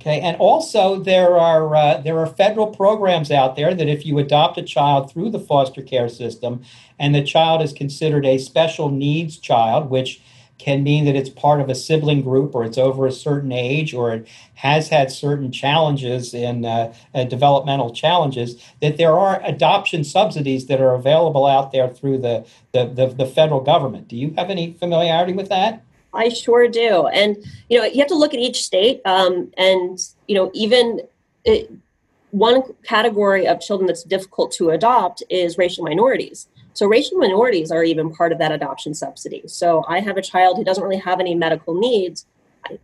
Okay, 0.00 0.20
and 0.20 0.34
also 0.38 0.98
there 0.98 1.38
are 1.38 1.76
uh, 1.76 1.98
there 1.98 2.18
are 2.18 2.26
federal 2.26 2.68
programs 2.68 3.30
out 3.30 3.54
there 3.54 3.74
that 3.74 3.86
if 3.86 4.06
you 4.06 4.18
adopt 4.18 4.56
a 4.56 4.62
child 4.62 5.12
through 5.12 5.28
the 5.28 5.38
foster 5.38 5.82
care 5.82 6.08
system, 6.08 6.62
and 6.98 7.14
the 7.14 7.22
child 7.22 7.60
is 7.60 7.74
considered 7.74 8.24
a 8.24 8.38
special 8.38 8.90
needs 8.90 9.36
child, 9.36 9.90
which 9.90 10.22
can 10.60 10.82
mean 10.82 11.04
that 11.06 11.16
it's 11.16 11.30
part 11.30 11.60
of 11.60 11.68
a 11.68 11.74
sibling 11.74 12.22
group 12.22 12.54
or 12.54 12.64
it's 12.64 12.78
over 12.78 13.06
a 13.06 13.12
certain 13.12 13.50
age 13.50 13.94
or 13.94 14.12
it 14.12 14.28
has 14.54 14.88
had 14.88 15.10
certain 15.10 15.50
challenges 15.50 16.34
in 16.34 16.64
uh, 16.64 16.92
uh, 17.14 17.24
developmental 17.24 17.92
challenges 17.92 18.62
that 18.82 18.98
there 18.98 19.18
are 19.18 19.40
adoption 19.44 20.04
subsidies 20.04 20.66
that 20.66 20.80
are 20.80 20.94
available 20.94 21.46
out 21.46 21.72
there 21.72 21.88
through 21.88 22.18
the, 22.18 22.46
the, 22.72 22.84
the, 22.84 23.06
the 23.06 23.26
federal 23.26 23.60
government 23.60 24.06
do 24.06 24.16
you 24.16 24.34
have 24.36 24.50
any 24.50 24.72
familiarity 24.74 25.32
with 25.32 25.48
that 25.48 25.82
I 26.12 26.28
sure 26.28 26.66
do. 26.66 27.06
And, 27.06 27.36
you 27.68 27.78
know, 27.78 27.84
you 27.84 27.98
have 28.00 28.08
to 28.08 28.16
look 28.16 28.34
at 28.34 28.40
each 28.40 28.64
state. 28.64 29.00
Um, 29.04 29.52
and, 29.56 29.96
you 30.26 30.34
know, 30.34 30.50
even 30.54 31.02
it, 31.44 31.70
one 32.30 32.62
category 32.84 33.46
of 33.46 33.60
children 33.60 33.86
that's 33.86 34.04
difficult 34.04 34.52
to 34.52 34.70
adopt 34.70 35.22
is 35.28 35.58
racial 35.58 35.84
minorities. 35.84 36.48
So 36.72 36.86
racial 36.86 37.18
minorities 37.18 37.70
are 37.70 37.84
even 37.84 38.14
part 38.14 38.32
of 38.32 38.38
that 38.38 38.52
adoption 38.52 38.94
subsidy. 38.94 39.42
So 39.46 39.84
I 39.88 40.00
have 40.00 40.16
a 40.16 40.22
child 40.22 40.56
who 40.56 40.64
doesn't 40.64 40.82
really 40.82 40.98
have 40.98 41.20
any 41.20 41.34
medical 41.34 41.74
needs. 41.74 42.26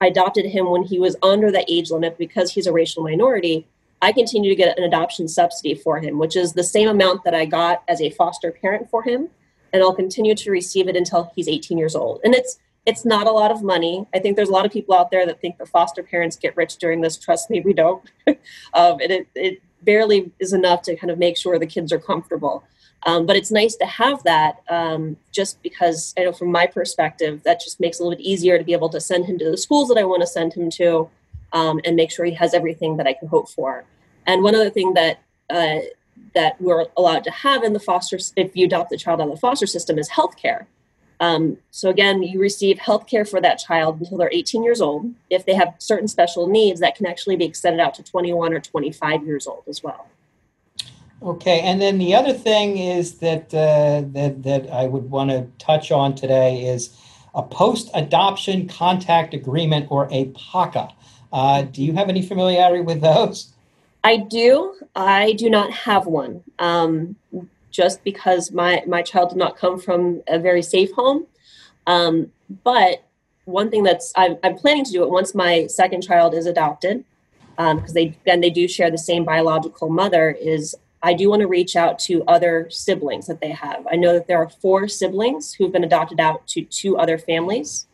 I 0.00 0.06
adopted 0.06 0.46
him 0.46 0.70
when 0.70 0.82
he 0.82 0.98
was 0.98 1.16
under 1.22 1.50
the 1.50 1.64
age 1.70 1.90
limit 1.90 2.18
because 2.18 2.52
he's 2.52 2.66
a 2.66 2.72
racial 2.72 3.02
minority. 3.02 3.66
I 4.02 4.12
continue 4.12 4.50
to 4.50 4.56
get 4.56 4.78
an 4.78 4.84
adoption 4.84 5.28
subsidy 5.28 5.74
for 5.74 6.00
him, 6.00 6.18
which 6.18 6.36
is 6.36 6.52
the 6.52 6.64
same 6.64 6.88
amount 6.88 7.24
that 7.24 7.34
I 7.34 7.44
got 7.46 7.82
as 7.88 8.00
a 8.00 8.10
foster 8.10 8.52
parent 8.52 8.90
for 8.90 9.02
him. 9.02 9.28
And 9.72 9.82
I'll 9.82 9.94
continue 9.94 10.34
to 10.34 10.50
receive 10.50 10.88
it 10.88 10.96
until 10.96 11.30
he's 11.34 11.48
18 11.48 11.78
years 11.78 11.94
old. 11.94 12.20
And 12.24 12.34
it's 12.34 12.58
it's 12.86 13.04
not 13.04 13.26
a 13.26 13.32
lot 13.32 13.50
of 13.50 13.64
money. 13.64 14.06
I 14.14 14.20
think 14.20 14.36
there's 14.36 14.48
a 14.48 14.52
lot 14.52 14.64
of 14.64 14.70
people 14.70 14.94
out 14.94 15.10
there 15.10 15.26
that 15.26 15.40
think 15.40 15.58
the 15.58 15.66
foster 15.66 16.04
parents 16.04 16.36
get 16.36 16.56
rich 16.56 16.76
during 16.76 17.00
this. 17.00 17.16
Trust 17.16 17.50
me, 17.50 17.60
we 17.60 17.72
don't. 17.72 18.02
um, 18.28 19.00
it, 19.00 19.26
it 19.34 19.60
barely 19.82 20.30
is 20.38 20.52
enough 20.52 20.82
to 20.82 20.94
kind 20.94 21.10
of 21.10 21.18
make 21.18 21.36
sure 21.36 21.58
the 21.58 21.66
kids 21.66 21.92
are 21.92 21.98
comfortable. 21.98 22.62
Um, 23.06 23.24
but 23.24 23.36
it's 23.36 23.52
nice 23.52 23.76
to 23.76 23.86
have 23.86 24.22
that 24.24 24.62
um, 24.68 25.16
just 25.30 25.62
because 25.62 26.12
I 26.18 26.24
know 26.24 26.32
from 26.32 26.50
my 26.50 26.66
perspective, 26.66 27.40
that 27.44 27.60
just 27.60 27.78
makes 27.78 27.98
it 27.98 28.02
a 28.02 28.04
little 28.04 28.18
bit 28.18 28.26
easier 28.26 28.58
to 28.58 28.64
be 28.64 28.72
able 28.72 28.88
to 28.90 29.00
send 29.00 29.26
him 29.26 29.38
to 29.38 29.50
the 29.50 29.56
schools 29.56 29.88
that 29.88 29.96
I 29.96 30.02
want 30.02 30.22
to 30.22 30.26
send 30.26 30.52
him 30.52 30.68
to 30.70 31.08
um, 31.52 31.80
and 31.84 31.94
make 31.94 32.10
sure 32.10 32.24
he 32.24 32.34
has 32.34 32.52
everything 32.52 32.96
that 32.96 33.06
I 33.06 33.12
can 33.12 33.28
hope 33.28 33.48
for. 33.48 33.84
And 34.26 34.42
one 34.42 34.56
other 34.56 34.70
thing 34.70 34.94
that 34.94 35.20
uh, 35.48 35.78
that 36.34 36.60
we're 36.60 36.86
allowed 36.96 37.22
to 37.24 37.30
have 37.30 37.62
in 37.62 37.72
the 37.72 37.80
foster, 37.80 38.18
if 38.34 38.56
you 38.56 38.66
adopt 38.66 38.90
the 38.90 38.96
child 38.96 39.20
out 39.20 39.28
of 39.28 39.34
the 39.34 39.40
foster 39.40 39.66
system, 39.66 39.98
is 39.98 40.08
health 40.08 40.36
care. 40.36 40.66
Um, 41.20 41.58
so 41.70 41.88
again, 41.88 42.22
you 42.22 42.40
receive 42.40 42.78
health 42.78 43.06
care 43.06 43.24
for 43.24 43.40
that 43.40 43.58
child 43.58 44.00
until 44.00 44.18
they're 44.18 44.30
18 44.32 44.64
years 44.64 44.80
old. 44.80 45.14
If 45.30 45.46
they 45.46 45.54
have 45.54 45.74
certain 45.78 46.08
special 46.08 46.46
needs, 46.48 46.80
that 46.80 46.96
can 46.96 47.06
actually 47.06 47.36
be 47.36 47.44
extended 47.44 47.80
out 47.80 47.94
to 47.94 48.02
21 48.02 48.52
or 48.52 48.60
25 48.60 49.24
years 49.24 49.46
old 49.46 49.62
as 49.68 49.82
well. 49.82 50.08
Okay, 51.22 51.60
and 51.60 51.80
then 51.80 51.98
the 51.98 52.14
other 52.14 52.34
thing 52.34 52.76
is 52.76 53.18
that 53.18 53.52
uh, 53.54 54.02
that 54.12 54.42
that 54.42 54.70
I 54.70 54.86
would 54.86 55.10
want 55.10 55.30
to 55.30 55.48
touch 55.58 55.90
on 55.90 56.14
today 56.14 56.66
is 56.66 56.94
a 57.34 57.42
post-adoption 57.42 58.68
contact 58.68 59.34
agreement 59.34 59.86
or 59.90 60.08
a 60.10 60.26
PACA. 60.26 60.92
Uh, 61.32 61.62
do 61.62 61.82
you 61.82 61.94
have 61.94 62.08
any 62.08 62.22
familiarity 62.22 62.82
with 62.82 63.00
those? 63.00 63.52
I 64.04 64.18
do. 64.18 64.74
I 64.94 65.32
do 65.32 65.50
not 65.50 65.72
have 65.72 66.06
one. 66.06 66.42
Um, 66.58 67.16
just 67.70 68.02
because 68.04 68.52
my 68.52 68.82
my 68.86 69.02
child 69.02 69.30
did 69.30 69.38
not 69.38 69.56
come 69.56 69.78
from 69.78 70.22
a 70.28 70.38
very 70.38 70.62
safe 70.62 70.92
home. 70.92 71.26
Um, 71.86 72.32
but 72.64 73.04
one 73.44 73.70
thing 73.70 73.82
that's 73.82 74.12
I'm, 74.16 74.36
I'm, 74.42 74.56
planning 74.56 74.84
to 74.84 74.92
do 74.92 75.02
it 75.02 75.10
once 75.10 75.34
my 75.34 75.66
second 75.66 76.02
child 76.02 76.34
is 76.34 76.46
adopted, 76.46 77.04
because 77.56 77.90
um, 77.90 77.94
they 77.94 78.06
again 78.24 78.40
they 78.40 78.50
do 78.50 78.66
share 78.66 78.90
the 78.90 78.98
same 78.98 79.24
biological 79.24 79.88
mother. 79.88 80.30
Is 80.30 80.74
I 81.02 81.14
do 81.14 81.30
want 81.30 81.40
to 81.40 81.48
reach 81.48 81.76
out 81.76 81.98
to 82.00 82.24
other 82.26 82.68
siblings 82.70 83.26
that 83.26 83.40
they 83.40 83.50
have. 83.50 83.86
I 83.90 83.96
know 83.96 84.12
that 84.12 84.26
there 84.26 84.38
are 84.38 84.48
four 84.48 84.88
siblings 84.88 85.54
who've 85.54 85.72
been 85.72 85.84
adopted 85.84 86.20
out 86.20 86.46
to 86.48 86.62
two 86.62 86.96
other 86.96 87.18
families. 87.18 87.86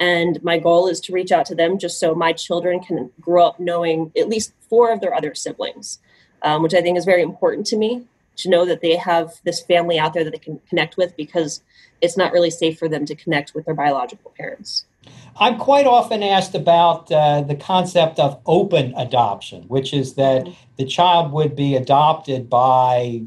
And 0.00 0.42
my 0.42 0.58
goal 0.58 0.88
is 0.88 1.00
to 1.00 1.12
reach 1.12 1.32
out 1.32 1.46
to 1.46 1.54
them 1.54 1.78
just 1.78 1.98
so 1.98 2.14
my 2.14 2.32
children 2.32 2.80
can 2.80 3.10
grow 3.20 3.46
up 3.46 3.60
knowing 3.60 4.12
at 4.16 4.28
least 4.28 4.52
four 4.68 4.92
of 4.92 5.00
their 5.00 5.14
other 5.14 5.34
siblings, 5.34 5.98
um, 6.42 6.62
which 6.62 6.74
I 6.74 6.80
think 6.80 6.96
is 6.96 7.04
very 7.04 7.22
important 7.22 7.66
to 7.68 7.76
me 7.76 8.06
to 8.38 8.48
know 8.48 8.64
that 8.64 8.80
they 8.80 8.96
have 8.96 9.34
this 9.44 9.60
family 9.60 9.98
out 9.98 10.14
there 10.14 10.24
that 10.24 10.30
they 10.30 10.38
can 10.38 10.60
connect 10.68 10.96
with 10.96 11.16
because 11.16 11.62
it's 12.00 12.16
not 12.16 12.32
really 12.32 12.50
safe 12.50 12.78
for 12.78 12.88
them 12.88 13.04
to 13.04 13.14
connect 13.14 13.54
with 13.54 13.64
their 13.66 13.74
biological 13.74 14.32
parents. 14.36 14.86
I'm 15.40 15.58
quite 15.58 15.86
often 15.86 16.22
asked 16.22 16.54
about 16.54 17.10
uh, 17.10 17.42
the 17.42 17.54
concept 17.54 18.18
of 18.18 18.40
open 18.46 18.94
adoption, 18.96 19.62
which 19.64 19.92
is 19.92 20.14
that 20.14 20.48
the 20.76 20.84
child 20.84 21.32
would 21.32 21.56
be 21.56 21.76
adopted 21.76 22.48
by 22.50 23.22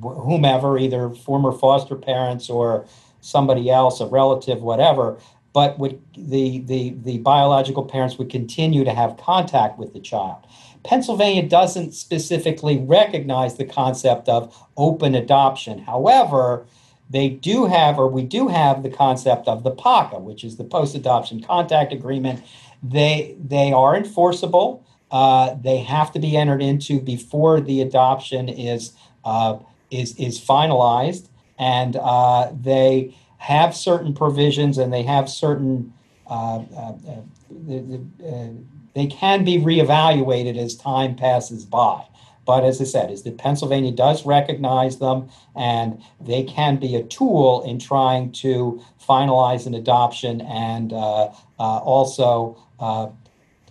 whomever, 0.00 0.78
either 0.78 1.10
former 1.10 1.52
foster 1.52 1.96
parents 1.96 2.48
or 2.48 2.86
somebody 3.20 3.70
else, 3.70 4.00
a 4.00 4.06
relative, 4.06 4.62
whatever, 4.62 5.18
but 5.52 5.78
would 5.78 6.00
the, 6.16 6.60
the, 6.60 6.94
the 7.04 7.18
biological 7.18 7.84
parents 7.84 8.18
would 8.18 8.30
continue 8.30 8.84
to 8.84 8.92
have 8.92 9.16
contact 9.16 9.78
with 9.78 9.92
the 9.92 10.00
child. 10.00 10.46
Pennsylvania 10.84 11.48
doesn't 11.48 11.92
specifically 11.92 12.78
recognize 12.78 13.56
the 13.56 13.64
concept 13.64 14.28
of 14.28 14.54
open 14.76 15.14
adoption. 15.14 15.78
However, 15.80 16.66
they 17.08 17.28
do 17.28 17.66
have, 17.66 17.98
or 17.98 18.08
we 18.08 18.22
do 18.22 18.48
have, 18.48 18.82
the 18.82 18.90
concept 18.90 19.48
of 19.48 19.62
the 19.62 19.70
PACA, 19.70 20.18
which 20.18 20.44
is 20.44 20.56
the 20.56 20.64
Post 20.64 20.94
Adoption 20.94 21.42
Contact 21.42 21.92
Agreement. 21.92 22.42
They 22.82 23.36
they 23.42 23.72
are 23.72 23.96
enforceable. 23.96 24.84
Uh, 25.10 25.54
they 25.54 25.78
have 25.78 26.12
to 26.12 26.18
be 26.18 26.36
entered 26.36 26.62
into 26.62 27.00
before 27.00 27.60
the 27.60 27.80
adoption 27.80 28.48
is 28.48 28.92
uh, 29.24 29.58
is 29.90 30.14
is 30.16 30.40
finalized, 30.40 31.28
and 31.58 31.96
uh, 31.96 32.50
they 32.58 33.14
have 33.38 33.76
certain 33.76 34.14
provisions 34.14 34.78
and 34.78 34.90
they 34.90 35.02
have 35.02 35.28
certain 35.28 35.92
uh, 36.26 36.62
uh, 36.74 36.94
uh, 37.08 38.48
they 38.94 39.06
can 39.06 39.44
be 39.44 39.58
reevaluated 39.58 40.56
as 40.56 40.74
time 40.74 41.16
passes 41.16 41.64
by. 41.64 42.04
But 42.46 42.64
as 42.64 42.80
I 42.80 42.84
said, 42.84 43.10
is 43.10 43.22
that 43.22 43.38
Pennsylvania 43.38 43.92
does 43.92 44.26
recognize 44.26 44.98
them, 44.98 45.28
and 45.56 46.02
they 46.20 46.42
can 46.42 46.76
be 46.76 46.94
a 46.94 47.02
tool 47.02 47.62
in 47.62 47.78
trying 47.78 48.32
to 48.32 48.82
finalize 49.00 49.66
an 49.66 49.74
adoption 49.74 50.40
and 50.42 50.92
uh, 50.92 51.30
uh, 51.58 51.78
also 51.78 52.62
uh, 52.78 53.08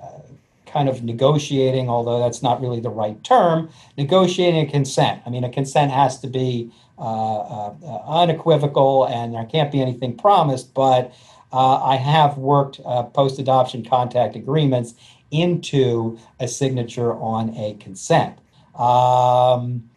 uh 0.02 0.22
kind 0.66 0.90
of 0.90 1.04
negotiating, 1.04 1.88
although 1.88 2.20
that's 2.20 2.42
not 2.42 2.60
really 2.60 2.80
the 2.80 2.90
right 2.90 3.24
term, 3.24 3.70
negotiating 3.96 4.68
a 4.68 4.72
consent. 4.72 5.22
I 5.24 5.30
mean, 5.30 5.44
a 5.44 5.50
consent 5.50 5.92
has 5.92 6.20
to 6.22 6.28
be 6.28 6.72
uh, 6.98 7.02
uh, 7.02 8.04
unequivocal, 8.08 9.06
and 9.06 9.36
there 9.36 9.46
can't 9.46 9.72
be 9.72 9.82
anything 9.82 10.18
promised, 10.18 10.74
but 10.74 11.14
uh, 11.54 11.84
I 11.84 11.98
have 11.98 12.38
worked 12.38 12.82
uh, 12.84 13.04
post 13.04 13.40
adoption 13.40 13.86
contact 13.86 14.36
agreements 14.36 14.96
into 15.30 16.18
a 16.40 16.48
signature 16.48 17.14
on 17.14 17.56
a 17.56 17.76
consent. 17.76 18.38
Um, 18.76 19.90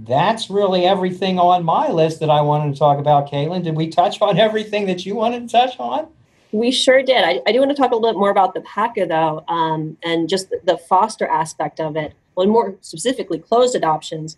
that's 0.00 0.50
really 0.50 0.84
everything 0.84 1.38
on 1.38 1.64
my 1.64 1.88
list 1.88 2.20
that 2.20 2.28
I 2.28 2.40
wanted 2.42 2.74
to 2.74 2.78
talk 2.78 2.98
about, 2.98 3.30
Caitlin. 3.30 3.62
Did 3.62 3.76
we 3.76 3.88
touch 3.88 4.20
on 4.20 4.38
everything 4.38 4.86
that 4.86 5.06
you 5.06 5.14
wanted 5.14 5.48
to 5.48 5.52
touch 5.52 5.78
on? 5.78 6.08
We 6.52 6.70
sure 6.70 7.02
did. 7.02 7.24
I, 7.24 7.40
I 7.46 7.52
do 7.52 7.60
want 7.60 7.70
to 7.70 7.76
talk 7.76 7.92
a 7.92 7.94
little 7.94 8.12
bit 8.12 8.18
more 8.18 8.30
about 8.30 8.54
the 8.54 8.60
PACA, 8.60 9.06
though, 9.06 9.44
um, 9.48 9.96
and 10.02 10.28
just 10.28 10.50
the, 10.64 10.76
foster 10.76 11.26
aspect 11.26 11.80
of 11.80 11.96
it. 11.96 12.14
Well, 12.34 12.46
more 12.46 12.76
specifically, 12.82 13.38
closed 13.38 13.74
adoptions. 13.74 14.36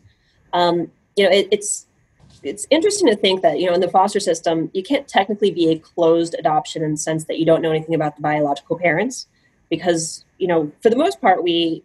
Um, 0.52 0.90
you 1.16 1.24
know, 1.24 1.30
it, 1.30 1.48
it's 1.50 1.87
it's 2.42 2.66
interesting 2.70 3.08
to 3.08 3.16
think 3.16 3.42
that 3.42 3.58
you 3.58 3.66
know 3.66 3.74
in 3.74 3.80
the 3.80 3.88
foster 3.88 4.20
system 4.20 4.70
you 4.74 4.82
can't 4.82 5.08
technically 5.08 5.50
be 5.50 5.70
a 5.70 5.78
closed 5.78 6.34
adoption 6.38 6.82
in 6.82 6.92
the 6.92 6.96
sense 6.96 7.24
that 7.24 7.38
you 7.38 7.44
don't 7.44 7.62
know 7.62 7.70
anything 7.70 7.94
about 7.94 8.16
the 8.16 8.22
biological 8.22 8.78
parents 8.78 9.26
because 9.70 10.24
you 10.38 10.46
know 10.46 10.70
for 10.80 10.90
the 10.90 10.96
most 10.96 11.20
part 11.20 11.42
we 11.42 11.82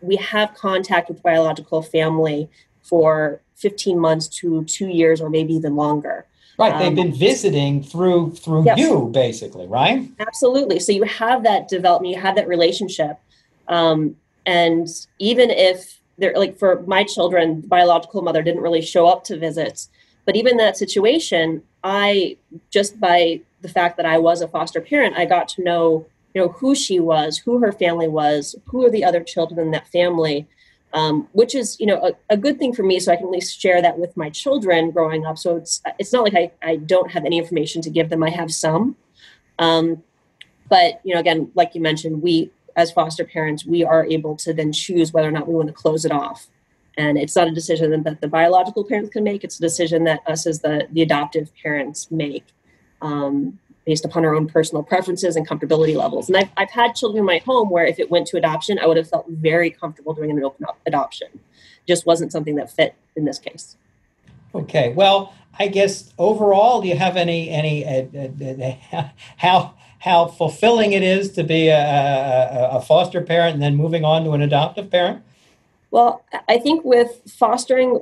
we 0.00 0.16
have 0.16 0.54
contact 0.54 1.08
with 1.08 1.22
biological 1.22 1.82
family 1.82 2.48
for 2.82 3.40
15 3.56 3.98
months 3.98 4.26
to 4.28 4.64
two 4.64 4.88
years 4.88 5.20
or 5.20 5.30
maybe 5.30 5.54
even 5.54 5.76
longer 5.76 6.26
right 6.58 6.78
they've 6.78 6.88
um, 6.88 6.94
been 6.94 7.14
visiting 7.14 7.82
through 7.82 8.32
through 8.32 8.64
yes. 8.64 8.78
you 8.78 9.10
basically 9.12 9.66
right 9.66 10.10
absolutely 10.20 10.78
so 10.78 10.92
you 10.92 11.04
have 11.04 11.42
that 11.44 11.68
development 11.68 12.14
you 12.14 12.20
have 12.20 12.36
that 12.36 12.48
relationship 12.48 13.18
um, 13.68 14.16
and 14.44 14.88
even 15.18 15.50
if 15.50 16.01
they're 16.18 16.34
like 16.36 16.58
for 16.58 16.82
my 16.86 17.04
children, 17.04 17.60
biological 17.62 18.22
mother 18.22 18.42
didn't 18.42 18.62
really 18.62 18.82
show 18.82 19.06
up 19.06 19.24
to 19.24 19.38
visits. 19.38 19.88
But 20.24 20.36
even 20.36 20.56
that 20.56 20.76
situation, 20.76 21.62
I 21.82 22.36
just 22.70 23.00
by 23.00 23.40
the 23.62 23.68
fact 23.68 23.96
that 23.96 24.06
I 24.06 24.18
was 24.18 24.40
a 24.40 24.48
foster 24.48 24.80
parent, 24.80 25.16
I 25.16 25.24
got 25.24 25.48
to 25.48 25.62
know, 25.62 26.06
you 26.34 26.42
know, 26.42 26.48
who 26.48 26.74
she 26.74 27.00
was, 27.00 27.38
who 27.38 27.58
her 27.60 27.72
family 27.72 28.08
was, 28.08 28.54
who 28.66 28.84
are 28.84 28.90
the 28.90 29.04
other 29.04 29.22
children 29.22 29.60
in 29.60 29.70
that 29.72 29.88
family, 29.88 30.46
um, 30.92 31.28
which 31.32 31.54
is, 31.54 31.78
you 31.80 31.86
know, 31.86 31.98
a, 32.04 32.12
a, 32.34 32.36
good 32.36 32.58
thing 32.58 32.74
for 32.74 32.82
me. 32.82 33.00
So 33.00 33.12
I 33.12 33.16
can 33.16 33.26
at 33.26 33.30
least 33.30 33.60
share 33.60 33.80
that 33.80 33.98
with 33.98 34.16
my 34.16 34.30
children 34.30 34.90
growing 34.90 35.24
up. 35.24 35.38
So 35.38 35.56
it's 35.56 35.80
it's 35.98 36.12
not 36.12 36.24
like 36.24 36.34
I, 36.34 36.50
I 36.62 36.76
don't 36.76 37.10
have 37.10 37.24
any 37.24 37.38
information 37.38 37.80
to 37.82 37.90
give 37.90 38.10
them. 38.10 38.22
I 38.22 38.30
have 38.30 38.52
some. 38.52 38.96
Um, 39.58 40.02
but 40.68 41.00
you 41.04 41.14
know, 41.14 41.20
again, 41.20 41.50
like 41.54 41.74
you 41.74 41.80
mentioned, 41.80 42.22
we 42.22 42.50
as 42.76 42.92
foster 42.92 43.24
parents, 43.24 43.64
we 43.64 43.84
are 43.84 44.06
able 44.06 44.36
to 44.36 44.52
then 44.52 44.72
choose 44.72 45.12
whether 45.12 45.28
or 45.28 45.32
not 45.32 45.48
we 45.48 45.54
want 45.54 45.68
to 45.68 45.74
close 45.74 46.04
it 46.04 46.12
off. 46.12 46.48
And 46.96 47.16
it's 47.16 47.34
not 47.34 47.48
a 47.48 47.52
decision 47.52 48.02
that 48.02 48.20
the 48.20 48.28
biological 48.28 48.84
parents 48.84 49.10
can 49.10 49.24
make, 49.24 49.44
it's 49.44 49.58
a 49.58 49.62
decision 49.62 50.04
that 50.04 50.20
us 50.26 50.46
as 50.46 50.60
the, 50.60 50.86
the 50.90 51.02
adoptive 51.02 51.50
parents 51.62 52.10
make 52.10 52.44
um, 53.00 53.58
based 53.86 54.04
upon 54.04 54.24
our 54.24 54.34
own 54.34 54.46
personal 54.46 54.82
preferences 54.82 55.34
and 55.36 55.48
comfortability 55.48 55.96
levels. 55.96 56.28
And 56.28 56.36
I've, 56.36 56.50
I've 56.56 56.70
had 56.70 56.94
children 56.94 57.20
in 57.20 57.24
my 57.24 57.38
home 57.38 57.70
where 57.70 57.86
if 57.86 57.98
it 57.98 58.10
went 58.10 58.26
to 58.28 58.36
adoption, 58.36 58.78
I 58.78 58.86
would 58.86 58.96
have 58.96 59.08
felt 59.08 59.26
very 59.28 59.70
comfortable 59.70 60.14
doing 60.14 60.30
an 60.30 60.44
open 60.44 60.66
adoption. 60.86 61.28
Just 61.88 62.06
wasn't 62.06 62.30
something 62.30 62.56
that 62.56 62.70
fit 62.70 62.94
in 63.16 63.24
this 63.24 63.38
case. 63.38 63.76
Okay. 64.54 64.92
Well, 64.92 65.34
I 65.58 65.68
guess 65.68 66.12
overall, 66.18 66.80
do 66.80 66.88
you 66.88 66.96
have 66.96 67.16
any 67.16 67.50
any 67.50 67.84
uh, 67.84 68.06
uh, 68.14 68.96
uh, 68.96 69.08
how 69.36 69.74
how 70.02 70.26
fulfilling 70.26 70.92
it 70.92 71.02
is 71.04 71.30
to 71.30 71.44
be 71.44 71.68
a, 71.68 71.78
a, 71.78 72.68
a, 72.72 72.80
foster 72.80 73.20
parent 73.20 73.54
and 73.54 73.62
then 73.62 73.76
moving 73.76 74.04
on 74.04 74.24
to 74.24 74.32
an 74.32 74.42
adoptive 74.42 74.90
parent? 74.90 75.22
Well, 75.92 76.24
I 76.48 76.58
think 76.58 76.84
with 76.84 77.20
fostering, 77.28 78.00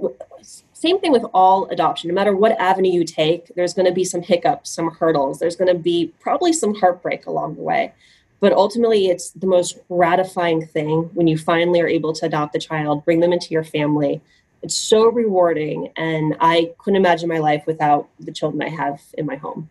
same 0.72 0.98
thing 0.98 1.12
with 1.12 1.26
all 1.34 1.66
adoption. 1.66 2.08
No 2.08 2.14
matter 2.14 2.34
what 2.34 2.58
avenue 2.58 2.90
you 2.90 3.04
take, 3.04 3.54
there's 3.54 3.74
going 3.74 3.84
to 3.84 3.92
be 3.92 4.04
some 4.04 4.22
hiccups, 4.22 4.70
some 4.70 4.92
hurdles. 4.92 5.40
There's 5.40 5.56
going 5.56 5.68
to 5.68 5.78
be 5.78 6.14
probably 6.20 6.54
some 6.54 6.74
heartbreak 6.74 7.26
along 7.26 7.56
the 7.56 7.62
way. 7.62 7.92
But 8.40 8.54
ultimately, 8.54 9.08
it's 9.08 9.32
the 9.32 9.46
most 9.46 9.78
gratifying 9.88 10.64
thing 10.64 11.10
when 11.12 11.26
you 11.26 11.36
finally 11.36 11.82
are 11.82 11.88
able 11.88 12.14
to 12.14 12.24
adopt 12.24 12.56
a 12.56 12.60
child, 12.60 13.04
bring 13.04 13.20
them 13.20 13.34
into 13.34 13.50
your 13.50 13.64
family. 13.64 14.22
It's 14.62 14.74
so 14.74 15.06
rewarding. 15.10 15.92
And 15.96 16.34
I 16.40 16.72
couldn't 16.78 16.96
imagine 16.96 17.28
my 17.28 17.40
life 17.40 17.64
without 17.66 18.08
the 18.18 18.32
children 18.32 18.62
I 18.62 18.70
have 18.70 19.02
in 19.18 19.26
my 19.26 19.36
home. 19.36 19.68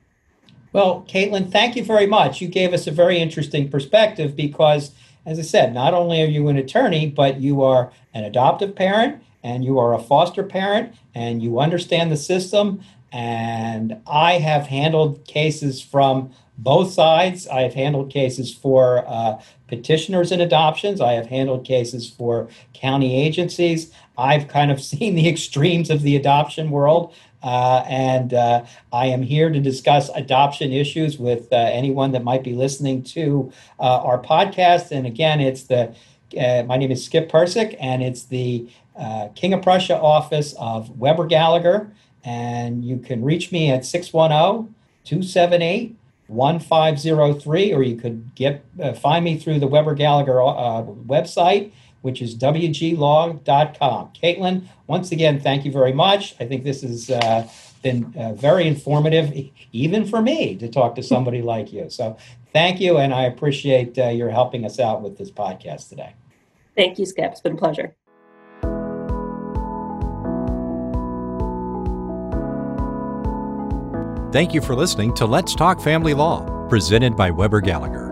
Well, 0.72 1.05
Caitlin, 1.09 1.51
thank 1.51 1.76
you 1.76 1.84
very 1.84 2.05
much. 2.05 2.41
You 2.41 2.47
gave 2.47 2.74
us 2.74 2.86
a 2.86 2.91
very 2.91 3.20
interesting 3.20 3.70
perspective 3.70 4.36
because, 4.36 4.91
as 5.26 5.39
I 5.39 5.41
said, 5.41 5.74
not 5.74 5.95
only 5.95 6.22
are 6.22 6.28
you 6.28 6.47
an 6.47 6.57
attorney, 6.57 7.07
but 7.07 7.39
you 7.39 7.63
are 7.63 7.91
an 8.13 8.24
adoptive 8.24 8.76
parent 8.76 9.24
and 9.43 9.65
you 9.65 9.80
are 9.80 9.93
a 9.93 9.99
foster 9.99 10.43
parent 10.43 10.93
and 11.15 11.41
you 11.41 11.59
understand 11.59 12.11
the 12.11 12.17
system. 12.17 12.82
And 13.11 13.99
I 14.05 14.34
have 14.34 14.67
handled 14.67 15.26
cases 15.26 15.82
from 15.82 16.32
both 16.59 16.91
sides. 16.91 17.47
I 17.47 17.61
have 17.61 17.74
handled 17.74 18.11
cases 18.11 18.53
for 18.53 19.03
uh, 19.07 19.41
petitioners 19.67 20.32
in 20.32 20.41
adoptions. 20.41 21.01
I 21.01 21.13
have 21.13 21.28
handled 21.28 21.65
cases 21.65 22.07
for 22.07 22.49
county 22.74 23.15
agencies. 23.26 23.91
I've 24.17 24.47
kind 24.47 24.70
of 24.70 24.82
seen 24.91 25.15
the 25.15 25.28
extremes 25.28 25.89
of 25.89 26.03
the 26.03 26.15
adoption 26.15 26.70
world. 26.70 27.13
Uh, 27.42 27.84
and 27.88 28.34
uh, 28.34 28.66
I 28.92 29.08
am 29.08 29.22
here 29.22 29.50
to 29.50 29.60
discuss 29.60 30.10
adoption 30.10 30.72
issues 30.72 31.18
with 31.18 31.52
uh, 31.52 31.56
anyone 31.56 32.12
that 32.12 32.24
might 32.24 32.44
be 32.44 32.54
listening 32.54 33.04
to 33.04 33.52
uh, 33.80 34.02
our 34.04 34.22
podcast. 34.22 34.92
And 34.92 35.08
again, 35.08 35.40
it's 35.40 35.64
the 35.64 35.96
uh, 36.40 36.64
my 36.68 36.78
name 36.78 36.92
is 36.92 37.04
Skip 37.04 37.32
Persick, 37.32 37.76
and 37.80 38.04
it's 38.04 38.26
the 38.26 38.70
uh, 38.96 39.30
King 39.34 39.54
of 39.54 39.64
Prussia 39.64 39.98
office 39.98 40.54
of 40.60 41.00
Weber 41.00 41.26
Gallagher. 41.26 41.92
And 42.24 42.86
you 42.86 42.98
can 42.98 43.24
reach 43.24 43.52
me 43.52 43.72
at 43.72 43.86
610 43.86 44.76
278 45.06 45.96
1503, 46.28 47.74
or 47.74 47.82
you 47.82 47.96
could 47.96 48.36
get 48.36 48.64
find 48.98 49.26
me 49.26 49.38
through 49.38 49.60
the 49.60 49.66
Weber 49.66 49.96
Gallagher 49.96 50.34
website 50.34 51.72
which 52.02 52.22
is 52.22 52.36
wglaw.com. 52.36 54.10
Caitlin, 54.22 54.68
once 54.88 55.12
again, 55.12 55.39
thank 55.39 55.66
you 55.66 55.72
very 55.72 55.93
much. 55.93 56.36
I 56.39 56.45
think 56.45 56.64
this 56.64 56.82
has 56.82 57.10
uh, 57.10 57.47
been 57.84 58.14
uh, 58.18 58.34
very 58.34 58.68
informative, 58.68 59.34
even 59.72 60.06
for 60.06 60.22
me, 60.22 60.56
to 60.56 60.68
talk 60.68 60.95
to 60.95 61.04
somebody 61.04 61.41
like 61.54 61.72
you. 61.74 61.89
So 61.89 62.18
thank 62.54 62.80
you, 62.80 62.97
and 62.97 63.14
I 63.14 63.24
appreciate 63.24 63.97
uh, 63.97 64.10
your 64.10 64.30
helping 64.30 64.66
us 64.66 64.80
out 64.80 65.02
with 65.02 65.18
this 65.18 65.32
podcast 65.32 65.89
today. 65.89 66.16
Thank 66.76 67.00
you, 67.00 67.06
Skip. 67.06 67.32
It's 67.32 67.41
been 67.41 67.54
a 67.54 67.58
pleasure. 67.58 67.95
Thank 74.32 74.54
you 74.54 74.62
for 74.62 74.76
listening 74.76 75.16
to 75.16 75.26
Let's 75.26 75.56
Talk 75.56 75.82
Family 75.82 76.14
Law, 76.14 76.68
presented 76.68 77.16
by 77.16 77.32
Weber 77.32 77.62
Gallagher. 77.62 78.09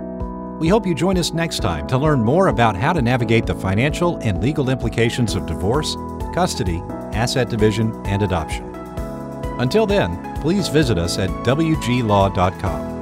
We 0.59 0.67
hope 0.67 0.87
you 0.87 0.95
join 0.95 1.17
us 1.17 1.33
next 1.33 1.59
time 1.59 1.85
to 1.87 1.97
learn 1.99 2.23
more 2.23 2.47
about 2.47 2.75
how 2.75 2.91
to 2.91 3.01
navigate 3.01 3.45
the 3.45 3.53
financial 3.53 4.17
and 4.17 4.41
legal 4.41 4.71
implications 4.71 5.35
of 5.35 5.45
divorce, 5.45 5.95
custody, 6.33 6.81
asset 7.13 7.49
division, 7.49 7.93
and 8.05 8.23
adoption. 8.23 8.65
Until 9.59 9.85
then, 9.85 10.41
please 10.41 10.67
visit 10.67 10.97
us 10.97 11.19
at 11.19 11.29
wglaw.com. 11.29 12.96